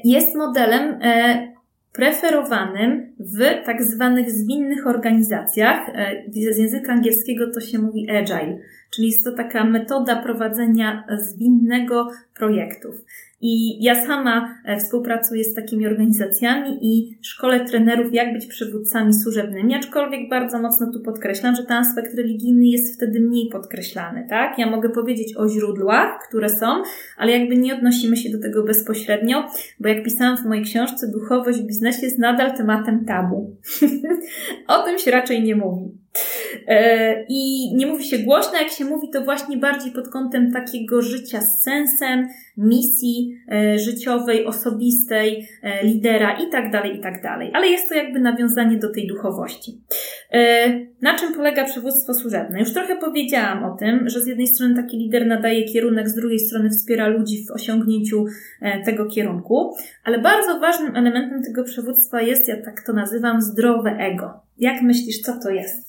jest 0.03 0.35
modelem 0.35 0.99
e, 1.01 1.55
preferowanym 1.93 3.15
w 3.19 3.65
tak 3.65 3.83
zwanych 3.83 4.31
zwinnych 4.31 4.87
organizacjach. 4.87 5.89
E, 5.89 6.23
z 6.53 6.57
języka 6.57 6.93
angielskiego 6.93 7.51
to 7.53 7.59
się 7.59 7.79
mówi 7.79 8.11
agile, 8.11 8.57
czyli 8.93 9.07
jest 9.07 9.23
to 9.23 9.31
taka 9.31 9.63
metoda 9.63 10.15
prowadzenia 10.15 11.03
zwinnego 11.17 12.07
projektów. 12.35 12.95
I 13.41 13.83
ja 13.83 14.05
sama 14.05 14.55
e, 14.65 14.77
współpracuję 14.77 15.43
z 15.43 15.53
takimi 15.53 15.87
organizacjami 15.87 16.77
i 16.81 17.17
szkole 17.21 17.65
trenerów, 17.65 18.13
jak 18.13 18.33
być 18.33 18.45
przywódcami 18.45 19.13
służebnymi, 19.13 19.75
aczkolwiek 19.75 20.29
bardzo 20.29 20.59
mocno 20.59 20.91
tu 20.93 20.99
podkreślam, 21.01 21.55
że 21.55 21.63
ten 21.63 21.77
aspekt 21.77 22.15
religijny 22.17 22.65
jest 22.65 22.95
wtedy 22.95 23.19
mniej 23.19 23.49
podkreślany, 23.51 24.25
tak? 24.29 24.59
Ja 24.59 24.69
mogę 24.69 24.89
powiedzieć 24.89 25.37
o 25.37 25.49
źródłach, 25.49 26.27
które 26.27 26.49
są, 26.49 26.83
ale 27.17 27.31
jakby 27.31 27.57
nie 27.57 27.75
odnosimy 27.75 28.17
się 28.17 28.29
do 28.29 28.39
tego 28.41 28.63
bezpośrednio, 28.63 29.49
bo 29.79 29.89
jak 29.89 30.03
pisałam 30.03 30.37
w 30.37 30.45
mojej 30.45 30.63
książce, 30.63 31.11
duchowość 31.11 31.59
w 31.59 31.67
biznesie 31.67 32.05
jest 32.05 32.19
nadal 32.19 32.57
tematem 32.57 33.05
tabu. 33.05 33.57
o 34.67 34.83
tym 34.83 34.99
się 34.99 35.11
raczej 35.11 35.43
nie 35.43 35.55
mówi. 35.55 36.04
E, 36.67 37.25
I 37.29 37.71
nie 37.75 37.87
mówi 37.87 38.03
się 38.03 38.19
głośno, 38.19 38.53
jak 38.59 38.69
się 38.69 38.85
mówi, 38.85 39.09
to 39.09 39.21
właśnie 39.21 39.57
bardziej 39.57 39.91
pod 39.91 40.09
kątem 40.09 40.51
takiego 40.51 41.01
życia 41.01 41.41
z 41.41 41.63
sensem, 41.63 42.27
misji 42.57 43.37
e, 43.51 43.79
życiowej, 43.79 44.45
osobistej, 44.45 45.47
e, 45.63 45.85
lidera 45.85 46.37
i 46.37 46.49
tak 46.49 46.71
dalej, 46.71 46.97
i 46.97 47.01
tak 47.01 47.21
dalej. 47.23 47.51
Ale 47.53 47.67
jest 47.67 47.89
to 47.89 47.95
jakby 47.95 48.19
nawiązanie 48.19 48.77
do 48.77 48.93
tej 48.93 49.07
duchowości. 49.07 49.81
Na 51.01 51.15
czym 51.15 51.33
polega 51.33 51.65
przywództwo 51.65 52.13
służebne? 52.13 52.59
Już 52.59 52.73
trochę 52.73 52.97
powiedziałam 52.97 53.63
o 53.63 53.77
tym, 53.77 54.09
że 54.09 54.21
z 54.21 54.27
jednej 54.27 54.47
strony 54.47 54.75
taki 54.75 54.97
lider 54.97 55.27
nadaje 55.27 55.63
kierunek, 55.63 56.09
z 56.09 56.15
drugiej 56.15 56.39
strony 56.39 56.69
wspiera 56.69 57.07
ludzi 57.07 57.45
w 57.45 57.51
osiągnięciu 57.51 58.25
tego 58.85 59.05
kierunku, 59.05 59.75
ale 60.03 60.19
bardzo 60.19 60.59
ważnym 60.59 60.95
elementem 60.95 61.43
tego 61.43 61.63
przywództwa 61.63 62.21
jest, 62.21 62.47
ja 62.47 62.61
tak 62.61 62.85
to 62.85 62.93
nazywam, 62.93 63.41
zdrowe 63.41 63.91
ego. 63.91 64.33
Jak 64.57 64.81
myślisz, 64.81 65.21
co 65.21 65.39
to 65.43 65.49
jest? 65.49 65.84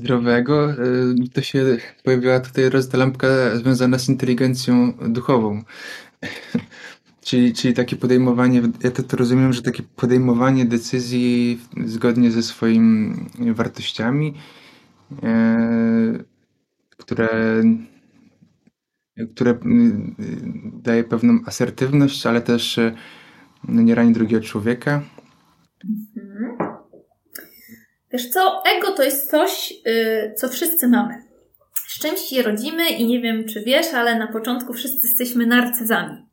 Zdrowego, 0.00 0.70
y, 0.70 1.28
to 1.32 1.42
się 1.42 1.76
pojawiła 2.04 2.40
tutaj 2.40 2.70
raz 2.70 2.88
ta 2.88 2.98
lampka 2.98 3.28
związana 3.56 3.98
z 3.98 4.08
inteligencją 4.08 4.92
duchową. 5.08 5.62
czyli, 7.26 7.52
czyli 7.54 7.74
takie 7.74 7.96
podejmowanie, 7.96 8.62
ja 8.82 8.90
to, 8.90 9.02
to 9.02 9.16
rozumiem, 9.16 9.52
że 9.52 9.62
takie 9.62 9.82
podejmowanie 9.96 10.64
decyzji 10.64 11.60
zgodnie 11.86 12.30
ze 12.30 12.42
swoimi 12.42 13.14
wartościami, 13.38 14.34
e, 15.22 16.24
które, 16.96 17.28
które 19.34 19.50
y, 19.50 19.56
daje 20.82 21.04
pewną 21.04 21.38
asertywność, 21.46 22.26
ale 22.26 22.40
też 22.40 22.78
e, 22.78 22.94
nie 23.68 23.94
rani 23.94 24.12
drugiego 24.12 24.42
człowieka. 24.42 25.02
Wiesz 28.12 28.28
co, 28.28 28.62
ego 28.76 28.92
to 28.92 29.02
jest 29.02 29.30
coś, 29.30 29.74
yy, 29.84 30.34
co 30.36 30.48
wszyscy 30.48 30.88
mamy. 30.88 31.22
Z 31.88 31.98
czymś 31.98 32.20
się 32.20 32.42
rodzimy 32.42 32.88
i 32.88 33.06
nie 33.06 33.20
wiem, 33.20 33.48
czy 33.48 33.60
wiesz, 33.60 33.94
ale 33.94 34.18
na 34.18 34.26
początku 34.26 34.72
wszyscy 34.72 35.06
jesteśmy 35.08 35.46
narcyzami. 35.46 36.26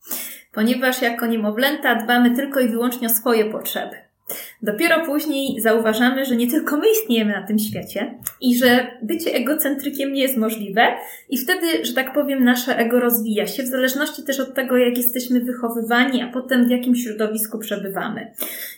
Ponieważ 0.52 1.02
jako 1.02 1.26
niemowlęta 1.26 1.96
dbamy 1.96 2.36
tylko 2.36 2.60
i 2.60 2.70
wyłącznie 2.70 3.08
o 3.08 3.10
swoje 3.10 3.52
potrzeby. 3.52 3.96
Dopiero 4.62 5.06
później 5.06 5.62
zauważamy, 5.62 6.26
że 6.26 6.36
nie 6.36 6.52
tylko 6.52 6.78
my 6.78 6.86
istniejemy 6.92 7.32
na 7.32 7.48
tym 7.48 7.60
świecie 7.60 8.20
i 8.42 8.58
że 8.58 8.88
bycie 9.04 9.34
egocentrykiem 9.34 10.14
nie 10.14 10.22
jest 10.22 10.38
możliwe, 10.38 10.82
i 11.30 11.38
wtedy, 11.38 11.86
że 11.86 11.94
tak 11.94 12.14
powiem, 12.14 12.44
nasze 12.44 12.78
ego 12.78 13.00
rozwija 13.00 13.48
się, 13.48 13.64
w 13.64 13.68
zależności 13.68 14.24
też 14.24 14.40
od 14.40 14.54
tego, 14.54 14.78
jak 14.78 14.98
jesteśmy 14.98 15.40
wychowywani, 15.40 16.22
a 16.22 16.32
potem 16.32 16.68
w 16.68 16.72
jakim 16.72 16.96
środowisku 16.96 17.60
przebywamy. 17.60 18.32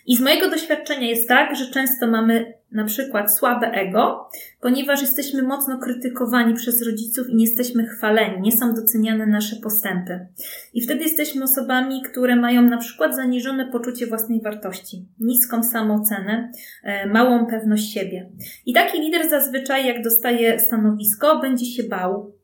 I 0.06 0.16
z 0.18 0.22
mojego 0.22 0.50
doświadczenia 0.50 1.08
jest 1.08 1.28
tak, 1.28 1.56
że 1.56 1.72
często 1.72 2.08
mamy 2.08 2.60
na 2.72 2.86
przykład 2.86 3.38
słabe 3.38 3.72
ego, 3.72 4.30
ponieważ 4.62 5.02
jesteśmy 5.02 5.44
mocno 5.44 5.78
krytykowani 5.78 6.54
przez 6.54 6.86
rodziców 6.86 7.30
i 7.30 7.36
nie 7.36 7.46
jesteśmy 7.46 7.86
chwaleni, 7.86 8.42
nie 8.42 8.52
są 8.52 8.74
doceniane 8.74 9.26
nasze 9.26 9.56
postępy. 9.56 10.28
I 10.74 10.82
wtedy 10.82 11.04
jesteśmy 11.04 11.44
osobami, 11.44 12.02
które 12.02 12.36
mają 12.36 12.62
na 12.62 12.78
przykład 12.78 13.16
zaniżone 13.16 13.72
poczucie 13.72 14.08
własnej 14.08 14.42
wartości, 14.42 15.06
niską 15.20 15.64
samoocenę, 15.72 16.52
e, 16.84 17.08
małą 17.08 17.46
pewność 17.46 17.94
siebie. 17.94 18.30
I 18.66 18.74
taki 18.74 19.02
lider 19.02 19.30
zazwyczaj, 19.30 19.88
jak 19.88 20.04
dostaje 20.04 20.60
stanowisko, 20.60 21.40
będzie 21.40 21.66
się 21.66 21.84
bał, 21.84 22.40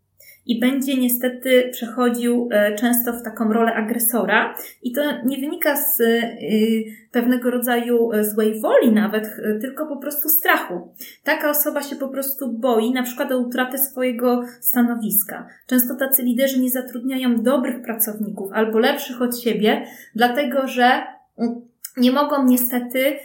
i 0.46 0.60
będzie 0.60 0.98
niestety 0.98 1.70
przechodził 1.72 2.50
e, 2.52 2.76
często 2.76 3.14
w 3.14 3.24
taką 3.24 3.54
rolę 3.54 3.74
agresora. 3.74 4.56
I 4.84 4.92
to 4.92 5.02
nie 5.26 5.38
wynika 5.38 5.76
z 5.76 6.00
y, 6.00 6.84
pewnego 7.12 7.52
rodzaju 7.52 8.12
e, 8.12 8.24
złej 8.24 8.62
woli 8.62 8.92
nawet, 8.92 9.26
e, 9.26 9.60
tylko 9.60 9.88
po 9.88 9.98
prostu 9.98 10.30
strachu. 10.30 10.94
Taka 11.24 11.50
osoba 11.50 11.82
się 11.82 11.96
po 11.96 12.08
prostu 12.08 12.54
boi, 12.54 12.92
na 12.92 13.04
przykład 13.04 13.32
o 13.32 13.38
utratę 13.38 13.78
swojego 13.78 14.44
stanowiska. 14.60 15.48
Często 15.68 15.96
tacy 15.96 16.24
liderzy 16.24 16.60
nie 16.60 16.70
zatrudniają 16.70 17.44
dobrych 17.44 17.82
pracowników 17.82 18.52
albo 18.54 18.80
lepszych 18.80 19.22
od 19.22 19.40
siebie, 19.40 19.86
dlatego 20.16 20.68
że 20.68 21.04
mm, 21.38 21.62
nie 21.98 22.12
mogą 22.12 22.46
niestety, 22.46 23.20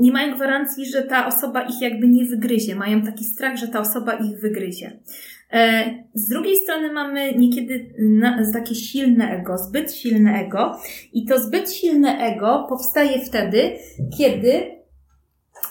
nie 0.00 0.12
mają 0.12 0.34
gwarancji, 0.34 0.86
że 0.86 1.02
ta 1.02 1.26
osoba 1.26 1.62
ich 1.62 1.80
jakby 1.80 2.08
nie 2.08 2.24
wygryzie. 2.24 2.76
Mają 2.76 3.02
taki 3.02 3.24
strach, 3.24 3.56
że 3.56 3.68
ta 3.68 3.80
osoba 3.80 4.12
ich 4.12 4.40
wygryzie. 4.40 4.98
E, 5.52 5.84
z 6.14 6.28
drugiej 6.28 6.56
strony 6.56 6.92
mamy 6.92 7.34
niekiedy 7.34 7.94
takie 8.52 8.74
silne 8.74 9.30
ego, 9.30 9.58
zbyt 9.58 9.92
silne 9.94 10.40
ego 10.40 10.78
i 11.12 11.26
to 11.26 11.40
zbyt 11.40 11.72
silne 11.72 12.18
ego 12.18 12.66
powstaje 12.68 13.20
wtedy, 13.20 13.70
kiedy 14.18 14.81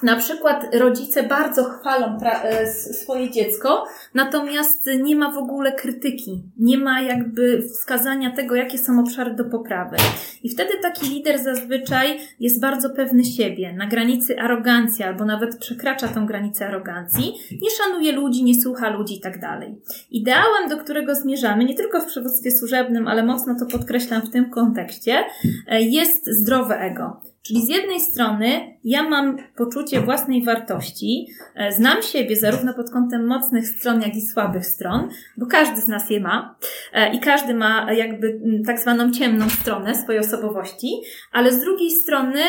na 0.04 0.16
przykład 0.16 0.76
rodzice 0.76 1.24
bardzo 1.24 1.64
chwalą 1.64 2.18
e, 2.24 2.68
swoje 2.74 3.32
dziecko, 3.32 3.86
natomiast 4.14 4.90
nie 5.04 5.16
ma 5.16 5.32
w 5.32 5.38
ogóle 5.38 5.72
krytyki, 5.72 6.44
nie 6.60 6.78
ma 6.78 7.02
jakby 7.02 7.62
wskazania 7.62 8.32
tego, 8.32 8.56
jakie 8.56 8.78
są 8.78 9.00
obszary 9.00 9.34
do 9.34 9.46
poprawy. 9.46 9.98
I 10.44 10.50
wtedy 10.50 10.70
taki 10.82 11.10
lider 11.10 11.44
zazwyczaj 11.44 12.20
jest 12.40 12.62
bardzo 12.62 12.90
pewny 12.90 13.24
siebie, 13.24 13.74
na 13.74 13.88
granicy 13.88 14.40
arogancji, 14.40 15.06
albo 15.06 15.26
nawet 15.26 15.58
przekracza 15.58 16.08
tą 16.08 16.26
granicę 16.26 16.68
arogancji, 16.68 17.34
nie 17.62 17.70
szanuje 17.70 18.12
ludzi, 18.12 18.44
nie 18.44 18.62
słucha 18.62 18.90
ludzi 18.90 19.18
i 19.18 19.22
tak 19.22 19.40
dalej. 19.40 19.76
Ideałem, 20.12 20.70
do 20.70 20.78
którego 20.78 21.16
zmierzamy, 21.16 21.66
nie 21.66 21.76
tylko 21.76 22.02
w 22.02 22.06
przywództwie 22.06 22.52
służebnym, 22.52 23.08
ale 23.08 23.24
mocno 23.24 23.56
to 23.60 23.66
podkreślam 23.66 24.22
w 24.22 24.30
tym 24.30 24.50
kontekście, 24.50 25.24
e, 25.68 25.82
jest 25.82 26.26
zdrowe 26.28 26.80
ego. 26.80 27.31
Czyli 27.44 27.66
z 27.66 27.70
jednej 27.70 28.00
strony 28.00 28.78
ja 28.84 29.10
mam 29.10 29.38
poczucie 29.56 30.02
własnej 30.02 30.44
wartości, 30.44 31.28
e, 31.56 31.72
znam 31.72 32.02
siebie 32.02 32.36
zarówno 32.36 32.74
pod 32.74 32.90
kątem 32.92 33.28
mocnych 33.28 33.68
stron, 33.68 34.02
jak 34.02 34.16
i 34.16 34.22
słabych 34.22 34.66
stron, 34.66 35.10
bo 35.38 35.46
każdy 35.46 35.82
z 35.82 35.88
nas 35.88 36.10
je 36.10 36.20
ma 36.20 36.56
e, 36.94 37.16
i 37.16 37.20
każdy 37.20 37.54
ma 37.54 37.94
jakby 37.94 38.40
tak 38.66 38.80
zwaną 38.80 39.12
ciemną 39.12 39.50
stronę 39.50 39.96
swojej 39.96 40.22
osobowości, 40.22 40.88
ale 41.32 41.54
z 41.54 41.62
drugiej 41.62 41.92
strony 41.92 42.40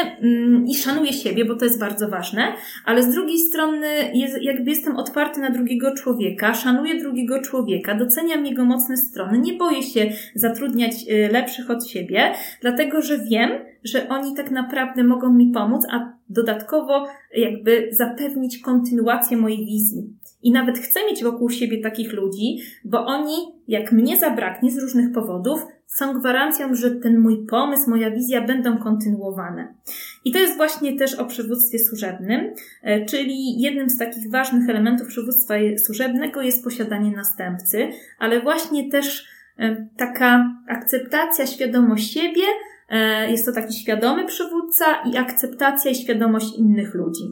i 0.66 0.74
szanuję 0.74 1.12
siebie, 1.12 1.44
bo 1.44 1.56
to 1.56 1.64
jest 1.64 1.80
bardzo 1.80 2.08
ważne, 2.08 2.52
ale 2.84 3.02
z 3.02 3.14
drugiej 3.14 3.38
strony 3.38 4.12
jakby 4.40 4.70
jestem 4.70 4.96
otwarty 4.96 5.40
na 5.40 5.50
drugiego 5.50 5.94
człowieka, 5.94 6.54
szanuję 6.54 7.00
drugiego 7.00 7.40
człowieka, 7.40 7.94
doceniam 7.94 8.46
jego 8.46 8.64
mocne 8.64 8.96
strony, 8.96 9.38
nie 9.38 9.52
boję 9.52 9.82
się 9.82 10.12
zatrudniać 10.34 10.92
e, 11.08 11.28
lepszych 11.28 11.70
od 11.70 11.88
siebie, 11.88 12.32
dlatego 12.60 13.02
że 13.02 13.18
wiem, 13.18 13.71
że 13.84 14.08
oni 14.08 14.34
tak 14.36 14.50
naprawdę 14.50 15.04
mogą 15.04 15.32
mi 15.32 15.50
pomóc, 15.50 15.86
a 15.90 16.12
dodatkowo 16.28 17.06
jakby 17.36 17.88
zapewnić 17.92 18.58
kontynuację 18.58 19.36
mojej 19.36 19.66
wizji. 19.66 20.16
I 20.42 20.52
nawet 20.52 20.78
chcę 20.78 21.00
mieć 21.10 21.24
wokół 21.24 21.50
siebie 21.50 21.82
takich 21.82 22.12
ludzi, 22.12 22.58
bo 22.84 23.06
oni, 23.06 23.36
jak 23.68 23.92
mnie 23.92 24.16
zabraknie 24.16 24.70
z 24.70 24.78
różnych 24.78 25.12
powodów, 25.12 25.66
są 25.86 26.12
gwarancją, 26.12 26.74
że 26.74 26.90
ten 26.90 27.20
mój 27.20 27.46
pomysł, 27.46 27.90
moja 27.90 28.10
wizja 28.10 28.46
będą 28.46 28.78
kontynuowane. 28.78 29.74
I 30.24 30.32
to 30.32 30.38
jest 30.38 30.56
właśnie 30.56 30.98
też 30.98 31.14
o 31.14 31.24
przywództwie 31.24 31.78
służebnym, 31.78 32.54
e, 32.82 33.04
czyli 33.04 33.60
jednym 33.60 33.90
z 33.90 33.98
takich 33.98 34.30
ważnych 34.30 34.68
elementów 34.68 35.08
przywództwa 35.08 35.54
służebnego 35.84 36.42
jest 36.42 36.64
posiadanie 36.64 37.10
następcy, 37.10 37.88
ale 38.18 38.40
właśnie 38.40 38.90
też 38.90 39.26
e, 39.58 39.86
taka 39.96 40.56
akceptacja, 40.68 41.46
świadomość 41.46 42.12
siebie, 42.12 42.42
jest 43.28 43.46
to 43.46 43.52
taki 43.52 43.74
świadomy 43.74 44.26
przywódca 44.26 44.84
i 45.12 45.16
akceptacja 45.16 45.90
i 45.90 45.94
świadomość 45.94 46.58
innych 46.58 46.94
ludzi. 46.94 47.24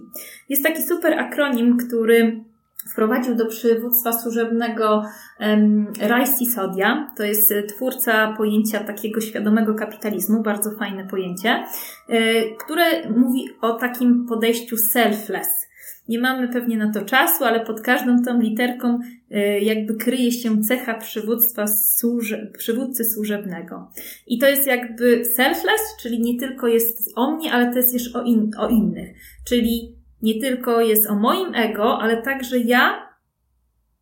Jest 0.48 0.62
taki 0.62 0.82
super 0.82 1.18
akronim, 1.18 1.76
który 1.76 2.44
wprowadził 2.88 3.34
do 3.34 3.46
przywództwa 3.46 4.12
służebnego 4.12 5.03
um, 5.40 5.86
Rai 6.01 6.26
Sisodia. 6.26 7.12
To 7.16 7.22
jest 7.24 7.55
twórca 7.68 8.34
pojęcia 8.36 8.84
takiego 8.84 9.20
świadomego 9.20 9.74
kapitalizmu, 9.74 10.42
bardzo 10.42 10.70
fajne 10.70 11.07
pojęcie, 11.07 11.64
e, 12.09 12.44
które 12.57 13.11
mówi 13.11 13.48
o 13.61 13.72
takim 13.72 14.26
podejściu 14.28 14.76
selfless 14.76 15.70
nie 16.11 16.19
mamy 16.19 16.49
pewnie 16.49 16.77
na 16.77 16.93
to 16.93 17.05
czasu, 17.05 17.45
ale 17.45 17.65
pod 17.65 17.81
każdą 17.81 18.23
tą 18.23 18.41
literką 18.41 18.99
y, 19.31 19.61
jakby 19.61 19.95
kryje 19.95 20.33
się 20.33 20.63
cecha 20.63 20.95
przywództwa 20.95 21.67
służe, 21.67 22.51
przywódcy 22.59 23.05
służebnego. 23.05 23.91
I 24.27 24.39
to 24.39 24.49
jest 24.49 24.67
jakby 24.67 25.25
selfless, 25.25 25.81
czyli 26.01 26.21
nie 26.21 26.39
tylko 26.39 26.69
jest 26.69 27.13
o 27.17 27.37
mnie, 27.37 27.53
ale 27.53 27.73
to 27.73 27.79
jest 27.79 27.93
też 27.93 28.17
o, 28.17 28.23
in, 28.23 28.51
o 28.59 28.69
innych. 28.69 29.17
Czyli 29.49 29.97
nie 30.23 30.41
tylko 30.41 30.81
jest 30.81 31.11
o 31.11 31.15
moim 31.15 31.55
ego, 31.55 31.99
ale 31.99 32.23
także 32.23 32.59
ja 32.59 33.09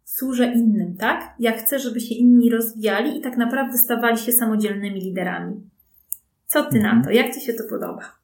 służę 0.04 0.52
innym, 0.52 0.96
tak? 0.96 1.34
Ja 1.38 1.52
chcę, 1.52 1.78
żeby 1.78 2.00
się 2.00 2.14
inni 2.14 2.50
rozwijali 2.50 3.18
i 3.18 3.20
tak 3.20 3.36
naprawdę 3.36 3.78
stawali 3.78 4.18
się 4.18 4.32
samodzielnymi 4.32 5.00
liderami. 5.00 5.60
Co 6.46 6.64
ty 6.64 6.78
na 6.78 6.92
mhm. 6.92 7.02
to? 7.04 7.10
Jak 7.10 7.34
ci 7.34 7.40
się 7.40 7.52
to 7.52 7.64
podoba? 7.70 8.17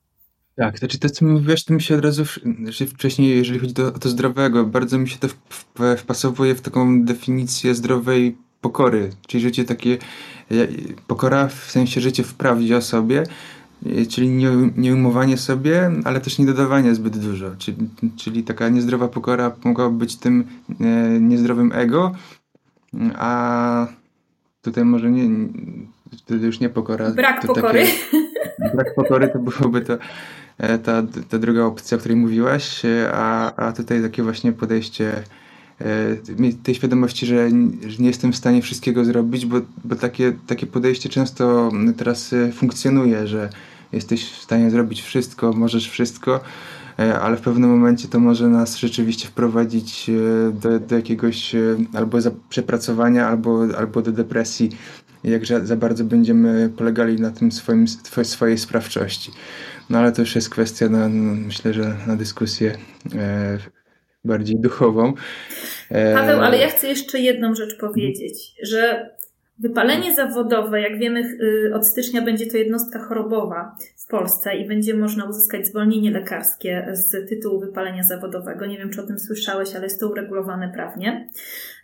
Tak, 0.56 0.78
znaczy 0.78 0.98
to, 0.98 1.10
co 1.10 1.24
mówiłeś, 1.24 1.64
to 1.64 1.74
mi 1.74 1.82
się 1.82 1.94
od 1.94 2.04
razu, 2.04 2.24
znaczy 2.62 2.86
wcześniej, 2.86 3.36
jeżeli 3.36 3.58
chodzi 3.58 3.82
o 3.82 3.90
to 3.90 4.08
zdrowego, 4.08 4.64
bardzo 4.64 4.98
mi 4.98 5.08
się 5.08 5.18
to 5.18 5.28
wpasowuje 5.96 6.54
w 6.54 6.60
taką 6.60 7.04
definicję 7.04 7.74
zdrowej 7.74 8.36
pokory, 8.60 9.10
czyli 9.26 9.42
życie 9.42 9.64
takie, 9.64 9.98
pokora 11.06 11.48
w 11.48 11.70
sensie 11.70 12.00
życie 12.00 12.22
w 12.22 12.34
prawdzie 12.34 12.76
o 12.76 12.82
sobie, 12.82 13.24
czyli 14.10 14.28
nie, 14.28 14.50
nieumowanie 14.76 15.36
sobie, 15.36 15.90
ale 16.04 16.20
też 16.20 16.38
nie 16.38 16.46
dodawanie 16.46 16.94
zbyt 16.94 17.18
dużo. 17.18 17.50
Czyli, 17.58 17.76
czyli 18.16 18.42
taka 18.42 18.68
niezdrowa 18.68 19.08
pokora 19.08 19.56
mogłaby 19.64 19.98
być 19.98 20.16
tym 20.16 20.44
e, 20.80 20.84
niezdrowym 21.20 21.72
ego, 21.74 22.14
a 23.14 23.86
tutaj 24.62 24.84
może 24.84 25.10
nie, 25.10 25.48
wtedy 26.18 26.46
już 26.46 26.60
nie 26.60 26.68
pokora. 26.68 27.10
Brak 27.10 27.46
pokory. 27.46 27.84
Takie, 27.84 28.76
brak 28.76 28.94
pokory 28.94 29.28
to 29.28 29.38
byłoby 29.38 29.80
to 29.80 29.94
e, 29.94 29.98
ta, 30.58 31.02
ta 31.28 31.38
druga 31.38 31.64
opcja, 31.64 31.96
o 31.96 32.00
której 32.00 32.16
mówiłaś, 32.16 32.84
e, 32.84 33.10
a, 33.12 33.56
a 33.56 33.72
tutaj 33.72 34.02
takie 34.02 34.22
właśnie 34.22 34.52
podejście 34.52 35.22
e, 35.80 36.54
tej 36.62 36.74
świadomości, 36.74 37.26
że, 37.26 37.52
nie 37.98 38.08
jestem 38.08 38.32
w 38.32 38.36
stanie 38.36 38.62
wszystkiego 38.62 39.04
zrobić, 39.04 39.46
bo, 39.46 39.60
bo 39.84 39.96
takie, 39.96 40.32
takie 40.46 40.66
podejście 40.66 41.08
często 41.08 41.70
teraz 41.96 42.34
funkcjonuje, 42.52 43.26
że 43.26 43.48
jesteś 43.92 44.24
w 44.30 44.42
stanie 44.42 44.70
zrobić 44.70 45.02
wszystko, 45.02 45.52
możesz 45.52 45.90
wszystko, 45.90 46.40
ale 47.22 47.36
w 47.36 47.40
pewnym 47.40 47.70
momencie 47.70 48.08
to 48.08 48.20
może 48.20 48.48
nas 48.48 48.76
rzeczywiście 48.76 49.28
wprowadzić 49.28 50.10
do, 50.52 50.80
do 50.80 50.96
jakiegoś 50.96 51.56
albo 51.94 52.18
przepracowania, 52.48 53.28
albo, 53.28 53.62
albo 53.78 54.02
do 54.02 54.12
depresji 54.12 54.70
jak 55.24 55.46
za 55.66 55.76
bardzo 55.76 56.04
będziemy 56.04 56.70
polegali 56.76 57.20
na 57.20 57.30
tym 57.30 57.52
swoim, 57.52 57.88
swojej 58.22 58.58
sprawczości. 58.58 59.32
No 59.90 59.98
ale 59.98 60.12
to 60.12 60.22
już 60.22 60.34
jest 60.34 60.50
kwestia, 60.50 60.88
na, 60.88 61.08
myślę, 61.08 61.72
że 61.72 61.96
na 62.06 62.16
dyskusję 62.16 62.74
e, 63.14 63.58
bardziej 64.24 64.56
duchową. 64.60 65.14
E, 65.90 66.14
Paweł, 66.14 66.40
ale 66.40 66.58
ja 66.58 66.68
chcę 66.68 66.88
jeszcze 66.88 67.18
jedną 67.18 67.54
rzecz 67.54 67.78
powiedzieć, 67.78 68.54
że 68.62 69.10
Wypalenie 69.58 70.14
zawodowe, 70.14 70.80
jak 70.80 70.98
wiemy, 70.98 71.20
y, 71.20 71.74
od 71.74 71.86
stycznia 71.86 72.22
będzie 72.22 72.46
to 72.46 72.56
jednostka 72.56 72.98
chorobowa 72.98 73.76
w 73.96 74.06
Polsce 74.06 74.56
i 74.56 74.68
będzie 74.68 74.94
można 74.94 75.24
uzyskać 75.24 75.66
zwolnienie 75.66 76.10
lekarskie 76.10 76.86
z 76.92 77.28
tytułu 77.28 77.60
wypalenia 77.60 78.02
zawodowego. 78.02 78.66
Nie 78.66 78.78
wiem, 78.78 78.90
czy 78.90 79.00
o 79.00 79.06
tym 79.06 79.18
słyszałeś, 79.18 79.74
ale 79.74 79.84
jest 79.84 80.00
to 80.00 80.08
uregulowane 80.08 80.72
prawnie. 80.74 81.28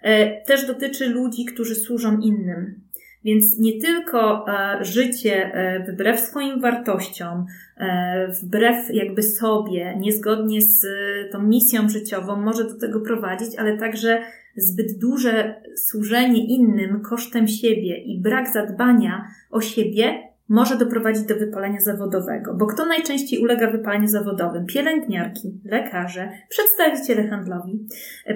E, 0.02 0.42
też 0.44 0.66
dotyczy 0.66 1.08
ludzi, 1.08 1.44
którzy 1.44 1.74
służą 1.74 2.18
innym. 2.18 2.80
Więc 3.24 3.58
nie 3.58 3.80
tylko 3.80 4.46
e, 4.48 4.84
życie 4.84 5.54
e, 5.54 5.84
wbrew 5.92 6.20
swoim 6.20 6.60
wartościom, 6.60 7.46
e, 7.76 8.28
wbrew 8.42 8.94
jakby 8.94 9.22
sobie, 9.22 9.96
niezgodnie 9.98 10.60
z 10.60 10.86
tą 11.32 11.42
misją 11.42 11.88
życiową 11.88 12.36
może 12.36 12.64
do 12.64 12.78
tego 12.78 13.00
prowadzić, 13.00 13.58
ale 13.58 13.78
także 13.78 14.22
zbyt 14.56 14.98
duże 14.98 15.62
służenie 15.76 16.46
innym 16.46 17.00
kosztem 17.00 17.48
siebie 17.48 17.98
i 17.98 18.20
brak 18.20 18.48
zadbania 18.48 19.28
o 19.50 19.60
siebie 19.60 20.30
może 20.48 20.76
doprowadzić 20.76 21.22
do 21.24 21.34
wypalenia 21.34 21.80
zawodowego. 21.80 22.54
Bo 22.54 22.66
kto 22.66 22.86
najczęściej 22.86 23.42
ulega 23.42 23.70
wypaleniu 23.70 24.08
zawodowym? 24.08 24.66
Pielęgniarki, 24.66 25.60
lekarze, 25.64 26.30
przedstawiciele 26.48 27.28
handlowi, 27.28 27.86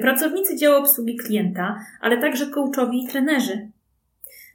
pracownicy 0.00 0.56
działu 0.56 0.76
obsługi 0.76 1.16
klienta, 1.16 1.76
ale 2.00 2.20
także 2.20 2.46
coachowi 2.46 3.04
i 3.04 3.08
trenerzy. 3.08 3.68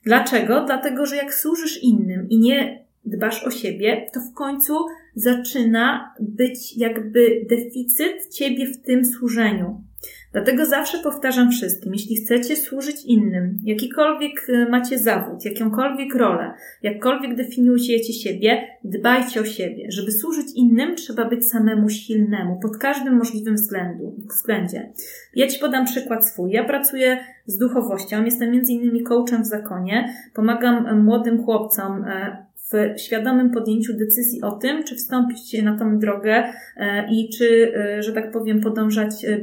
Dlaczego? 0.09 0.65
Dlatego, 0.65 1.05
że 1.05 1.15
jak 1.15 1.33
służysz 1.33 1.83
innym 1.83 2.29
i 2.29 2.39
nie 2.39 2.85
dbasz 3.05 3.43
o 3.43 3.51
siebie, 3.51 4.09
to 4.13 4.19
w 4.19 4.33
końcu 4.33 4.73
zaczyna 5.15 6.13
być 6.19 6.77
jakby 6.77 7.45
deficyt 7.49 8.33
ciebie 8.33 8.67
w 8.67 8.81
tym 8.81 9.05
służeniu. 9.05 9.83
Dlatego 10.31 10.65
zawsze 10.65 10.97
powtarzam 10.97 11.51
wszystkim, 11.51 11.93
jeśli 11.93 12.15
chcecie 12.15 12.55
służyć 12.55 13.05
innym, 13.05 13.57
jakikolwiek 13.63 14.49
e, 14.49 14.69
macie 14.69 14.99
zawód, 14.99 15.45
jakąkolwiek 15.45 16.15
rolę, 16.15 16.53
jakkolwiek 16.83 17.35
definiujecie 17.35 18.13
siebie, 18.13 18.67
dbajcie 18.83 19.41
o 19.41 19.45
siebie. 19.45 19.85
Żeby 19.91 20.11
służyć 20.11 20.47
innym, 20.55 20.95
trzeba 20.95 21.25
być 21.25 21.49
samemu 21.49 21.89
silnemu, 21.89 22.59
pod 22.61 22.77
każdym 22.77 23.17
możliwym 23.17 23.55
względu, 23.55 24.15
względzie. 24.29 24.93
Ja 25.35 25.47
Ci 25.47 25.59
podam 25.59 25.85
przykład 25.85 26.27
swój. 26.27 26.51
Ja 26.51 26.63
pracuję 26.63 27.17
z 27.45 27.57
duchowością, 27.57 28.25
jestem 28.25 28.51
między 28.51 28.73
innymi 28.73 29.03
coachem 29.03 29.43
w 29.43 29.47
zakonie, 29.47 30.13
pomagam 30.33 31.03
młodym 31.03 31.43
chłopcom 31.43 32.03
e, 32.03 32.48
w 32.71 32.99
świadomym 33.01 33.51
podjęciu 33.51 33.93
decyzji 33.97 34.41
o 34.41 34.51
tym, 34.51 34.83
czy 34.83 34.95
wstąpić 34.95 35.63
na 35.63 35.77
tą 35.77 35.99
drogę 35.99 36.53
e, 36.77 37.11
i 37.11 37.29
czy, 37.29 37.73
e, 37.75 38.03
że 38.03 38.13
tak 38.13 38.31
powiem, 38.31 38.61
podążać 38.61 39.25
e, 39.25 39.37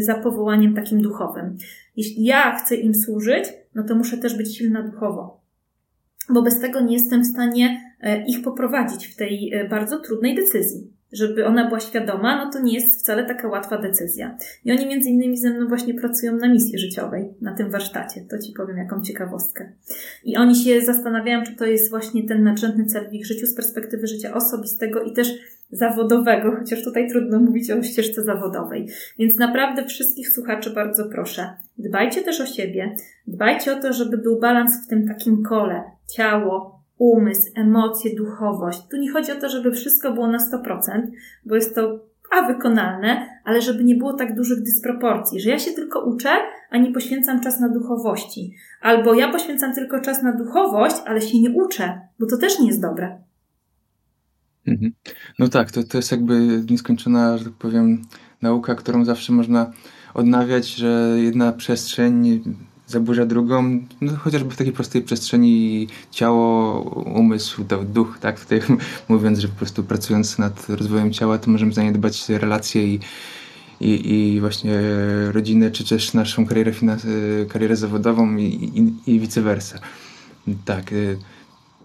za 0.00 0.14
powołaniem 0.14 0.74
takim 0.74 1.02
duchowym. 1.02 1.56
Jeśli 1.96 2.24
ja 2.24 2.56
chcę 2.56 2.76
im 2.76 2.94
służyć, 2.94 3.44
no 3.74 3.82
to 3.82 3.94
muszę 3.94 4.18
też 4.18 4.36
być 4.36 4.56
silna 4.56 4.82
duchowo, 4.82 5.40
bo 6.30 6.42
bez 6.42 6.60
tego 6.60 6.80
nie 6.80 6.94
jestem 6.94 7.22
w 7.22 7.26
stanie 7.26 7.96
ich 8.26 8.42
poprowadzić 8.42 9.06
w 9.06 9.16
tej 9.16 9.52
bardzo 9.70 10.00
trudnej 10.00 10.34
decyzji 10.34 10.95
żeby 11.16 11.46
ona 11.46 11.68
była 11.68 11.80
świadoma, 11.80 12.44
no 12.44 12.50
to 12.52 12.60
nie 12.60 12.74
jest 12.74 13.00
wcale 13.00 13.24
taka 13.24 13.48
łatwa 13.48 13.78
decyzja. 13.78 14.36
I 14.64 14.72
oni 14.72 14.86
między 14.86 15.08
innymi 15.10 15.38
ze 15.38 15.50
mną 15.50 15.68
właśnie 15.68 15.94
pracują 15.94 16.36
na 16.36 16.48
misji 16.48 16.78
życiowej, 16.78 17.34
na 17.40 17.54
tym 17.54 17.70
warsztacie. 17.70 18.20
To 18.30 18.38
Ci 18.38 18.52
powiem 18.52 18.76
jaką 18.76 19.02
ciekawostkę. 19.02 19.72
I 20.24 20.36
oni 20.36 20.54
się 20.54 20.80
zastanawiają, 20.80 21.42
czy 21.42 21.56
to 21.56 21.66
jest 21.66 21.90
właśnie 21.90 22.28
ten 22.28 22.42
nadrzędny 22.42 22.84
cel 22.84 23.10
w 23.10 23.12
ich 23.12 23.26
życiu 23.26 23.46
z 23.46 23.54
perspektywy 23.54 24.06
życia 24.06 24.34
osobistego 24.34 25.02
i 25.02 25.12
też 25.12 25.28
zawodowego, 25.70 26.56
chociaż 26.58 26.84
tutaj 26.84 27.08
trudno 27.08 27.40
mówić 27.40 27.70
o 27.70 27.82
ścieżce 27.82 28.22
zawodowej. 28.22 28.88
Więc 29.18 29.38
naprawdę 29.38 29.84
wszystkich 29.84 30.28
słuchaczy 30.28 30.70
bardzo 30.70 31.04
proszę, 31.04 31.50
dbajcie 31.78 32.22
też 32.22 32.40
o 32.40 32.46
siebie, 32.46 32.94
dbajcie 33.26 33.72
o 33.72 33.80
to, 33.80 33.92
żeby 33.92 34.18
był 34.18 34.40
balans 34.40 34.72
w 34.84 34.88
tym 34.88 35.08
takim 35.08 35.42
kole, 35.42 35.82
ciało, 36.16 36.75
umysł, 36.98 37.52
emocje, 37.54 38.16
duchowość. 38.16 38.82
Tu 38.90 38.96
nie 38.96 39.12
chodzi 39.12 39.32
o 39.32 39.40
to, 39.40 39.48
żeby 39.48 39.72
wszystko 39.72 40.12
było 40.12 40.26
na 40.26 40.38
100%, 40.38 40.80
bo 41.44 41.54
jest 41.54 41.74
to 41.74 42.06
a 42.30 42.46
wykonalne, 42.46 43.28
ale 43.44 43.62
żeby 43.62 43.84
nie 43.84 43.94
było 43.94 44.12
tak 44.12 44.36
dużych 44.36 44.62
dysproporcji, 44.62 45.40
że 45.40 45.50
ja 45.50 45.58
się 45.58 45.70
tylko 45.70 46.04
uczę, 46.04 46.30
a 46.70 46.78
nie 46.78 46.92
poświęcam 46.92 47.40
czas 47.40 47.60
na 47.60 47.68
duchowości. 47.68 48.54
Albo 48.80 49.14
ja 49.14 49.32
poświęcam 49.32 49.74
tylko 49.74 50.00
czas 50.00 50.22
na 50.22 50.32
duchowość, 50.32 50.96
ale 51.06 51.20
się 51.20 51.40
nie 51.40 51.50
uczę, 51.50 52.00
bo 52.18 52.26
to 52.26 52.36
też 52.36 52.60
nie 52.60 52.66
jest 52.66 52.82
dobre. 52.82 53.18
Mhm. 54.66 54.92
No 55.38 55.48
tak, 55.48 55.70
to, 55.70 55.82
to 55.82 55.98
jest 55.98 56.12
jakby 56.12 56.64
nieskończona, 56.70 57.38
że 57.38 57.44
tak 57.44 57.54
powiem, 57.54 58.02
nauka, 58.42 58.74
którą 58.74 59.04
zawsze 59.04 59.32
można 59.32 59.72
odnawiać, 60.14 60.66
że 60.66 61.16
jedna 61.16 61.52
przestrzeń 61.52 62.42
zaburza 62.86 63.26
drugą, 63.26 63.80
no 64.00 64.16
chociażby 64.16 64.50
w 64.50 64.56
takiej 64.56 64.72
prostej 64.72 65.02
przestrzeni 65.02 65.88
ciało, 66.10 66.80
umysł, 67.14 67.64
duch, 67.84 68.18
tak, 68.20 68.40
tutaj 68.40 68.60
mówiąc, 69.08 69.38
że 69.38 69.48
po 69.48 69.56
prostu 69.56 69.84
pracując 69.84 70.38
nad 70.38 70.68
rozwojem 70.68 71.12
ciała, 71.12 71.38
to 71.38 71.50
możemy 71.50 71.72
zaniedbać 71.72 72.28
relacje 72.28 72.94
i, 72.94 73.00
i, 73.80 74.14
i 74.14 74.40
właśnie 74.40 74.80
rodzinę, 75.32 75.70
czy 75.70 75.84
też 75.88 76.14
naszą 76.14 76.46
karierę, 76.46 76.72
karierę 77.48 77.76
zawodową 77.76 78.36
i, 78.36 78.44
i, 78.44 79.14
i 79.14 79.20
vice 79.20 79.42
versa. 79.42 79.78
Tak, 80.64 80.92
y, 80.92 81.18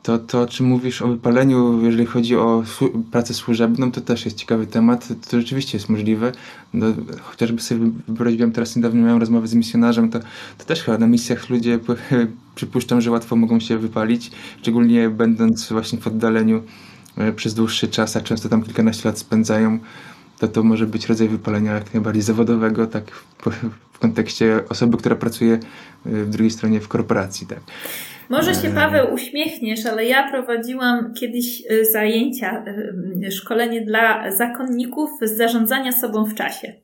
to, 0.04 0.20
to, 0.20 0.48
czy 0.48 0.64
mówisz 0.64 1.02
o 1.02 1.08
wypaleniu, 1.08 1.82
jeżeli 1.86 2.06
chodzi 2.06 2.36
o 2.36 2.64
pracę 3.12 3.34
służebną, 3.34 3.92
to 3.92 4.02
też 4.02 4.26
jest 4.26 4.38
ciekawy 4.38 4.68
temat. 4.68 5.08
To 5.30 5.40
rzeczywiście 5.40 5.78
jest 5.78 5.90
możliwe. 5.90 6.32
No, 6.74 6.86
chociażby 7.22 7.62
sobie 7.62 7.92
wyobraziłem, 8.08 8.52
teraz 8.52 8.76
niedawno 8.76 9.02
miałem 9.02 9.20
rozmowę 9.20 9.48
z 9.48 9.54
misjonarzem, 9.54 10.10
to, 10.10 10.20
to 10.58 10.66
też 10.66 10.84
chyba 10.84 10.98
na 10.98 11.08
misjach 11.08 11.50
ludzie 11.50 11.80
przypuszczam, 12.56 13.02
że 13.02 13.12
łatwo 13.12 13.36
mogą 13.36 13.60
się 13.60 13.78
wypalić, 13.78 14.32
szczególnie 14.62 15.10
będąc 15.10 15.70
właśnie 15.70 16.00
w 16.00 16.08
oddaleniu 16.08 16.64
e, 17.18 17.34
przez 17.34 17.54
dłuższy 17.54 17.88
czas, 17.88 18.18
a 18.18 18.22
często 18.22 18.50
tam 18.50 18.64
kilkanaście 18.64 19.10
lat 19.10 19.20
spędzają, 19.20 19.80
to 20.40 20.48
to 20.48 20.64
może 20.64 20.88
być 20.88 21.06
rodzaj 21.06 21.28
wypalenia 21.28 21.74
jak 21.74 21.94
najbardziej 21.94 22.24
zawodowego, 22.24 22.88
tak 22.88 23.12
w, 23.12 23.50
w 23.94 24.00
kontekście 24.00 24.64
osoby, 24.70 24.98
która 24.98 25.16
pracuje 25.16 25.54
e, 25.54 25.60
w 26.06 26.30
drugiej 26.30 26.52
stronie 26.52 26.82
w 26.82 26.88
korporacji. 26.88 27.48
Tak. 27.48 27.60
Może 28.32 28.56
się 28.56 28.70
Paweł 28.76 29.14
uśmiechniesz, 29.14 29.86
ale 29.86 30.06
ja 30.06 30.30
prowadziłam 30.30 31.14
kiedyś 31.14 31.72
y, 31.72 31.86
zajęcia, 31.86 32.66
y, 33.28 33.32
szkolenie 33.32 33.82
dla 33.82 34.32
zakonników 34.32 35.10
z 35.22 35.38
zarządzania 35.38 35.92
sobą 35.92 36.26
w 36.26 36.36
czasie 36.36 36.74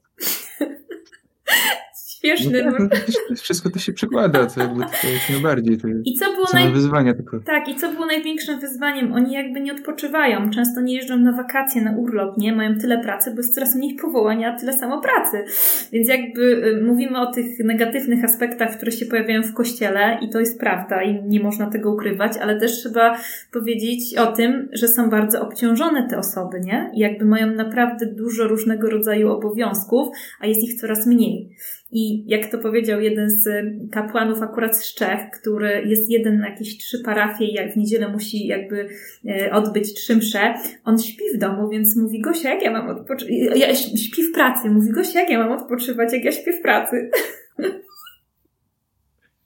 śmieszny. 2.20 2.63
No, 2.63 2.89
tak, 2.89 3.07
no, 3.30 3.36
wszystko 3.36 3.70
to 3.70 3.80
się 3.80 3.93
przekłada, 3.93 4.45
to 4.45 4.61
jakby 4.61 4.84
to 5.01 5.07
jest 5.07 5.30
najbardziej. 5.30 5.78
To 5.78 5.88
I 6.05 6.13
co 6.13 6.32
było 6.32 6.45
naj... 6.53 6.72
wyzwania 6.72 7.13
tylko. 7.13 7.39
Tak, 7.39 7.70
i 7.70 7.76
co 7.76 7.91
było 7.91 8.05
największym 8.05 8.59
wyzwaniem? 8.59 9.13
Oni 9.13 9.34
jakby 9.34 9.61
nie 9.61 9.74
odpoczywają, 9.74 10.49
często 10.49 10.82
nie 10.82 10.95
jeżdżą 10.95 11.18
na 11.18 11.32
wakacje, 11.32 11.82
na 11.82 11.97
urlop, 11.97 12.38
nie? 12.38 12.55
Mają 12.55 12.78
tyle 12.78 12.99
pracy, 13.03 13.32
bo 13.32 13.38
jest 13.38 13.55
coraz 13.55 13.76
mniej 13.76 13.95
powołania, 13.95 14.53
a 14.53 14.59
tyle 14.59 14.74
samo 14.74 15.01
pracy. 15.01 15.43
Więc 15.91 16.09
jakby 16.09 16.41
y, 16.41 16.84
mówimy 16.84 17.20
o 17.20 17.34
tych 17.34 17.59
negatywnych 17.59 18.24
aspektach, 18.24 18.78
które 18.78 18.91
się 18.91 19.05
pojawiają 19.05 19.43
w 19.43 19.53
kościele 19.53 20.20
i 20.22 20.30
to 20.30 20.39
jest 20.39 20.59
prawda 20.59 21.03
i 21.03 21.24
nie 21.24 21.39
można 21.39 21.70
tego 21.70 21.93
ukrywać, 21.93 22.32
ale 22.41 22.59
też 22.59 22.72
trzeba 22.72 23.18
powiedzieć 23.53 24.18
o 24.18 24.28
tym, 24.28 24.70
że 24.74 24.88
są 24.88 25.09
bardzo 25.09 25.41
obciążone 25.41 26.07
te 26.09 26.18
osoby, 26.18 26.59
nie? 26.59 26.91
I 26.93 26.99
jakby 26.99 27.26
mają 27.26 27.47
naprawdę 27.47 28.05
dużo 28.05 28.47
różnego 28.47 28.89
rodzaju 28.89 29.30
obowiązków, 29.30 30.07
a 30.39 30.47
jest 30.47 30.63
ich 30.63 30.82
coraz 30.82 31.07
mniej. 31.07 31.55
I 31.92 32.24
jak 32.28 32.52
to 32.52 32.58
powiedział 32.58 33.02
jeden 33.02 33.30
z 33.30 33.48
kapłanów 33.92 34.42
akurat 34.42 34.78
z 34.78 34.94
Czech, 34.94 35.20
który 35.42 35.84
jest 35.86 36.10
jeden 36.10 36.40
na 36.40 36.50
jakieś 36.50 36.78
trzy 36.78 37.00
parafie 37.00 37.46
i 37.46 37.54
jak 37.54 37.74
w 37.74 37.78
niedzielę 37.78 38.08
musi 38.08 38.48
jakby 38.48 38.90
e, 39.26 39.52
odbyć 39.52 39.94
trzy 39.94 40.16
msze, 40.16 40.54
on 40.84 41.00
śpi 41.00 41.24
w 41.36 41.38
domu, 41.38 41.70
więc 41.70 41.96
mówi 41.96 42.22
Gosia, 42.22 42.50
jak 42.50 42.64
ja 42.64 42.72
mam 42.72 42.90
odpoczywać? 42.90 43.34
Ja 43.56 43.76
śpi 43.76 44.24
w 44.24 44.32
pracy. 44.32 44.70
Mówi 44.70 44.92
Gosia, 44.92 45.20
jak 45.20 45.30
ja 45.30 45.40
mam 45.40 45.52
odpoczywać, 45.52 46.14
jak 46.14 46.24
ja 46.24 46.32
śpię 46.32 46.54
w 46.54 46.62
pracy? 46.62 47.12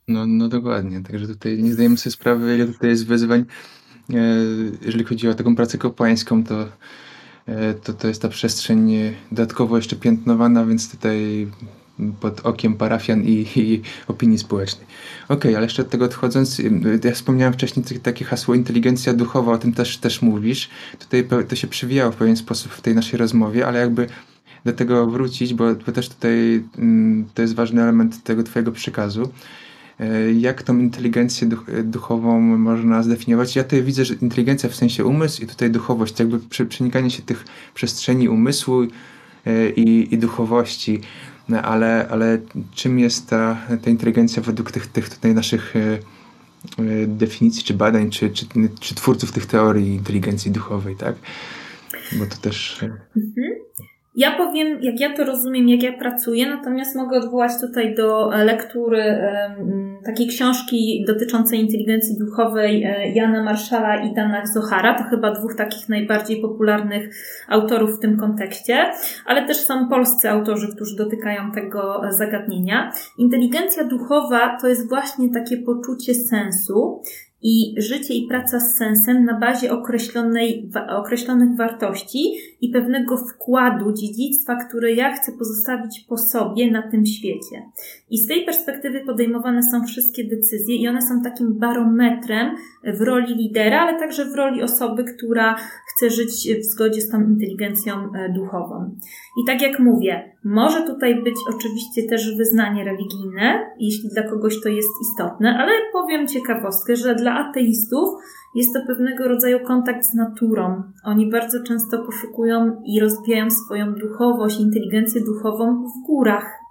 No, 0.07 0.25
no 0.27 0.47
dokładnie. 0.47 1.01
Także 1.03 1.27
tutaj 1.27 1.63
nie 1.63 1.73
zdajemy 1.73 1.97
sobie 1.97 2.11
sprawy, 2.11 2.55
ile 2.55 2.65
tutaj 2.65 2.89
jest 2.89 3.07
wyzwań. 3.07 3.45
E, 4.09 4.15
jeżeli 4.85 5.03
chodzi 5.03 5.27
o 5.27 5.33
taką 5.33 5.55
pracę 5.55 5.77
kapłańską, 5.77 6.43
to 6.43 6.67
e, 7.45 7.73
to, 7.73 7.93
to 7.93 8.07
jest 8.07 8.21
ta 8.21 8.29
przestrzeń 8.29 8.91
dodatkowo 9.31 9.75
jeszcze 9.75 9.95
piętnowana, 9.95 10.65
więc 10.65 10.91
tutaj 10.91 11.47
pod 12.19 12.39
okiem 12.39 12.73
parafian 12.73 13.23
i, 13.23 13.47
i 13.55 13.81
opinii 14.07 14.37
społecznej. 14.37 14.85
Okej, 15.25 15.37
okay, 15.37 15.57
ale 15.57 15.65
jeszcze 15.65 15.81
od 15.81 15.89
tego 15.89 16.05
odchodząc, 16.05 16.61
ja 17.03 17.11
wspomniałem 17.11 17.53
wcześniej 17.53 17.85
takie 18.03 18.25
hasło 18.25 18.55
inteligencja 18.55 19.13
duchowa, 19.13 19.51
o 19.51 19.57
tym 19.57 19.73
też, 19.73 19.97
też 19.97 20.21
mówisz. 20.21 20.69
Tutaj 20.99 21.27
to 21.47 21.55
się 21.55 21.67
przewijało 21.67 22.11
w 22.11 22.15
pewien 22.15 22.35
sposób 22.35 22.71
w 22.71 22.81
tej 22.81 22.95
naszej 22.95 23.19
rozmowie, 23.19 23.67
ale 23.67 23.79
jakby 23.79 24.07
do 24.65 24.73
tego 24.73 25.07
wrócić, 25.07 25.53
bo, 25.53 25.75
bo 25.85 25.91
też 25.91 26.09
tutaj 26.09 26.63
to 27.33 27.41
jest 27.41 27.55
ważny 27.55 27.81
element 27.81 28.23
tego 28.23 28.43
twojego 28.43 28.71
przekazu. 28.71 29.29
E, 29.99 30.33
jak 30.33 30.63
tą 30.63 30.77
inteligencję 30.79 31.49
duchową 31.83 32.39
można 32.41 33.03
zdefiniować? 33.03 33.55
Ja 33.55 33.63
tutaj 33.63 33.83
widzę, 33.83 34.05
że 34.05 34.13
inteligencja 34.13 34.69
w 34.69 34.75
sensie 34.75 35.05
umysł 35.05 35.43
i 35.43 35.47
tutaj 35.47 35.71
duchowość, 35.71 36.19
jakby 36.19 36.39
przenikanie 36.69 37.11
się 37.11 37.23
tych 37.23 37.45
przestrzeni 37.73 38.29
umysłu 38.29 38.81
e, 39.45 39.69
i, 39.69 40.13
i 40.13 40.17
duchowości. 40.17 41.01
Ale, 41.63 42.07
ale 42.11 42.37
czym 42.75 42.99
jest 42.99 43.29
ta, 43.29 43.57
ta 43.83 43.89
inteligencja 43.89 44.41
według 44.41 44.71
tych, 44.71 44.87
tych 44.87 45.09
tutaj 45.09 45.33
naszych 45.35 45.75
e, 45.75 45.99
definicji, 47.07 47.63
czy 47.63 47.73
badań, 47.73 48.09
czy, 48.09 48.29
czy, 48.29 48.45
czy 48.79 48.95
twórców 48.95 49.31
tych 49.31 49.45
teorii 49.45 49.95
inteligencji 49.95 50.51
duchowej, 50.51 50.95
tak? 50.95 51.15
Bo 52.19 52.25
to 52.25 52.37
też. 52.37 52.83
Mhm. 52.83 53.61
Ja 54.15 54.31
powiem, 54.37 54.81
jak 54.81 54.99
ja 54.99 55.13
to 55.13 55.25
rozumiem, 55.25 55.69
jak 55.69 55.83
ja 55.83 55.93
pracuję, 55.93 56.49
natomiast 56.49 56.95
mogę 56.95 57.17
odwołać 57.17 57.51
tutaj 57.61 57.95
do 57.95 58.35
e, 58.35 58.45
lektury 58.45 59.03
takiej 60.05 60.27
książki 60.27 61.03
dotyczącej 61.07 61.59
inteligencji 61.59 62.17
duchowej 62.17 62.83
e, 62.83 63.11
Jana 63.11 63.43
Marszala 63.43 64.03
i 64.03 64.13
Dana 64.13 64.45
Zohara. 64.45 64.97
To 64.97 65.03
chyba 65.03 65.31
dwóch 65.31 65.55
takich 65.55 65.89
najbardziej 65.89 66.41
popularnych 66.41 67.15
autorów 67.47 67.97
w 67.97 67.99
tym 67.99 68.17
kontekście, 68.17 68.91
ale 69.25 69.47
też 69.47 69.57
są 69.57 69.89
polscy 69.89 70.29
autorzy, 70.29 70.67
którzy 70.75 70.95
dotykają 70.95 71.51
tego 71.51 72.01
zagadnienia. 72.09 72.91
Inteligencja 73.17 73.83
duchowa 73.83 74.57
to 74.61 74.67
jest 74.67 74.89
właśnie 74.89 75.29
takie 75.33 75.57
poczucie 75.57 76.15
sensu 76.15 77.01
i 77.41 77.75
życie 77.77 78.13
i 78.13 78.27
praca 78.27 78.59
z 78.59 78.77
sensem 78.77 79.25
na 79.25 79.39
bazie 79.39 79.71
określonej, 79.71 80.69
określonych 80.89 81.57
wartości 81.57 82.33
i 82.61 82.69
pewnego 82.69 83.17
wkładu 83.17 83.93
dziedzictwa, 83.93 84.55
które 84.55 84.91
ja 84.91 85.13
chcę 85.13 85.31
pozostawić 85.31 86.05
po 86.09 86.17
sobie 86.17 86.71
na 86.71 86.91
tym 86.91 87.05
świecie. 87.05 87.69
I 88.09 88.17
z 88.17 88.27
tej 88.27 88.45
perspektywy 88.45 88.99
podejmowane 89.05 89.63
są 89.63 89.85
wszystkie 89.85 90.23
decyzje 90.23 90.75
i 90.75 90.87
one 90.87 91.01
są 91.01 91.21
takim 91.21 91.53
barometrem 91.53 92.55
w 92.83 93.01
roli 93.01 93.35
lidera, 93.35 93.81
ale 93.81 93.99
także 93.99 94.25
w 94.25 94.35
roli 94.35 94.63
osoby, 94.63 95.03
która 95.03 95.55
chce 95.87 96.09
żyć 96.09 96.49
w 96.59 96.63
zgodzie 96.63 97.01
z 97.01 97.09
tą 97.09 97.21
inteligencją 97.21 97.93
e, 97.93 98.29
duchową. 98.29 98.95
I 99.43 99.45
tak 99.47 99.61
jak 99.61 99.79
mówię, 99.79 100.31
może 100.43 100.81
tutaj 100.81 101.23
być 101.23 101.35
oczywiście 101.55 102.03
też 102.03 102.37
wyznanie 102.37 102.83
religijne, 102.83 103.71
jeśli 103.79 104.09
dla 104.09 104.23
kogoś 104.23 104.61
to 104.61 104.69
jest 104.69 104.89
istotne, 105.01 105.57
ale 105.59 105.71
powiem 105.93 106.27
ciekawostkę, 106.27 106.95
że 106.95 107.15
dla 107.15 107.33
ateistów 107.33 108.09
jest 108.55 108.73
to 108.73 108.79
pewnego 108.87 109.27
rodzaju 109.27 109.59
kontakt 109.59 110.05
z 110.05 110.13
naturą. 110.13 110.83
Oni 111.03 111.29
bardzo 111.29 111.63
często 111.63 112.05
poszukują 112.05 112.81
i 112.85 112.99
rozwijają 112.99 113.51
swoją 113.51 113.93
duchowość, 113.93 114.59
inteligencję 114.59 115.21
duchową 115.21 115.87
w 115.87 116.07
górach. 116.07 116.61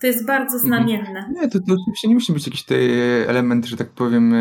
To 0.00 0.06
jest 0.06 0.26
bardzo 0.26 0.56
mhm. 0.56 0.60
znamienne. 0.60 1.30
Nie, 1.34 1.48
to, 1.48 1.58
to 1.58 1.74
oczywiście 1.82 2.08
nie 2.08 2.14
musi 2.14 2.32
być 2.32 2.46
jakiś 2.46 2.62
tutaj 2.62 2.90
element, 3.26 3.66
że 3.66 3.76
tak 3.76 3.88
powiem, 3.88 4.34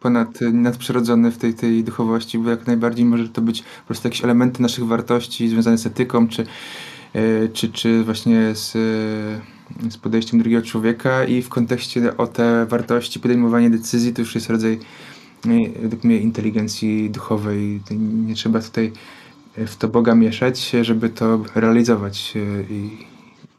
ponad, 0.00 0.40
nadprzyrodzony 0.52 1.30
w 1.30 1.38
tej, 1.38 1.54
tej 1.54 1.84
duchowości, 1.84 2.38
bo 2.38 2.50
jak 2.50 2.66
najbardziej 2.66 3.04
może 3.04 3.28
to 3.28 3.40
być 3.40 3.62
po 3.62 3.86
prostu 3.86 4.08
jakieś 4.08 4.24
elementy 4.24 4.62
naszych 4.62 4.86
wartości 4.86 5.48
związane 5.48 5.78
z 5.78 5.86
etyką, 5.86 6.28
czy, 6.28 6.46
e, 7.14 7.48
czy, 7.48 7.72
czy 7.72 8.04
właśnie 8.04 8.54
z, 8.54 8.72
z 9.90 9.96
podejściem 9.96 10.40
drugiego 10.40 10.62
człowieka 10.62 11.24
i 11.24 11.42
w 11.42 11.48
kontekście 11.48 12.16
o 12.16 12.26
te 12.26 12.66
wartości, 12.66 13.20
podejmowanie 13.20 13.70
decyzji 13.70 14.14
to 14.14 14.20
już 14.22 14.34
jest 14.34 14.50
rodzaj 14.50 14.72
e, 14.72 14.78
według 15.80 16.04
mnie 16.04 16.18
inteligencji 16.18 17.10
duchowej. 17.10 17.80
Nie 18.26 18.34
trzeba 18.34 18.60
tutaj 18.60 18.92
w 19.56 19.76
to 19.76 19.88
Boga 19.88 20.14
mieszać, 20.14 20.70
żeby 20.82 21.08
to 21.08 21.44
realizować 21.54 22.32
e, 22.36 22.62
i, 22.72 23.06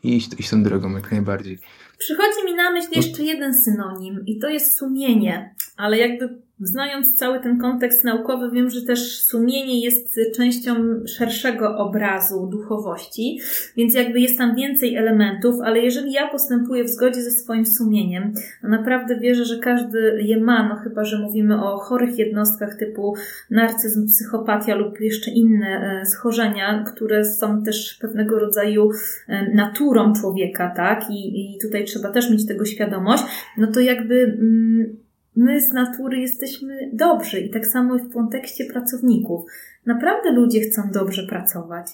i 0.03 0.17
iść, 0.17 0.39
iść 0.39 0.49
tą 0.49 0.63
drogą 0.63 0.91
jak 0.91 1.11
najbardziej. 1.11 1.59
Przychodzi 1.97 2.45
mi 2.45 2.53
na 2.53 2.71
myśl 2.71 2.89
jeszcze 2.95 3.23
jeden 3.23 3.53
synonim 3.53 4.23
i 4.25 4.39
to 4.39 4.49
jest 4.49 4.77
sumienie, 4.77 5.55
ale 5.77 5.97
jakby 5.97 6.41
Znając 6.62 7.16
cały 7.16 7.39
ten 7.39 7.57
kontekst 7.59 8.03
naukowy, 8.03 8.51
wiem, 8.51 8.70
że 8.70 8.82
też 8.82 9.24
sumienie 9.24 9.82
jest 9.82 10.20
częścią 10.36 10.74
szerszego 11.05 11.78
obrazu 11.78 12.47
duchowości, 12.51 13.39
więc 13.78 13.95
jakby 13.95 14.20
jest 14.20 14.38
tam 14.38 14.55
więcej 14.55 14.95
elementów, 14.95 15.55
ale 15.64 15.80
jeżeli 15.80 16.12
ja 16.12 16.28
postępuję 16.28 16.84
w 16.84 16.89
zgodzie 16.89 17.22
ze 17.22 17.32
swoim 17.32 17.66
sumieniem, 17.66 18.34
naprawdę 18.64 19.20
wierzę, 19.20 19.45
że 19.45 19.59
każdy 19.59 20.22
je 20.24 20.39
ma, 20.39 20.70
no 20.70 20.76
chyba, 20.76 21.05
że 21.05 21.20
mówimy 21.20 21.66
o 21.66 21.78
chorych 21.78 22.20
jednostkach 22.20 22.76
typu 22.76 23.16
narcyzm, 23.49 24.07
psychopatia 24.07 24.76
lub 24.76 25.01
jeszcze 25.01 25.32
inne 25.32 26.01
e, 26.01 26.05
schorzenia, 26.05 26.84
które 26.93 27.26
są 27.26 27.64
też 27.64 27.97
pewnego 28.01 28.39
rodzaju 28.39 28.89
e, 29.28 29.55
naturą 29.55 30.14
człowieka, 30.14 30.74
tak? 30.76 31.09
I, 31.09 31.55
i 31.55 31.59
tutaj 31.62 31.86
trzeba 31.86 32.12
też 32.12 32.30
mieć 32.30 32.47
tego 32.47 32.66
świadomość, 32.66 33.24
no 33.57 33.68
to 33.68 33.80
jakby. 33.80 34.38
Mm, 34.39 35.11
my 35.36 35.61
z 35.61 35.73
natury 35.73 36.19
jesteśmy 36.19 36.89
dobrzy 36.93 37.39
i 37.39 37.49
tak 37.49 37.67
samo 37.67 37.97
w 37.97 38.13
kontekście 38.13 38.65
pracowników. 38.65 39.41
Naprawdę 39.86 40.32
ludzie 40.32 40.61
chcą 40.61 40.82
dobrze 40.93 41.27
pracować. 41.27 41.88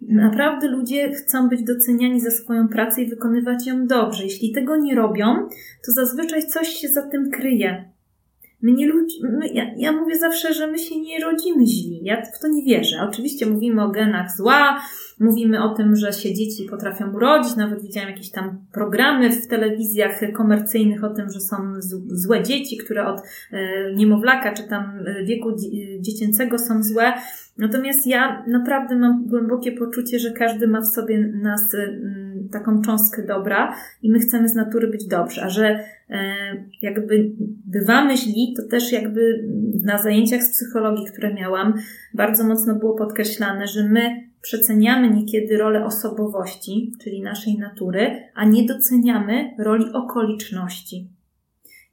Naprawdę 0.00 0.68
ludzie 0.68 1.12
chcą 1.12 1.48
być 1.48 1.62
doceniani 1.62 2.20
za 2.20 2.30
swoją 2.30 2.68
pracę 2.68 3.02
i 3.02 3.10
wykonywać 3.10 3.66
ją 3.66 3.86
dobrze. 3.86 4.24
Jeśli 4.24 4.52
tego 4.52 4.76
nie 4.76 4.94
robią, 4.94 5.48
to 5.86 5.92
zazwyczaj 5.92 6.46
coś 6.46 6.68
się 6.68 6.88
za 6.88 7.02
tym 7.02 7.30
kryje. 7.30 7.90
My 8.62 8.72
nie 8.72 8.86
ludzi, 8.86 9.16
my, 9.22 9.48
ja, 9.48 9.64
ja 9.76 9.92
mówię 9.92 10.18
zawsze, 10.18 10.54
że 10.54 10.66
my 10.66 10.78
się 10.78 11.00
nie 11.00 11.20
rodzimy 11.20 11.66
źli. 11.66 12.00
Ja 12.02 12.22
w 12.22 12.40
to 12.40 12.48
nie 12.48 12.64
wierzę. 12.64 12.96
Oczywiście 13.08 13.46
mówimy 13.46 13.84
o 13.84 13.90
genach 13.90 14.36
zła, 14.36 14.80
mówimy 15.20 15.62
o 15.62 15.74
tym, 15.74 15.96
że 15.96 16.12
się 16.12 16.34
dzieci 16.34 16.66
potrafią 16.70 17.12
urodzić. 17.12 17.56
Nawet 17.56 17.82
widziałam 17.82 18.10
jakieś 18.10 18.30
tam 18.30 18.58
programy 18.72 19.30
w 19.30 19.46
telewizjach 19.46 20.20
komercyjnych 20.36 21.04
o 21.04 21.14
tym, 21.14 21.30
że 21.30 21.40
są 21.40 21.56
złe 22.06 22.42
dzieci, 22.42 22.76
które 22.76 23.06
od 23.06 23.20
e, 23.52 23.94
niemowlaka 23.94 24.54
czy 24.54 24.62
tam 24.62 24.98
e, 25.06 25.24
wieku 25.24 25.56
dziecięcego 26.00 26.58
są 26.58 26.82
złe. 26.82 27.12
Natomiast 27.58 28.06
ja 28.06 28.44
naprawdę 28.46 28.96
mam 28.96 29.26
głębokie 29.26 29.72
poczucie, 29.72 30.18
że 30.18 30.30
każdy 30.30 30.68
ma 30.68 30.80
w 30.80 30.86
sobie 30.86 31.18
nas 31.18 31.76
taką 32.52 32.82
cząstkę 32.82 33.26
dobra 33.26 33.74
i 34.02 34.10
my 34.10 34.18
chcemy 34.18 34.48
z 34.48 34.54
natury 34.54 34.88
być 34.88 35.06
dobrzy, 35.06 35.42
a 35.42 35.48
że 35.48 35.84
e, 36.10 36.34
jakby 36.82 37.30
bywamy 37.66 38.16
źli, 38.16 38.54
to 38.56 38.62
też 38.68 38.92
jakby 38.92 39.48
na 39.84 39.98
zajęciach 39.98 40.42
z 40.42 40.52
psychologii, 40.52 41.06
które 41.06 41.34
miałam, 41.34 41.74
bardzo 42.14 42.44
mocno 42.44 42.74
było 42.74 42.94
podkreślane, 42.94 43.66
że 43.66 43.88
my 43.88 44.30
przeceniamy 44.42 45.10
niekiedy 45.10 45.58
rolę 45.58 45.84
osobowości, 45.84 46.92
czyli 47.02 47.22
naszej 47.22 47.58
natury, 47.58 48.22
a 48.34 48.44
nie 48.44 48.66
doceniamy 48.66 49.50
roli 49.58 49.84
okoliczności. 49.92 51.08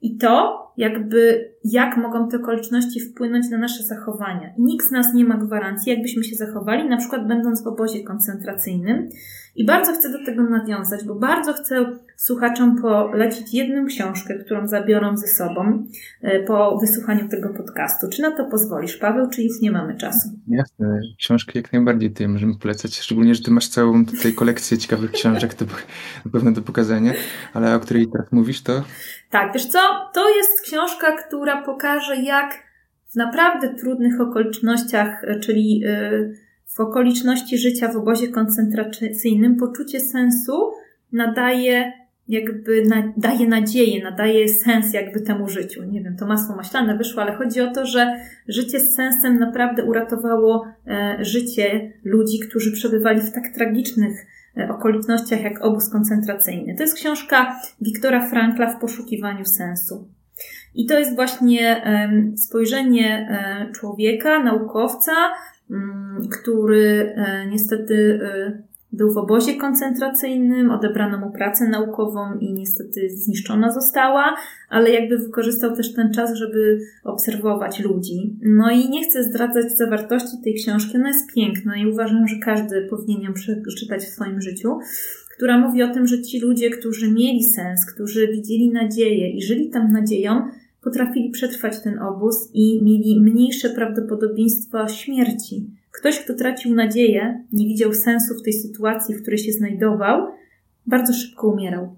I 0.01 0.17
to, 0.17 0.66
jakby, 0.77 1.51
jak 1.63 1.97
mogą 1.97 2.29
te 2.29 2.37
okoliczności 2.37 2.99
wpłynąć 2.99 3.49
na 3.49 3.57
nasze 3.57 3.83
zachowania. 3.83 4.53
nikt 4.57 4.87
z 4.87 4.91
nas 4.91 5.13
nie 5.13 5.25
ma 5.25 5.37
gwarancji, 5.37 5.91
jakbyśmy 5.91 6.23
się 6.23 6.35
zachowali, 6.35 6.89
na 6.89 6.97
przykład 6.97 7.27
będąc 7.27 7.63
w 7.63 7.67
obozie 7.67 8.03
koncentracyjnym, 8.03 9.09
i 9.57 9.65
bardzo 9.65 9.93
chcę 9.93 10.11
do 10.11 10.25
tego 10.25 10.43
nawiązać, 10.43 11.03
bo 11.03 11.15
bardzo 11.15 11.53
chcę 11.53 11.85
słuchaczom 12.15 12.81
polecić 12.81 13.53
jedną 13.53 13.85
książkę, 13.85 14.35
którą 14.35 14.67
zabiorą 14.67 15.17
ze 15.17 15.27
sobą 15.27 15.85
e, 16.21 16.43
po 16.43 16.77
wysłuchaniu 16.77 17.29
tego 17.29 17.49
podcastu. 17.49 18.07
Czy 18.09 18.21
na 18.21 18.31
to 18.31 18.45
pozwolisz, 18.45 18.97
Paweł, 18.97 19.29
czy 19.29 19.43
już 19.43 19.61
nie 19.61 19.71
mamy 19.71 19.97
czasu? 19.97 20.29
Jasne, 20.47 20.99
książki 21.17 21.57
jak 21.57 21.73
najbardziej 21.73 22.11
ty 22.11 22.27
możemy 22.27 22.55
polecać, 22.55 22.99
szczególnie, 22.99 23.35
że 23.35 23.43
ty 23.43 23.51
masz 23.51 23.67
całą 23.67 24.05
tutaj 24.05 24.33
kolekcję 24.33 24.77
ciekawych 24.77 25.11
książek 25.11 25.53
to 25.53 25.65
na 26.25 26.31
pewno 26.31 26.51
do 26.51 26.61
pokazania, 26.61 27.13
ale 27.53 27.75
o 27.75 27.79
której 27.79 28.07
teraz 28.11 28.31
mówisz, 28.31 28.61
to... 28.61 28.83
Tak, 29.29 29.53
wiesz 29.53 29.65
co, 29.65 29.79
to 30.13 30.29
jest 30.37 30.61
książka, 30.67 31.11
która 31.11 31.61
pokaże, 31.61 32.15
jak 32.15 32.63
w 33.07 33.15
naprawdę 33.15 33.75
trudnych 33.75 34.21
okolicznościach, 34.21 35.23
e, 35.23 35.39
czyli... 35.39 35.79
Yy, 35.79 36.47
w 36.77 36.79
okoliczności 36.79 37.57
życia 37.57 37.87
w 37.93 37.97
obozie 37.97 38.27
koncentracyjnym 38.27 39.55
poczucie 39.55 39.99
sensu 39.99 40.71
nadaje 41.11 41.91
jakby 42.27 42.85
na, 42.85 43.13
daje 43.17 43.47
nadzieję, 43.47 44.03
nadaje 44.03 44.49
sens 44.49 44.93
jakby 44.93 45.21
temu 45.21 45.49
życiu. 45.49 45.83
Nie 45.83 46.03
wiem, 46.03 46.17
to 46.17 46.27
masło 46.27 46.55
maślane 46.55 46.97
wyszło, 46.97 47.21
ale 47.21 47.35
chodzi 47.35 47.61
o 47.61 47.71
to, 47.73 47.85
że 47.85 48.19
życie 48.47 48.79
z 48.79 48.95
sensem 48.95 49.39
naprawdę 49.39 49.83
uratowało 49.83 50.67
e, 50.87 51.17
życie 51.21 51.91
ludzi, 52.03 52.39
którzy 52.39 52.71
przebywali 52.71 53.21
w 53.21 53.31
tak 53.31 53.47
tragicznych 53.55 54.25
e, 54.57 54.69
okolicznościach 54.69 55.41
jak 55.41 55.65
obóz 55.65 55.89
koncentracyjny. 55.89 56.75
To 56.75 56.83
jest 56.83 56.95
książka 56.95 57.59
Wiktora 57.81 58.29
Frankla 58.29 58.69
w 58.69 58.79
poszukiwaniu 58.79 59.45
sensu. 59.45 60.16
I 60.77 60.85
to 60.85 60.99
jest 60.99 61.15
właśnie 61.15 61.83
spojrzenie 62.35 63.27
człowieka, 63.75 64.43
naukowca, 64.43 65.11
mm, 65.71 66.27
który 66.29 67.13
e, 67.15 67.47
niestety 67.47 68.19
e, 68.23 68.67
był 68.93 69.13
w 69.13 69.17
obozie 69.17 69.55
koncentracyjnym, 69.55 70.71
odebrano 70.71 71.17
mu 71.17 71.31
pracę 71.31 71.69
naukową 71.69 72.37
i 72.39 72.53
niestety 72.53 73.09
zniszczona 73.09 73.71
została, 73.71 74.35
ale 74.69 74.89
jakby 74.89 75.17
wykorzystał 75.17 75.75
też 75.75 75.93
ten 75.93 76.13
czas, 76.13 76.33
żeby 76.33 76.79
obserwować 77.03 77.79
ludzi. 77.79 78.35
No 78.41 78.71
i 78.71 78.89
nie 78.89 79.03
chcę 79.03 79.23
zdradzać 79.23 79.77
zawartości 79.77 80.37
tej 80.43 80.53
książki, 80.53 80.97
ona 80.97 81.07
jest 81.07 81.33
piękna 81.35 81.77
i 81.77 81.91
uważam, 81.91 82.27
że 82.27 82.35
każdy 82.45 82.87
powinien 82.89 83.21
ją 83.21 83.33
przeczytać 83.63 84.03
w 84.03 84.09
swoim 84.09 84.41
życiu, 84.41 84.77
która 85.37 85.57
mówi 85.57 85.83
o 85.83 85.93
tym, 85.93 86.07
że 86.07 86.21
ci 86.21 86.39
ludzie, 86.39 86.69
którzy 86.69 87.11
mieli 87.11 87.43
sens, 87.43 87.93
którzy 87.93 88.27
widzieli 88.27 88.69
nadzieję 88.69 89.31
i 89.31 89.41
żyli 89.41 89.69
tam 89.69 89.91
nadzieją, 89.91 90.47
potrafili 90.81 91.29
przetrwać 91.29 91.83
ten 91.83 91.99
obóz 91.99 92.49
i 92.53 92.83
mieli 92.83 93.21
mniejsze 93.21 93.69
prawdopodobieństwo 93.69 94.87
śmierci 94.87 95.67
Ktoś, 95.99 96.19
kto 96.19 96.33
tracił 96.33 96.75
nadzieję, 96.75 97.43
nie 97.51 97.65
widział 97.65 97.93
sensu 97.93 98.35
w 98.39 98.43
tej 98.43 98.53
sytuacji, 98.53 99.15
w 99.15 99.21
której 99.21 99.37
się 99.37 99.51
znajdował, 99.51 100.27
bardzo 100.85 101.13
szybko 101.13 101.47
umierał. 101.47 101.95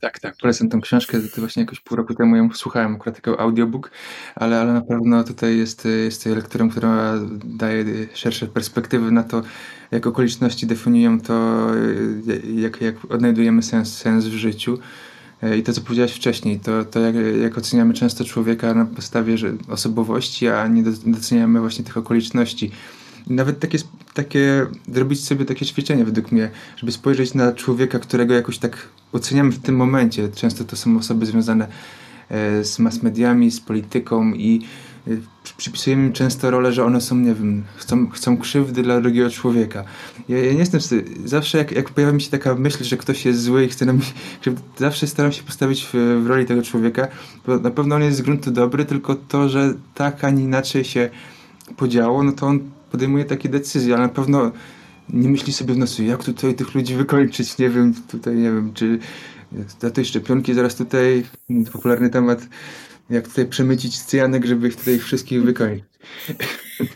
Tak, 0.00 0.18
tak, 0.18 0.34
polecam 0.40 0.68
tę 0.68 0.78
książkę. 0.82 1.18
To 1.34 1.40
właśnie 1.40 1.62
jakoś 1.62 1.80
pół 1.80 1.96
roku 1.96 2.14
temu 2.14 2.36
ją 2.36 2.50
słuchałem, 2.52 2.94
akurat 2.94 3.16
jako 3.16 3.40
audiobook, 3.40 3.90
ale, 4.34 4.60
ale 4.60 4.72
na 4.72 4.80
pewno 4.80 5.24
tutaj 5.24 5.58
jest, 5.58 5.84
jest 5.84 6.26
lekturą, 6.26 6.70
która 6.70 7.14
daje 7.44 7.84
szersze 8.14 8.46
perspektywy 8.46 9.10
na 9.10 9.22
to, 9.22 9.42
jak 9.90 10.06
okoliczności 10.06 10.66
definiują 10.66 11.20
to, 11.20 11.66
jak, 12.54 12.80
jak 12.80 13.04
odnajdujemy 13.04 13.62
sens, 13.62 13.96
sens 13.96 14.24
w 14.24 14.32
życiu. 14.32 14.78
E, 15.42 15.58
I 15.58 15.62
to, 15.62 15.72
co 15.72 15.80
powiedziałeś 15.80 16.12
wcześniej, 16.12 16.60
to, 16.60 16.84
to 16.84 17.00
jak, 17.00 17.14
jak 17.42 17.58
oceniamy 17.58 17.94
często 17.94 18.24
człowieka 18.24 18.74
na 18.74 18.84
podstawie 18.84 19.38
że 19.38 19.52
osobowości, 19.68 20.48
a 20.48 20.68
nie 20.68 20.82
doceniamy 21.06 21.60
właśnie 21.60 21.84
tych 21.84 21.96
okoliczności. 21.96 22.70
Nawet 23.26 23.60
takie, 23.60 23.78
takie, 24.14 24.66
zrobić 24.92 25.24
sobie 25.24 25.44
takie 25.44 25.66
ćwiczenie 25.66 26.04
według 26.04 26.32
mnie, 26.32 26.50
żeby 26.76 26.92
spojrzeć 26.92 27.34
na 27.34 27.52
człowieka, 27.52 27.98
którego 27.98 28.34
jakoś 28.34 28.58
tak 28.58 28.88
oceniamy 29.12 29.52
w 29.52 29.58
tym 29.58 29.76
momencie. 29.76 30.28
Często 30.28 30.64
to 30.64 30.76
są 30.76 30.98
osoby 30.98 31.26
związane 31.26 31.68
e, 32.28 32.64
z 32.64 32.78
mass 32.78 33.02
mediami, 33.02 33.50
z 33.50 33.60
polityką 33.60 34.32
i 34.32 34.60
przypisujemy 35.56 36.06
im 36.06 36.12
często 36.12 36.50
rolę, 36.50 36.72
że 36.72 36.84
one 36.84 37.00
są, 37.00 37.16
nie 37.16 37.34
wiem, 37.34 37.64
chcą, 37.76 38.10
chcą 38.10 38.38
krzywdy 38.38 38.82
dla 38.82 39.00
drugiego 39.00 39.30
człowieka. 39.30 39.84
Ja, 40.28 40.38
ja 40.38 40.52
nie 40.52 40.58
jestem, 40.58 40.80
zawsze 41.24 41.58
jak, 41.58 41.72
jak 41.72 41.90
pojawia 41.90 42.12
mi 42.12 42.20
się 42.20 42.30
taka 42.30 42.54
myśl, 42.54 42.84
że 42.84 42.96
ktoś 42.96 43.26
jest 43.26 43.42
zły 43.42 43.64
i 43.64 43.68
chce 43.68 43.86
nam 43.86 44.00
krzywdy, 44.40 44.62
zawsze 44.76 45.06
staram 45.06 45.32
się 45.32 45.42
postawić 45.42 45.84
w, 45.84 45.94
w 46.24 46.26
roli 46.26 46.46
tego 46.46 46.62
człowieka, 46.62 47.08
bo 47.46 47.58
na 47.58 47.70
pewno 47.70 47.96
on 47.96 48.02
jest 48.02 48.18
z 48.18 48.22
gruntu 48.22 48.50
dobry, 48.50 48.84
tylko 48.84 49.14
to, 49.14 49.48
że 49.48 49.74
tak, 49.94 50.24
a 50.24 50.30
nie 50.30 50.44
inaczej 50.44 50.84
się 50.84 51.10
podziało, 51.76 52.22
no 52.22 52.32
to 52.32 52.46
on 52.46 52.60
podejmuje 52.90 53.24
takie 53.24 53.48
decyzje, 53.48 53.94
ale 53.94 54.02
na 54.02 54.12
pewno 54.12 54.50
nie 55.10 55.28
myśli 55.28 55.52
sobie 55.52 55.74
w 55.74 55.78
nocy, 55.78 56.04
jak 56.04 56.24
tutaj 56.24 56.54
tych 56.54 56.74
ludzi 56.74 56.94
wykończyć, 56.94 57.58
nie 57.58 57.70
wiem, 57.70 57.94
tutaj, 58.10 58.36
nie 58.36 58.42
wiem, 58.42 58.72
czy 58.74 58.98
za 59.80 59.90
tej 59.90 60.04
szczepionki 60.04 60.54
zaraz 60.54 60.74
tutaj, 60.74 61.24
popularny 61.72 62.10
temat, 62.10 62.48
jak 63.10 63.28
tutaj 63.28 63.46
przemycić 63.46 64.02
cyjanek, 64.02 64.46
żeby 64.46 64.68
ich 64.68 64.76
tutaj 64.76 64.98
wszystkich 64.98 65.42
wykończyć. 65.42 65.84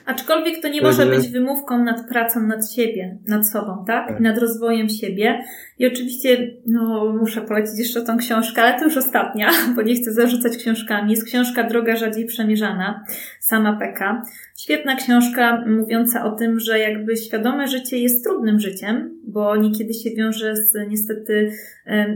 Aczkolwiek 0.06 0.62
to 0.62 0.68
nie 0.68 0.82
może 0.82 1.06
być 1.06 1.28
wymówką 1.28 1.84
nad 1.84 2.08
pracą 2.08 2.46
nad 2.46 2.72
siebie, 2.72 3.18
nad 3.28 3.48
sobą, 3.48 3.84
tak? 3.86 4.08
tak? 4.08 4.20
Nad 4.20 4.38
rozwojem 4.38 4.88
siebie. 4.88 5.44
I 5.78 5.86
oczywiście, 5.86 6.50
no, 6.66 7.14
muszę 7.20 7.40
polecić 7.40 7.78
jeszcze 7.78 8.02
tą 8.02 8.16
książkę, 8.16 8.62
ale 8.62 8.78
to 8.78 8.84
już 8.84 8.96
ostatnia, 8.96 9.50
bo 9.76 9.82
nie 9.82 9.94
chcę 9.94 10.12
zarzucać 10.12 10.56
książkami. 10.56 11.10
Jest 11.10 11.24
książka 11.24 11.64
Droga 11.64 11.96
rzadziej 11.96 12.26
przemierzana, 12.26 13.04
sama 13.40 13.76
Peka. 13.76 14.22
Świetna 14.58 14.96
książka 14.96 15.64
mówiąca 15.66 16.24
o 16.24 16.30
tym, 16.30 16.60
że 16.60 16.78
jakby 16.78 17.16
świadome 17.16 17.68
życie 17.68 17.98
jest 17.98 18.24
trudnym 18.24 18.60
życiem, 18.60 19.20
bo 19.24 19.56
niekiedy 19.56 19.94
się 19.94 20.10
wiąże 20.10 20.56
z 20.56 20.88
niestety 20.88 21.52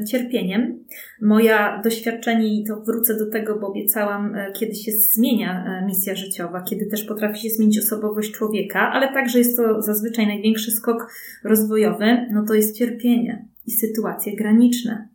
cierpieniem. 0.09 0.85
Moja 1.21 1.81
doświadczenie, 1.85 2.61
i 2.61 2.65
to 2.65 2.81
wrócę 2.81 3.17
do 3.17 3.31
tego, 3.31 3.59
bo 3.59 3.67
obiecałam, 3.67 4.35
e, 4.35 4.53
kiedy 4.53 4.75
się 4.75 4.93
zmienia 4.93 5.65
e, 5.67 5.87
misja 5.87 6.15
życiowa, 6.15 6.63
kiedy 6.63 6.87
też 6.87 7.05
potrafi 7.05 7.41
się 7.41 7.51
zmienić 7.57 7.79
osobowość 7.79 8.33
człowieka, 8.33 8.91
ale 8.93 9.13
także 9.13 9.39
jest 9.39 9.57
to 9.57 9.83
zazwyczaj 9.83 10.27
największy 10.27 10.71
skok 10.71 11.13
rozwojowy, 11.45 12.27
no 12.31 12.45
to 12.45 12.55
jest 12.55 12.79
cierpienie 12.79 13.45
i 13.67 13.71
sytuacje 13.71 14.37
graniczne. 14.37 15.09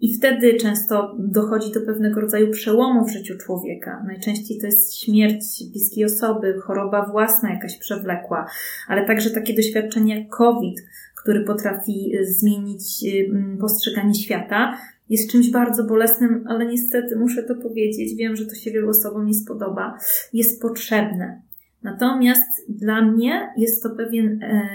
I 0.00 0.14
wtedy 0.14 0.54
często 0.54 1.16
dochodzi 1.18 1.72
do 1.72 1.80
pewnego 1.80 2.20
rodzaju 2.20 2.50
przełomu 2.50 3.04
w 3.04 3.12
życiu 3.12 3.38
człowieka. 3.38 4.04
Najczęściej 4.06 4.58
to 4.58 4.66
jest 4.66 4.96
śmierć 4.98 5.44
bliskiej 5.72 6.04
osoby, 6.04 6.60
choroba 6.62 7.06
własna 7.06 7.50
jakaś 7.50 7.78
przewlekła, 7.78 8.46
ale 8.88 9.06
także 9.06 9.30
takie 9.30 9.54
doświadczenie 9.54 10.18
jak 10.18 10.28
COVID, 10.28 10.80
który 11.22 11.44
potrafi 11.44 12.16
y, 12.16 12.26
zmienić 12.26 13.04
y, 13.04 13.30
postrzeganie 13.60 14.14
świata, 14.14 14.78
jest 15.08 15.30
czymś 15.30 15.50
bardzo 15.50 15.84
bolesnym, 15.84 16.44
ale 16.48 16.66
niestety 16.66 17.16
muszę 17.16 17.42
to 17.42 17.54
powiedzieć, 17.54 18.14
wiem, 18.14 18.36
że 18.36 18.46
to 18.46 18.54
się 18.54 18.70
wielu 18.70 18.90
osobom 18.90 19.26
nie 19.26 19.34
spodoba, 19.34 19.98
jest 20.32 20.62
potrzebne. 20.62 21.42
Natomiast 21.82 22.48
dla 22.68 23.02
mnie 23.02 23.52
jest 23.56 23.82
to 23.82 23.90
pewien, 23.90 24.42
e, 24.42 24.68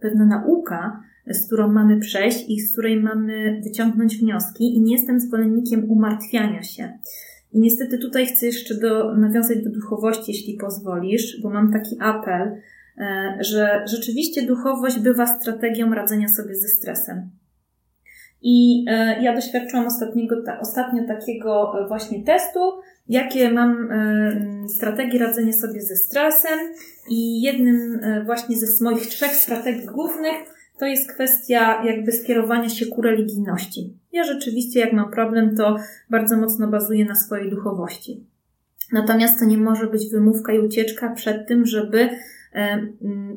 pewna 0.00 0.26
nauka, 0.26 1.00
z 1.26 1.46
którą 1.46 1.72
mamy 1.72 2.00
przejść 2.00 2.50
i 2.50 2.60
z 2.60 2.72
której 2.72 3.02
mamy 3.02 3.60
wyciągnąć 3.64 4.16
wnioski, 4.16 4.74
i 4.74 4.80
nie 4.80 4.96
jestem 4.96 5.20
zwolennikiem 5.20 5.90
umartwiania 5.90 6.62
się. 6.62 6.98
I 7.52 7.60
niestety 7.60 7.98
tutaj 7.98 8.26
chcę 8.26 8.46
jeszcze 8.46 8.74
do, 8.74 9.16
nawiązać 9.16 9.64
do 9.64 9.70
duchowości, 9.70 10.32
jeśli 10.32 10.54
pozwolisz, 10.54 11.40
bo 11.42 11.50
mam 11.50 11.72
taki 11.72 11.96
apel, 12.00 12.56
e, 12.98 13.36
że 13.40 13.84
rzeczywiście 13.86 14.46
duchowość 14.46 14.98
bywa 14.98 15.26
strategią 15.26 15.94
radzenia 15.94 16.28
sobie 16.28 16.54
ze 16.54 16.68
stresem. 16.68 17.30
I 18.42 18.84
e, 18.88 19.22
ja 19.22 19.34
doświadczyłam 19.34 19.86
ostatniego, 19.86 20.36
ostatnio 20.60 21.06
takiego 21.06 21.72
właśnie 21.88 22.24
testu, 22.24 22.60
jakie 23.08 23.50
mam 23.50 23.90
e, 23.90 24.68
strategie 24.76 25.18
radzenia 25.18 25.52
sobie 25.52 25.82
ze 25.82 25.96
stresem. 25.96 26.58
I 27.10 27.42
jednym 27.42 28.00
właśnie 28.24 28.56
ze 28.56 28.84
moich 28.84 29.06
trzech 29.06 29.30
strategii 29.30 29.86
głównych 29.86 30.54
to 30.78 30.86
jest 30.86 31.12
kwestia 31.12 31.84
jakby 31.84 32.12
skierowania 32.12 32.68
się 32.68 32.86
ku 32.86 33.02
religijności. 33.02 33.92
Ja 34.12 34.24
rzeczywiście, 34.24 34.80
jak 34.80 34.92
mam 34.92 35.10
problem, 35.10 35.56
to 35.56 35.76
bardzo 36.10 36.36
mocno 36.36 36.68
bazuję 36.68 37.04
na 37.04 37.14
swojej 37.14 37.50
duchowości. 37.50 38.26
Natomiast 38.92 39.38
to 39.38 39.44
nie 39.44 39.58
może 39.58 39.86
być 39.86 40.10
wymówka 40.10 40.52
i 40.52 40.58
ucieczka 40.58 41.10
przed 41.10 41.48
tym, 41.48 41.66
żeby 41.66 41.98
e, 42.00 42.18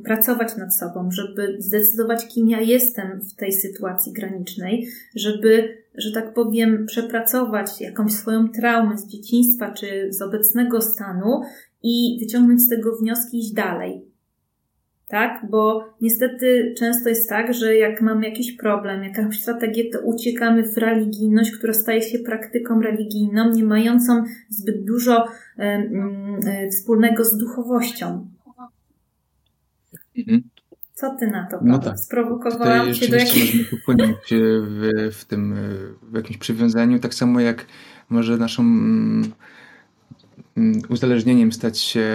pracować 0.04 0.58
nad 0.58 0.76
sobą, 0.76 1.12
żeby 1.12 1.56
zdecydować, 1.60 2.28
kim 2.28 2.50
ja 2.50 2.62
jestem 2.62 3.22
w 3.22 3.36
tej 3.36 3.54
sytuacji 3.54 4.14
granicznej, 4.14 4.88
żeby, 5.16 5.78
że 5.96 6.12
tak 6.12 6.34
powiem, 6.34 6.86
przepracować 6.86 7.82
jakąś 7.82 8.12
swoją 8.12 8.50
traumę 8.50 8.98
z 8.98 9.08
dzieciństwa 9.08 9.72
czy 9.72 10.14
z 10.14 10.22
obecnego 10.22 10.82
stanu 10.82 11.42
i 11.84 12.18
wyciągnąć 12.20 12.62
z 12.62 12.70
tego 12.70 12.96
wnioski 12.96 13.38
i 13.38 13.40
iść 13.40 13.54
dalej 13.54 14.08
tak? 15.08 15.46
Bo 15.50 15.94
niestety 16.02 16.74
często 16.78 17.10
jest 17.10 17.30
tak, 17.30 17.54
że 17.54 17.76
jak 17.76 18.02
mamy 18.02 18.30
jakiś 18.30 18.52
problem, 18.52 19.04
jakąś 19.04 19.42
strategię, 19.42 19.90
to 19.90 20.00
uciekamy 20.00 20.64
w 20.64 20.78
religijność, 20.78 21.52
która 21.52 21.74
staje 21.74 22.02
się 22.02 22.20
praktyką 22.20 22.82
religijną, 22.82 23.52
nie 23.52 23.64
mającą 23.64 24.24
zbyt 24.50 24.86
dużo 24.86 25.28
e, 25.58 26.70
wspólnego 26.70 27.26
z 27.26 27.38
duchowością. 27.38 28.28
Mhm. 30.18 30.44
Co 30.94 31.16
ty 31.16 31.28
na 31.28 31.48
to? 31.48 31.60
No 31.62 31.80
tak. 31.80 32.00
Sprowokowałam 32.00 32.94
cię 32.94 33.08
do 33.08 33.16
jakiegoś... 33.16 33.40
Możemy 33.40 33.64
popłynąć 33.66 34.18
w, 34.30 35.10
w 35.14 35.26
tym, 35.26 35.56
w 36.02 36.16
jakimś 36.16 36.38
przywiązaniu, 36.38 37.00
tak 37.00 37.14
samo 37.14 37.40
jak 37.40 37.66
może 38.10 38.38
naszą 38.38 38.64
mm, 38.64 39.32
mm, 40.58 40.82
uzależnieniem 40.90 41.52
stać 41.52 41.80
się 41.80 42.08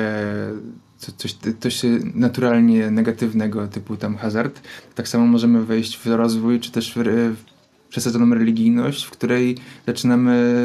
coś, 0.96 1.36
coś 1.60 1.82
naturalnie 2.14 2.90
negatywnego, 2.90 3.68
typu 3.68 3.96
tam 3.96 4.16
hazard, 4.16 4.60
tak 4.94 5.08
samo 5.08 5.26
możemy 5.26 5.64
wejść 5.64 5.98
w 5.98 6.06
rozwój, 6.06 6.60
czy 6.60 6.72
też 6.72 6.94
w, 6.94 7.02
w 7.36 7.44
przesadzoną 7.88 8.34
religijność, 8.34 9.04
w 9.04 9.10
której 9.10 9.56
zaczynamy 9.86 10.64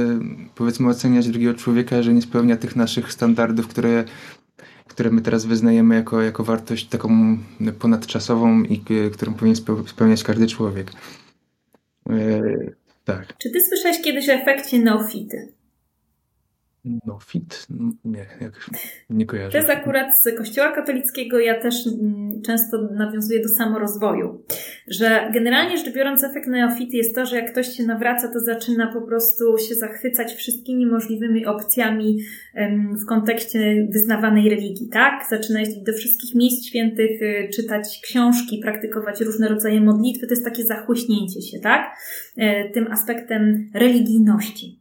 powiedzmy 0.56 0.90
oceniać 0.90 1.28
drugiego 1.28 1.54
człowieka, 1.54 2.04
że 2.04 2.14
nie 2.14 2.22
spełnia 2.22 2.58
tych 2.58 2.76
naszych 2.76 3.14
standardów, 3.14 3.68
które 3.68 4.04
które 4.88 5.10
my 5.10 5.22
teraz 5.22 5.46
wyznajemy 5.46 5.96
jako, 5.96 6.22
jako 6.22 6.44
wartość 6.44 6.88
taką 6.88 7.38
ponadczasową 7.80 8.64
i 8.64 8.82
którą 9.14 9.34
powinien 9.34 9.56
spełniać 9.88 10.24
każdy 10.24 10.48
człowiek. 10.48 10.92
Tak. 13.06 13.38
Czy 13.38 13.50
ty 13.50 13.62
słyszałeś 13.62 14.02
kiedyś 14.02 14.30
o 14.30 14.34
efekcie 14.34 14.80
neofity? 14.80 15.57
No, 17.06 17.20
fit? 17.20 17.68
Nie, 18.06 18.26
jakoś 18.42 18.70
nie 19.10 19.26
kojarzę. 19.26 19.52
To 19.52 19.58
jest 19.58 19.70
akurat 19.70 20.08
z 20.24 20.38
kościoła 20.38 20.72
katolickiego, 20.72 21.40
ja 21.40 21.62
też 21.62 21.88
mm, 21.88 22.42
często 22.42 22.78
nawiązuję 22.92 23.42
do 23.42 23.50
samorozwoju, 23.50 24.44
że 24.88 25.30
generalnie 25.34 25.78
rzecz 25.78 25.94
biorąc 25.94 26.24
efekt 26.24 26.48
neofity 26.48 26.98
jest 26.98 27.16
to, 27.16 27.26
że 27.26 27.36
jak 27.36 27.52
ktoś 27.52 27.68
się 27.68 27.84
nawraca, 27.84 28.28
to 28.28 28.40
zaczyna 28.40 28.94
po 28.94 29.02
prostu 29.02 29.58
się 29.58 29.76
zachwycać 29.76 30.34
wszystkimi 30.34 30.86
możliwymi 30.86 31.46
opcjami 31.46 32.18
w 33.04 33.06
kontekście 33.06 33.88
wyznawanej 33.92 34.50
religii, 34.50 34.90
tak? 34.92 35.26
Zaczyna 35.30 35.60
jeździć 35.60 35.84
do 35.84 35.94
wszystkich 35.94 36.36
miejsc 36.36 36.66
świętych, 36.66 37.22
y, 37.22 37.50
czytać 37.54 38.00
książki, 38.04 38.60
praktykować 38.64 39.22
różne 39.22 39.48
rodzaje 39.48 39.82
modlitwy, 39.82 40.28
to 40.28 40.34
jest 40.34 40.46
takie 40.46 40.64
zachłyśnięcie 40.64 41.42
się, 41.42 41.60
tak? 41.60 41.98
E, 42.38 42.70
tym 42.70 42.88
aspektem 42.92 43.70
religijności. 43.74 44.77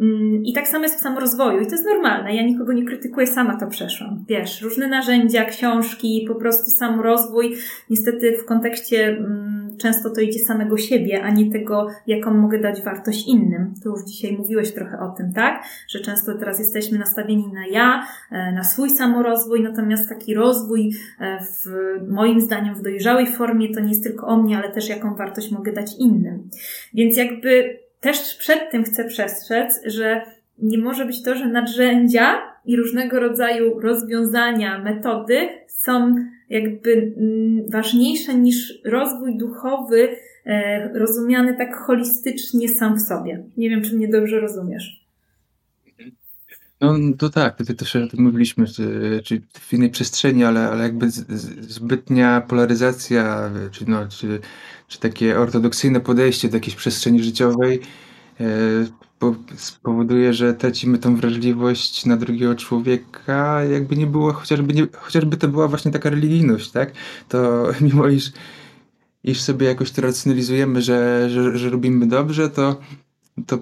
Mm, 0.00 0.44
I 0.44 0.52
tak 0.52 0.68
samo 0.68 0.84
jest 0.84 0.98
w 0.98 1.02
samorozwoju 1.02 1.60
i 1.60 1.66
to 1.66 1.72
jest 1.72 1.86
normalne. 1.86 2.36
Ja 2.36 2.42
nikogo 2.42 2.72
nie 2.72 2.84
krytykuję, 2.84 3.26
sama 3.26 3.56
to 3.56 3.66
przeszłam. 3.66 4.24
Wiesz, 4.28 4.62
różne 4.62 4.88
narzędzia, 4.88 5.44
książki, 5.44 6.24
po 6.28 6.34
prostu 6.34 6.70
samorozwój. 6.70 7.56
Niestety 7.90 8.38
w 8.42 8.44
kontekście 8.44 9.08
mm, 9.08 9.76
często 9.80 10.10
to 10.10 10.20
idzie 10.20 10.38
samego 10.38 10.76
siebie, 10.76 11.22
a 11.22 11.30
nie 11.30 11.52
tego, 11.52 11.88
jaką 12.06 12.34
mogę 12.34 12.58
dać 12.58 12.82
wartość 12.82 13.28
innym. 13.28 13.74
To 13.84 13.90
już 13.90 14.04
dzisiaj 14.04 14.32
mówiłeś 14.32 14.72
trochę 14.72 15.00
o 15.00 15.08
tym, 15.08 15.32
tak? 15.32 15.64
Że 15.88 16.00
często 16.00 16.34
teraz 16.34 16.58
jesteśmy 16.58 16.98
nastawieni 16.98 17.52
na 17.52 17.66
ja, 17.66 18.06
e, 18.30 18.52
na 18.52 18.64
swój 18.64 18.90
samorozwój, 18.90 19.60
natomiast 19.60 20.08
taki 20.08 20.34
rozwój 20.34 20.92
e, 21.20 21.38
w 21.40 21.66
moim 22.08 22.40
zdaniem 22.40 22.74
w 22.74 22.82
dojrzałej 22.82 23.26
formie 23.26 23.74
to 23.74 23.80
nie 23.80 23.88
jest 23.88 24.04
tylko 24.04 24.26
o 24.26 24.42
mnie, 24.42 24.58
ale 24.58 24.68
też 24.72 24.88
jaką 24.88 25.14
wartość 25.14 25.50
mogę 25.50 25.72
dać 25.72 25.98
innym. 25.98 26.48
Więc 26.94 27.16
jakby 27.16 27.78
też 28.00 28.34
przed 28.34 28.70
tym 28.70 28.84
chcę 28.84 29.04
przestrzec, 29.04 29.80
że 29.86 30.22
nie 30.58 30.78
może 30.78 31.04
być 31.04 31.22
to, 31.22 31.34
że 31.34 31.48
narzędzia 31.48 32.38
i 32.64 32.76
różnego 32.76 33.20
rodzaju 33.20 33.80
rozwiązania, 33.80 34.78
metody 34.78 35.48
są 35.68 36.14
jakby 36.50 37.14
mm, 37.16 37.70
ważniejsze 37.70 38.34
niż 38.34 38.82
rozwój 38.84 39.38
duchowy, 39.38 40.08
e, 40.46 40.88
rozumiany 40.98 41.56
tak 41.56 41.76
holistycznie 41.76 42.68
sam 42.68 42.96
w 42.96 43.00
sobie. 43.00 43.44
Nie 43.56 43.70
wiem, 43.70 43.82
czy 43.82 43.96
mnie 43.96 44.08
dobrze 44.08 44.40
rozumiesz. 44.40 44.99
No 46.80 46.94
to 47.18 47.30
tak, 47.30 47.56
tutaj 47.56 47.76
też 47.76 47.96
o 47.96 48.06
tym 48.06 48.24
mówiliśmy, 48.24 48.66
czy 49.24 49.42
w 49.52 49.72
innej 49.72 49.90
przestrzeni, 49.90 50.44
ale, 50.44 50.70
ale 50.70 50.82
jakby 50.82 51.10
zbytnia 51.60 52.40
polaryzacja, 52.40 53.50
czy, 53.70 53.84
no, 53.88 54.08
czy, 54.08 54.40
czy 54.88 55.00
takie 55.00 55.38
ortodoksyjne 55.38 56.00
podejście 56.00 56.48
do 56.48 56.56
jakiejś 56.56 56.76
przestrzeni 56.76 57.22
życiowej 57.22 57.80
e, 58.40 58.44
spowoduje, 59.56 60.34
że 60.34 60.54
tracimy 60.54 60.98
tą 60.98 61.16
wrażliwość 61.16 62.06
na 62.06 62.16
drugiego 62.16 62.54
człowieka, 62.54 63.64
jakby 63.64 63.96
nie 63.96 64.06
było, 64.06 64.32
chociażby, 64.32 64.74
nie, 64.74 64.86
chociażby 64.96 65.36
to 65.36 65.48
była 65.48 65.68
właśnie 65.68 65.90
taka 65.90 66.10
religijność, 66.10 66.70
tak? 66.70 66.92
To 67.28 67.66
mimo 67.80 68.08
iż, 68.08 68.32
iż 69.24 69.40
sobie 69.40 69.66
jakoś 69.66 69.90
to 69.90 70.02
racjonalizujemy, 70.02 70.82
że, 70.82 71.30
że, 71.30 71.58
że 71.58 71.70
robimy 71.70 72.06
dobrze, 72.06 72.50
to 72.50 72.80
to, 73.46 73.58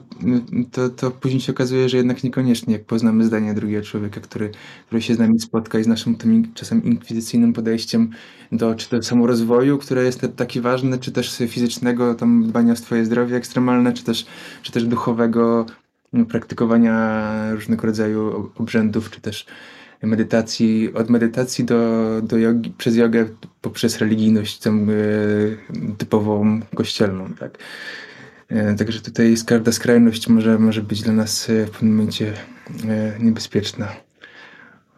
to, 0.73 0.89
to 0.89 1.11
później 1.11 1.41
się 1.41 1.53
okazuje, 1.53 1.89
że 1.89 1.97
jednak 1.97 2.25
niekoniecznie, 2.25 2.73
jak 2.73 2.85
poznamy 2.85 3.25
zdanie 3.25 3.55
drugiego 3.55 3.85
człowieka, 3.85 4.21
który, 4.21 4.51
który 4.87 5.03
się 5.03 5.15
z 5.15 5.19
nami 5.19 5.41
spotka 5.41 5.79
i 5.79 5.85
z 5.85 5.87
naszym 5.87 6.15
tym 6.17 6.55
czasem 6.55 6.85
inkwizycyjnym 6.85 7.53
podejściem 7.53 8.11
do 8.53 8.75
czy 8.75 8.89
to 8.89 9.03
samorozwoju, 9.03 9.79
które 9.79 10.05
jest 10.05 10.27
taki 10.37 10.61
ważny, 10.61 10.99
czy 10.99 11.13
też 11.13 11.43
fizycznego 11.49 12.15
tam 12.15 12.49
dbania 12.49 12.73
o 12.73 12.77
swoje 12.77 13.05
zdrowie 13.05 13.37
ekstremalne, 13.37 13.93
czy 13.93 14.05
też, 14.05 14.27
czy 14.63 14.73
też 14.73 14.85
duchowego 14.85 15.67
no, 16.13 16.25
praktykowania 16.25 17.33
różnego 17.55 17.87
rodzaju 17.87 18.51
obrzędów, 18.57 19.11
czy 19.11 19.21
też 19.21 19.47
medytacji, 20.03 20.95
od 20.95 21.11
medytacji 21.11 21.65
do, 21.65 22.05
do 22.23 22.39
jogi, 22.39 22.71
przez 22.79 22.97
jogę 22.97 23.29
poprzez 23.61 23.99
religijność 23.99 24.59
tą, 24.59 24.87
typową 25.99 26.61
kościelną, 26.75 27.35
tak. 27.41 27.59
E, 28.49 28.75
także 28.75 29.01
tutaj 29.01 29.35
każda 29.47 29.73
skrajność 29.73 30.29
może, 30.29 30.59
może 30.59 30.83
być 30.83 31.03
dla 31.03 31.13
nas 31.13 31.51
e, 31.51 31.67
w 31.67 31.71
pewnym 31.71 31.97
momencie 31.97 32.33
e, 32.89 33.19
niebezpieczna. 33.21 33.89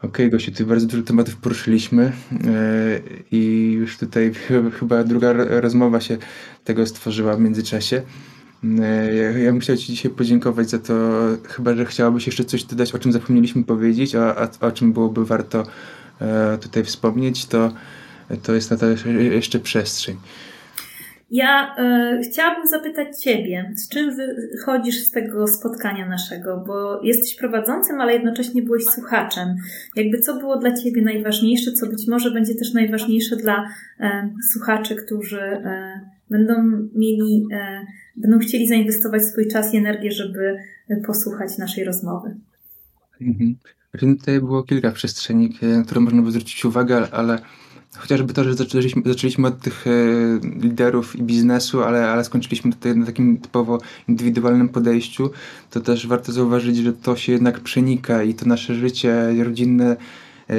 Ok, 0.02 0.18
Gosiu, 0.30 0.50
tutaj 0.50 0.66
bardzo 0.66 0.86
dużo 0.86 1.02
tematów 1.02 1.36
poruszyliśmy 1.36 2.12
i 3.30 3.72
już 3.72 3.98
tutaj 3.98 4.32
chyba 4.78 5.04
druga 5.04 5.32
rozmowa 5.32 6.00
się 6.00 6.18
tego 6.64 6.86
stworzyła 6.86 7.36
w 7.36 7.40
międzyczasie. 7.40 8.02
Ja, 9.12 9.38
ja 9.38 9.50
bym 9.52 9.60
chciał 9.60 9.76
Ci 9.76 9.86
dzisiaj 9.86 10.12
podziękować 10.12 10.70
za 10.70 10.78
to, 10.78 10.94
chyba 11.48 11.74
że 11.74 11.84
chciałabyś 11.84 12.26
jeszcze 12.26 12.44
coś 12.44 12.64
dodać, 12.64 12.94
o 12.94 12.98
czym 12.98 13.12
zapomnieliśmy 13.12 13.64
powiedzieć, 13.64 14.14
a, 14.14 14.48
a 14.60 14.66
o 14.66 14.72
czym 14.72 14.92
byłoby 14.92 15.24
warto 15.24 15.66
tutaj 16.60 16.84
wspomnieć, 16.84 17.46
to, 17.46 17.72
to 18.42 18.54
jest 18.54 18.70
na 18.70 18.76
to 18.76 18.86
jeszcze 19.30 19.60
przestrzeń. 19.60 20.16
Ja 21.30 21.76
y, 22.18 22.22
chciałabym 22.22 22.66
zapytać 22.66 23.22
Ciebie, 23.22 23.72
z 23.76 23.88
czym 23.88 24.16
wychodzisz 24.16 24.96
z 24.96 25.10
tego 25.10 25.46
spotkania 25.46 26.08
naszego, 26.08 26.64
bo 26.66 27.02
jesteś 27.02 27.34
prowadzącym, 27.34 28.00
ale 28.00 28.12
jednocześnie 28.12 28.62
byłeś 28.62 28.84
słuchaczem. 28.84 29.56
Jakby 29.96 30.18
co 30.18 30.38
było 30.38 30.58
dla 30.58 30.72
Ciebie 30.72 31.02
najważniejsze, 31.02 31.72
co 31.72 31.86
być 31.86 32.08
może 32.08 32.30
będzie 32.30 32.54
też 32.54 32.72
najważniejsze 32.74 33.36
dla 33.36 33.64
y, 34.00 34.04
słuchaczy, 34.52 34.96
którzy 34.96 35.40
y, 35.40 35.60
będą 36.30 36.54
mieli, 36.94 37.46
będą 38.16 38.38
chcieli 38.38 38.68
zainwestować 38.68 39.22
swój 39.24 39.48
czas 39.48 39.74
i 39.74 39.76
energię, 39.76 40.12
żeby 40.12 40.56
posłuchać 41.06 41.58
naszej 41.58 41.84
rozmowy. 41.84 42.36
Mhm. 43.20 43.56
Tutaj 43.98 44.40
było 44.40 44.62
kilka 44.62 44.90
przestrzeni, 44.90 45.58
na 45.62 45.84
które 45.84 46.00
można 46.00 46.22
by 46.22 46.30
zwrócić 46.30 46.64
uwagę, 46.64 47.08
ale 47.12 47.38
chociażby 47.96 48.32
to, 48.32 48.44
że 48.44 48.54
zaczęliśmy, 48.54 49.02
zaczęliśmy 49.06 49.48
od 49.48 49.60
tych 49.60 49.86
e, 49.86 49.90
liderów 50.60 51.16
i 51.16 51.22
biznesu, 51.22 51.82
ale, 51.82 52.10
ale 52.10 52.24
skończyliśmy 52.24 52.72
tutaj 52.72 52.96
na 52.96 53.06
takim 53.06 53.38
typowo 53.38 53.78
indywidualnym 54.08 54.68
podejściu, 54.68 55.30
to 55.70 55.80
też 55.80 56.06
warto 56.06 56.32
zauważyć, 56.32 56.76
że 56.76 56.92
to 56.92 57.16
się 57.16 57.32
jednak 57.32 57.60
przenika 57.60 58.22
i 58.22 58.34
to 58.34 58.46
nasze 58.46 58.74
życie 58.74 59.34
rodzinne 59.44 59.96
e, 60.48 60.56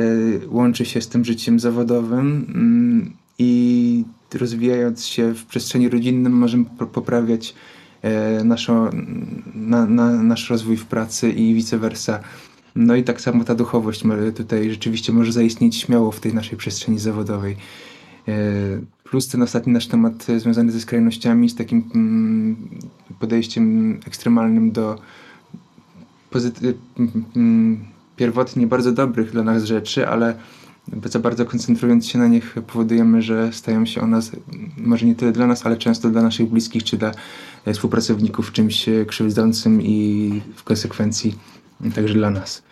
łączy 0.47 0.85
się 0.85 1.01
z 1.01 1.07
tym 1.07 1.25
życiem 1.25 1.59
zawodowym 1.59 2.45
mm, 2.55 3.13
i 3.39 4.03
rozwijając 4.33 5.05
się 5.05 5.33
w 5.33 5.45
przestrzeni 5.45 5.89
rodzinnym 5.89 6.33
możemy 6.33 6.65
poprawiać 6.93 7.55
e, 8.01 8.43
naszą, 8.43 8.89
na, 9.55 9.85
na, 9.85 10.11
nasz 10.11 10.49
rozwój 10.49 10.77
w 10.77 10.85
pracy 10.85 11.29
i 11.29 11.53
vice 11.53 11.77
versa. 11.77 12.19
No 12.75 12.95
i 12.95 13.03
tak 13.03 13.21
samo 13.21 13.43
ta 13.43 13.55
duchowość 13.55 14.03
tutaj 14.35 14.69
rzeczywiście 14.69 15.13
może 15.13 15.31
zaistnieć 15.31 15.75
śmiało 15.75 16.11
w 16.11 16.19
tej 16.19 16.33
naszej 16.33 16.57
przestrzeni 16.57 16.99
zawodowej. 16.99 17.57
E, 18.27 18.33
plus 19.03 19.27
ten 19.27 19.41
ostatni 19.41 19.73
nasz 19.73 19.87
temat 19.87 20.27
związany 20.37 20.71
ze 20.71 20.79
skrajnościami, 20.79 21.49
z 21.49 21.55
takim 21.55 21.89
mm, 21.95 22.55
podejściem 23.19 23.99
ekstremalnym 24.07 24.71
do 24.71 24.99
pozyty- 26.31 26.73
mm, 27.35 27.85
pierwotnie 28.15 28.67
bardzo 28.67 28.91
dobrych 28.91 29.31
dla 29.31 29.43
nas 29.43 29.63
rzeczy, 29.63 30.07
ale 30.07 30.35
za 31.05 31.19
bardzo 31.19 31.45
koncentrując 31.45 32.07
się 32.07 32.19
na 32.19 32.27
nich 32.27 32.55
powodujemy, 32.67 33.21
że 33.21 33.53
stają 33.53 33.85
się 33.85 34.01
one 34.01 34.19
może 34.77 35.05
nie 35.05 35.15
tyle 35.15 35.31
dla 35.31 35.47
nas, 35.47 35.65
ale 35.65 35.77
często 35.77 36.09
dla 36.09 36.21
naszych 36.21 36.49
bliskich 36.49 36.83
czy 36.83 36.97
dla 36.97 37.11
współpracowników 37.73 38.51
czymś 38.51 38.85
krzywdzącym 39.07 39.81
i 39.81 40.41
w 40.55 40.63
konsekwencji 40.63 41.35
także 41.95 42.13
dla 42.13 42.29
nas. 42.29 42.63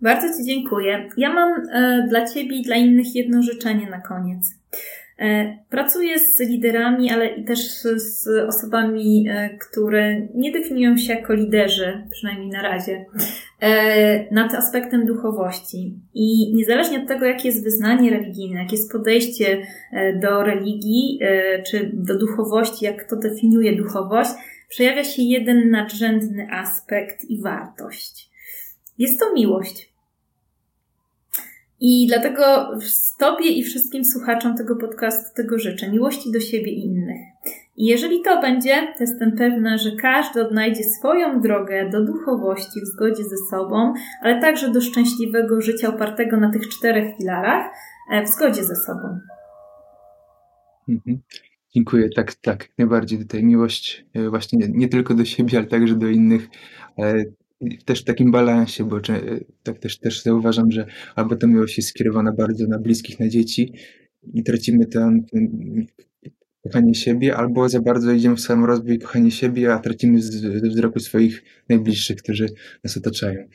Bardzo 0.00 0.38
Ci 0.38 0.44
dziękuję. 0.46 1.08
Ja 1.16 1.32
mam 1.32 1.52
e, 1.72 2.06
dla 2.08 2.26
Ciebie 2.26 2.56
i 2.56 2.62
dla 2.62 2.76
innych 2.76 3.14
jedno 3.14 3.42
życzenie 3.42 3.90
na 3.90 4.00
koniec. 4.00 4.60
E, 5.18 5.56
pracuję 5.70 6.18
z 6.18 6.40
liderami, 6.40 7.10
ale 7.10 7.28
i 7.28 7.44
też 7.44 7.58
z 7.96 8.28
osobami, 8.48 9.26
e, 9.28 9.50
które 9.58 10.20
nie 10.34 10.52
definiują 10.52 10.96
się 10.96 11.12
jako 11.14 11.34
liderzy, 11.34 12.06
przynajmniej 12.10 12.48
na 12.48 12.62
razie, 12.62 13.04
e, 13.60 14.34
nad 14.34 14.54
aspektem 14.54 15.06
duchowości. 15.06 15.94
I 16.14 16.54
niezależnie 16.54 17.00
od 17.00 17.08
tego, 17.08 17.26
jakie 17.26 17.48
jest 17.48 17.64
wyznanie 17.64 18.10
religijne, 18.10 18.62
jakie 18.62 18.76
jest 18.76 18.92
podejście 18.92 19.62
e, 19.92 20.18
do 20.18 20.42
religii 20.42 21.18
e, 21.22 21.62
czy 21.62 21.90
do 21.94 22.18
duchowości, 22.18 22.84
jak 22.84 23.08
to 23.10 23.16
definiuje 23.16 23.76
duchowość, 23.76 24.30
przejawia 24.70 25.04
się 25.04 25.22
jeden 25.22 25.70
nadrzędny 25.70 26.48
aspekt 26.50 27.24
i 27.24 27.42
wartość. 27.42 28.30
Jest 28.98 29.20
to 29.20 29.34
miłość. 29.34 29.90
I 31.80 32.06
dlatego 32.06 32.70
Tobie 33.18 33.50
i 33.50 33.62
wszystkim 33.62 34.04
słuchaczom 34.04 34.56
tego 34.56 34.76
podcastu 34.76 35.34
tego 35.36 35.58
życzę 35.58 35.90
miłości 35.90 36.32
do 36.32 36.40
siebie 36.40 36.72
i 36.72 36.84
innych. 36.84 37.20
I 37.76 37.86
jeżeli 37.86 38.22
to 38.22 38.40
będzie, 38.40 38.74
to 38.96 39.04
jestem 39.04 39.32
pewna, 39.32 39.78
że 39.78 39.90
każdy 40.02 40.46
odnajdzie 40.46 40.84
swoją 40.84 41.40
drogę 41.40 41.90
do 41.90 42.04
duchowości 42.04 42.80
w 42.80 42.86
zgodzie 42.86 43.24
ze 43.24 43.36
sobą, 43.50 43.94
ale 44.22 44.40
także 44.40 44.70
do 44.70 44.80
szczęśliwego 44.80 45.60
życia 45.60 45.88
opartego 45.88 46.36
na 46.36 46.50
tych 46.50 46.68
czterech 46.68 47.16
filarach 47.16 47.66
e, 48.12 48.22
w 48.22 48.28
zgodzie 48.28 48.64
ze 48.64 48.76
sobą. 48.76 49.20
Mhm. 50.88 51.20
Dziękuję, 51.74 52.08
tak, 52.16 52.34
tak, 52.34 52.68
najbardziej 52.78 53.18
tutaj 53.18 53.44
miłość 53.44 54.06
e, 54.14 54.30
właśnie 54.30 54.58
nie, 54.58 54.68
nie 54.68 54.88
tylko 54.88 55.14
do 55.14 55.24
siebie, 55.24 55.58
ale 55.58 55.66
także 55.66 55.96
do 55.96 56.08
innych, 56.08 56.48
e, 56.98 57.24
też 57.84 58.00
w 58.02 58.04
takim 58.04 58.30
balansie, 58.30 58.84
bo 58.84 59.00
tak 59.62 59.78
też, 59.78 59.98
też 59.98 60.22
zauważam, 60.22 60.70
że 60.70 60.86
albo 61.14 61.36
ta 61.36 61.46
miłość 61.46 61.76
jest 61.76 61.88
skierowana 61.88 62.32
bardzo 62.32 62.66
na 62.66 62.78
bliskich, 62.78 63.20
na 63.20 63.28
dzieci 63.28 63.72
i 64.34 64.42
tracimy 64.42 64.86
ten, 64.86 65.24
ten 65.24 65.86
kochanie 66.62 66.94
siebie, 66.94 67.36
albo 67.36 67.68
za 67.68 67.80
bardzo 67.80 68.12
idziemy 68.12 68.36
w 68.36 68.40
sam 68.40 68.64
rozwój 68.64 68.98
kochanie 68.98 69.30
siebie, 69.30 69.74
a 69.74 69.78
tracimy 69.78 70.22
ze 70.22 70.68
wzroku 70.68 71.00
swoich 71.00 71.42
najbliższych, 71.68 72.16
którzy 72.16 72.46
nas 72.84 72.96
otaczają. 72.96 73.48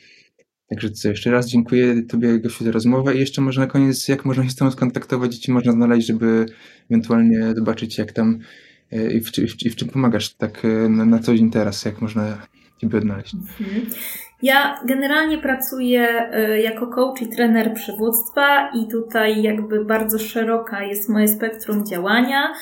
Także 0.68 0.90
co, 0.90 1.08
jeszcze 1.08 1.30
raz 1.30 1.48
dziękuję 1.48 2.02
Tobie, 2.02 2.38
Gosiu, 2.38 2.64
za 2.64 2.70
rozmowę 2.70 3.14
i 3.14 3.20
jeszcze 3.20 3.42
może 3.42 3.60
na 3.60 3.66
koniec, 3.66 4.08
jak 4.08 4.24
można 4.24 4.44
się 4.44 4.50
z 4.50 4.56
Tobą 4.56 4.70
skontaktować 4.70 5.36
i 5.36 5.40
Ci 5.40 5.52
można 5.52 5.72
znaleźć, 5.72 6.06
żeby 6.06 6.46
ewentualnie 6.90 7.54
zobaczyć, 7.54 7.98
jak 7.98 8.12
tam 8.12 8.38
e, 8.92 9.12
i 9.12 9.20
w, 9.20 9.30
w 9.72 9.76
czym 9.76 9.88
pomagasz 9.88 10.34
tak 10.34 10.64
e, 10.64 10.88
na, 10.88 11.04
na 11.04 11.18
co 11.18 11.34
dzień 11.34 11.50
teraz, 11.50 11.84
jak 11.84 12.00
można 12.00 12.38
Ciebie 12.78 12.98
odnaleźć. 12.98 13.34
Mhm. 13.34 13.86
Ja 14.42 14.80
generalnie 14.86 15.38
pracuję 15.38 16.30
e, 16.32 16.60
jako 16.60 16.86
coach 16.86 17.22
i 17.22 17.28
trener 17.28 17.74
przywództwa 17.74 18.70
i 18.70 18.88
tutaj 18.88 19.42
jakby 19.42 19.84
bardzo 19.84 20.18
szeroka 20.18 20.82
jest 20.82 21.08
moje 21.08 21.28
spektrum 21.28 21.86
działania. 21.86 22.52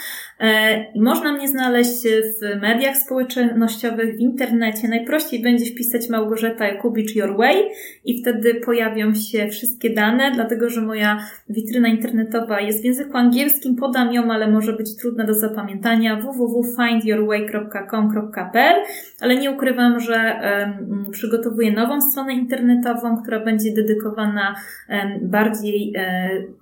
E, 0.41 0.85
można 0.97 1.33
mnie 1.33 1.49
znaleźć 1.49 2.05
w 2.05 2.61
mediach 2.61 2.97
społecznościowych, 2.97 4.17
w 4.17 4.21
internecie. 4.21 4.89
Najprościej 4.89 5.43
będzie 5.43 5.65
wpisać 5.65 6.09
Małgorzata 6.09 6.67
Jakubicz 6.67 7.17
Your 7.17 7.37
Way 7.37 7.57
i 8.05 8.23
wtedy 8.23 8.55
pojawią 8.55 9.15
się 9.15 9.49
wszystkie 9.49 9.91
dane, 9.91 10.31
dlatego 10.35 10.71
że 10.71 10.81
moja 10.81 11.27
witryna 11.49 11.89
internetowa 11.89 12.61
jest 12.61 12.83
w 12.83 12.85
języku 12.85 13.17
angielskim, 13.17 13.77
podam 13.77 14.13
ją, 14.13 14.33
ale 14.33 14.51
może 14.51 14.73
być 14.73 14.97
trudna 14.97 15.25
do 15.25 15.35
zapamiętania. 15.35 16.17
www.findyourway.com.pl 16.17 18.83
ale 19.21 19.37
nie 19.37 19.51
ukrywam, 19.51 20.01
że 20.01 20.41
przygotowuję 21.11 21.73
nową 21.73 22.01
stronę 22.01 22.33
internetową, 22.33 23.23
która 23.23 23.41
będzie 23.41 23.73
dedykowana 23.73 24.55
bardziej 25.23 25.95
um, 25.97 26.05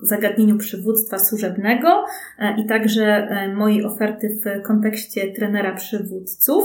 zagadnieniu 0.00 0.58
przywództwa 0.58 1.18
służebnego 1.18 2.04
e, 2.38 2.60
i 2.60 2.66
także 2.66 3.28
mojej 3.62 3.84
oferty 3.84 4.38
w 4.44 4.62
kontekście 4.62 5.32
trenera 5.32 5.74
przywódców 5.74 6.64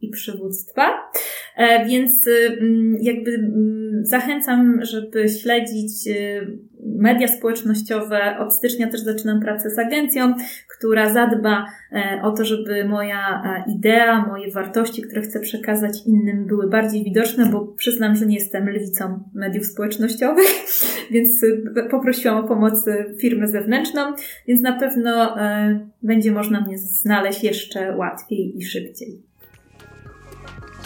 i 0.00 0.08
przywództwa. 0.08 1.10
E, 1.56 1.86
więc 1.86 2.26
y, 2.26 2.58
mm, 2.60 2.96
jakby 3.00 3.30
mm, 3.30 4.04
zachęcam, 4.04 4.80
żeby 4.82 5.28
śledzić 5.28 6.06
y, 6.06 6.58
media 6.98 7.28
społecznościowe. 7.28 8.38
Od 8.38 8.54
stycznia 8.54 8.88
też 8.88 9.00
zaczynam 9.00 9.40
pracę 9.40 9.70
z 9.70 9.78
agencją, 9.78 10.34
która 10.78 11.12
zadba 11.12 11.66
e, 11.92 12.22
o 12.22 12.32
to, 12.32 12.44
żeby 12.44 12.84
moja 12.84 13.42
e, 13.44 13.72
idea, 13.72 14.26
moje 14.26 14.50
wartości, 14.50 15.02
które 15.02 15.22
chcę 15.22 15.40
przekazać 15.40 16.06
innym, 16.06 16.46
były 16.46 16.68
bardziej 16.68 17.04
widoczne, 17.04 17.46
bo 17.46 17.60
przyznam, 17.66 18.16
że 18.16 18.26
nie 18.26 18.34
jestem 18.34 18.68
lwicą 18.68 19.22
mediów 19.34 19.66
społecznościowych, 19.66 20.46
więc 21.12 21.42
y, 21.42 21.64
poprosiłam 21.90 22.44
o 22.44 22.48
pomoc 22.48 22.84
firmę 23.20 23.48
zewnętrzną, 23.48 24.12
więc 24.48 24.60
na 24.60 24.72
pewno 24.72 25.36
będzie 26.02 26.32
można 26.32 26.60
mnie 26.60 26.78
znaleźć 26.78 27.44
jeszcze 27.44 27.96
łatwiej 27.96 28.58
i 28.58 28.64
szybciej. 28.64 29.27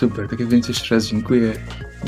Super, 0.03 0.29
tak 0.29 0.49
więc 0.49 0.69
jeszcze 0.69 0.95
raz 0.95 1.07
dziękuję 1.07 1.53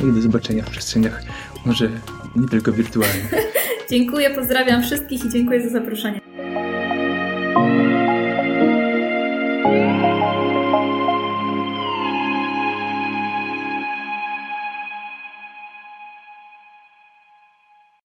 i 0.09 0.13
do 0.13 0.23
zobaczenia 0.23 0.65
w 0.65 0.71
przestrzeniach, 0.71 1.23
może 1.67 1.91
nie 2.37 2.49
tylko 2.49 2.73
wirtualnych. 2.73 3.35
dziękuję, 3.91 4.31
pozdrawiam 4.31 4.83
wszystkich 4.83 5.25
i 5.25 5.29
dziękuję 5.29 5.63
za 5.63 5.69
zaproszenie. 5.69 6.21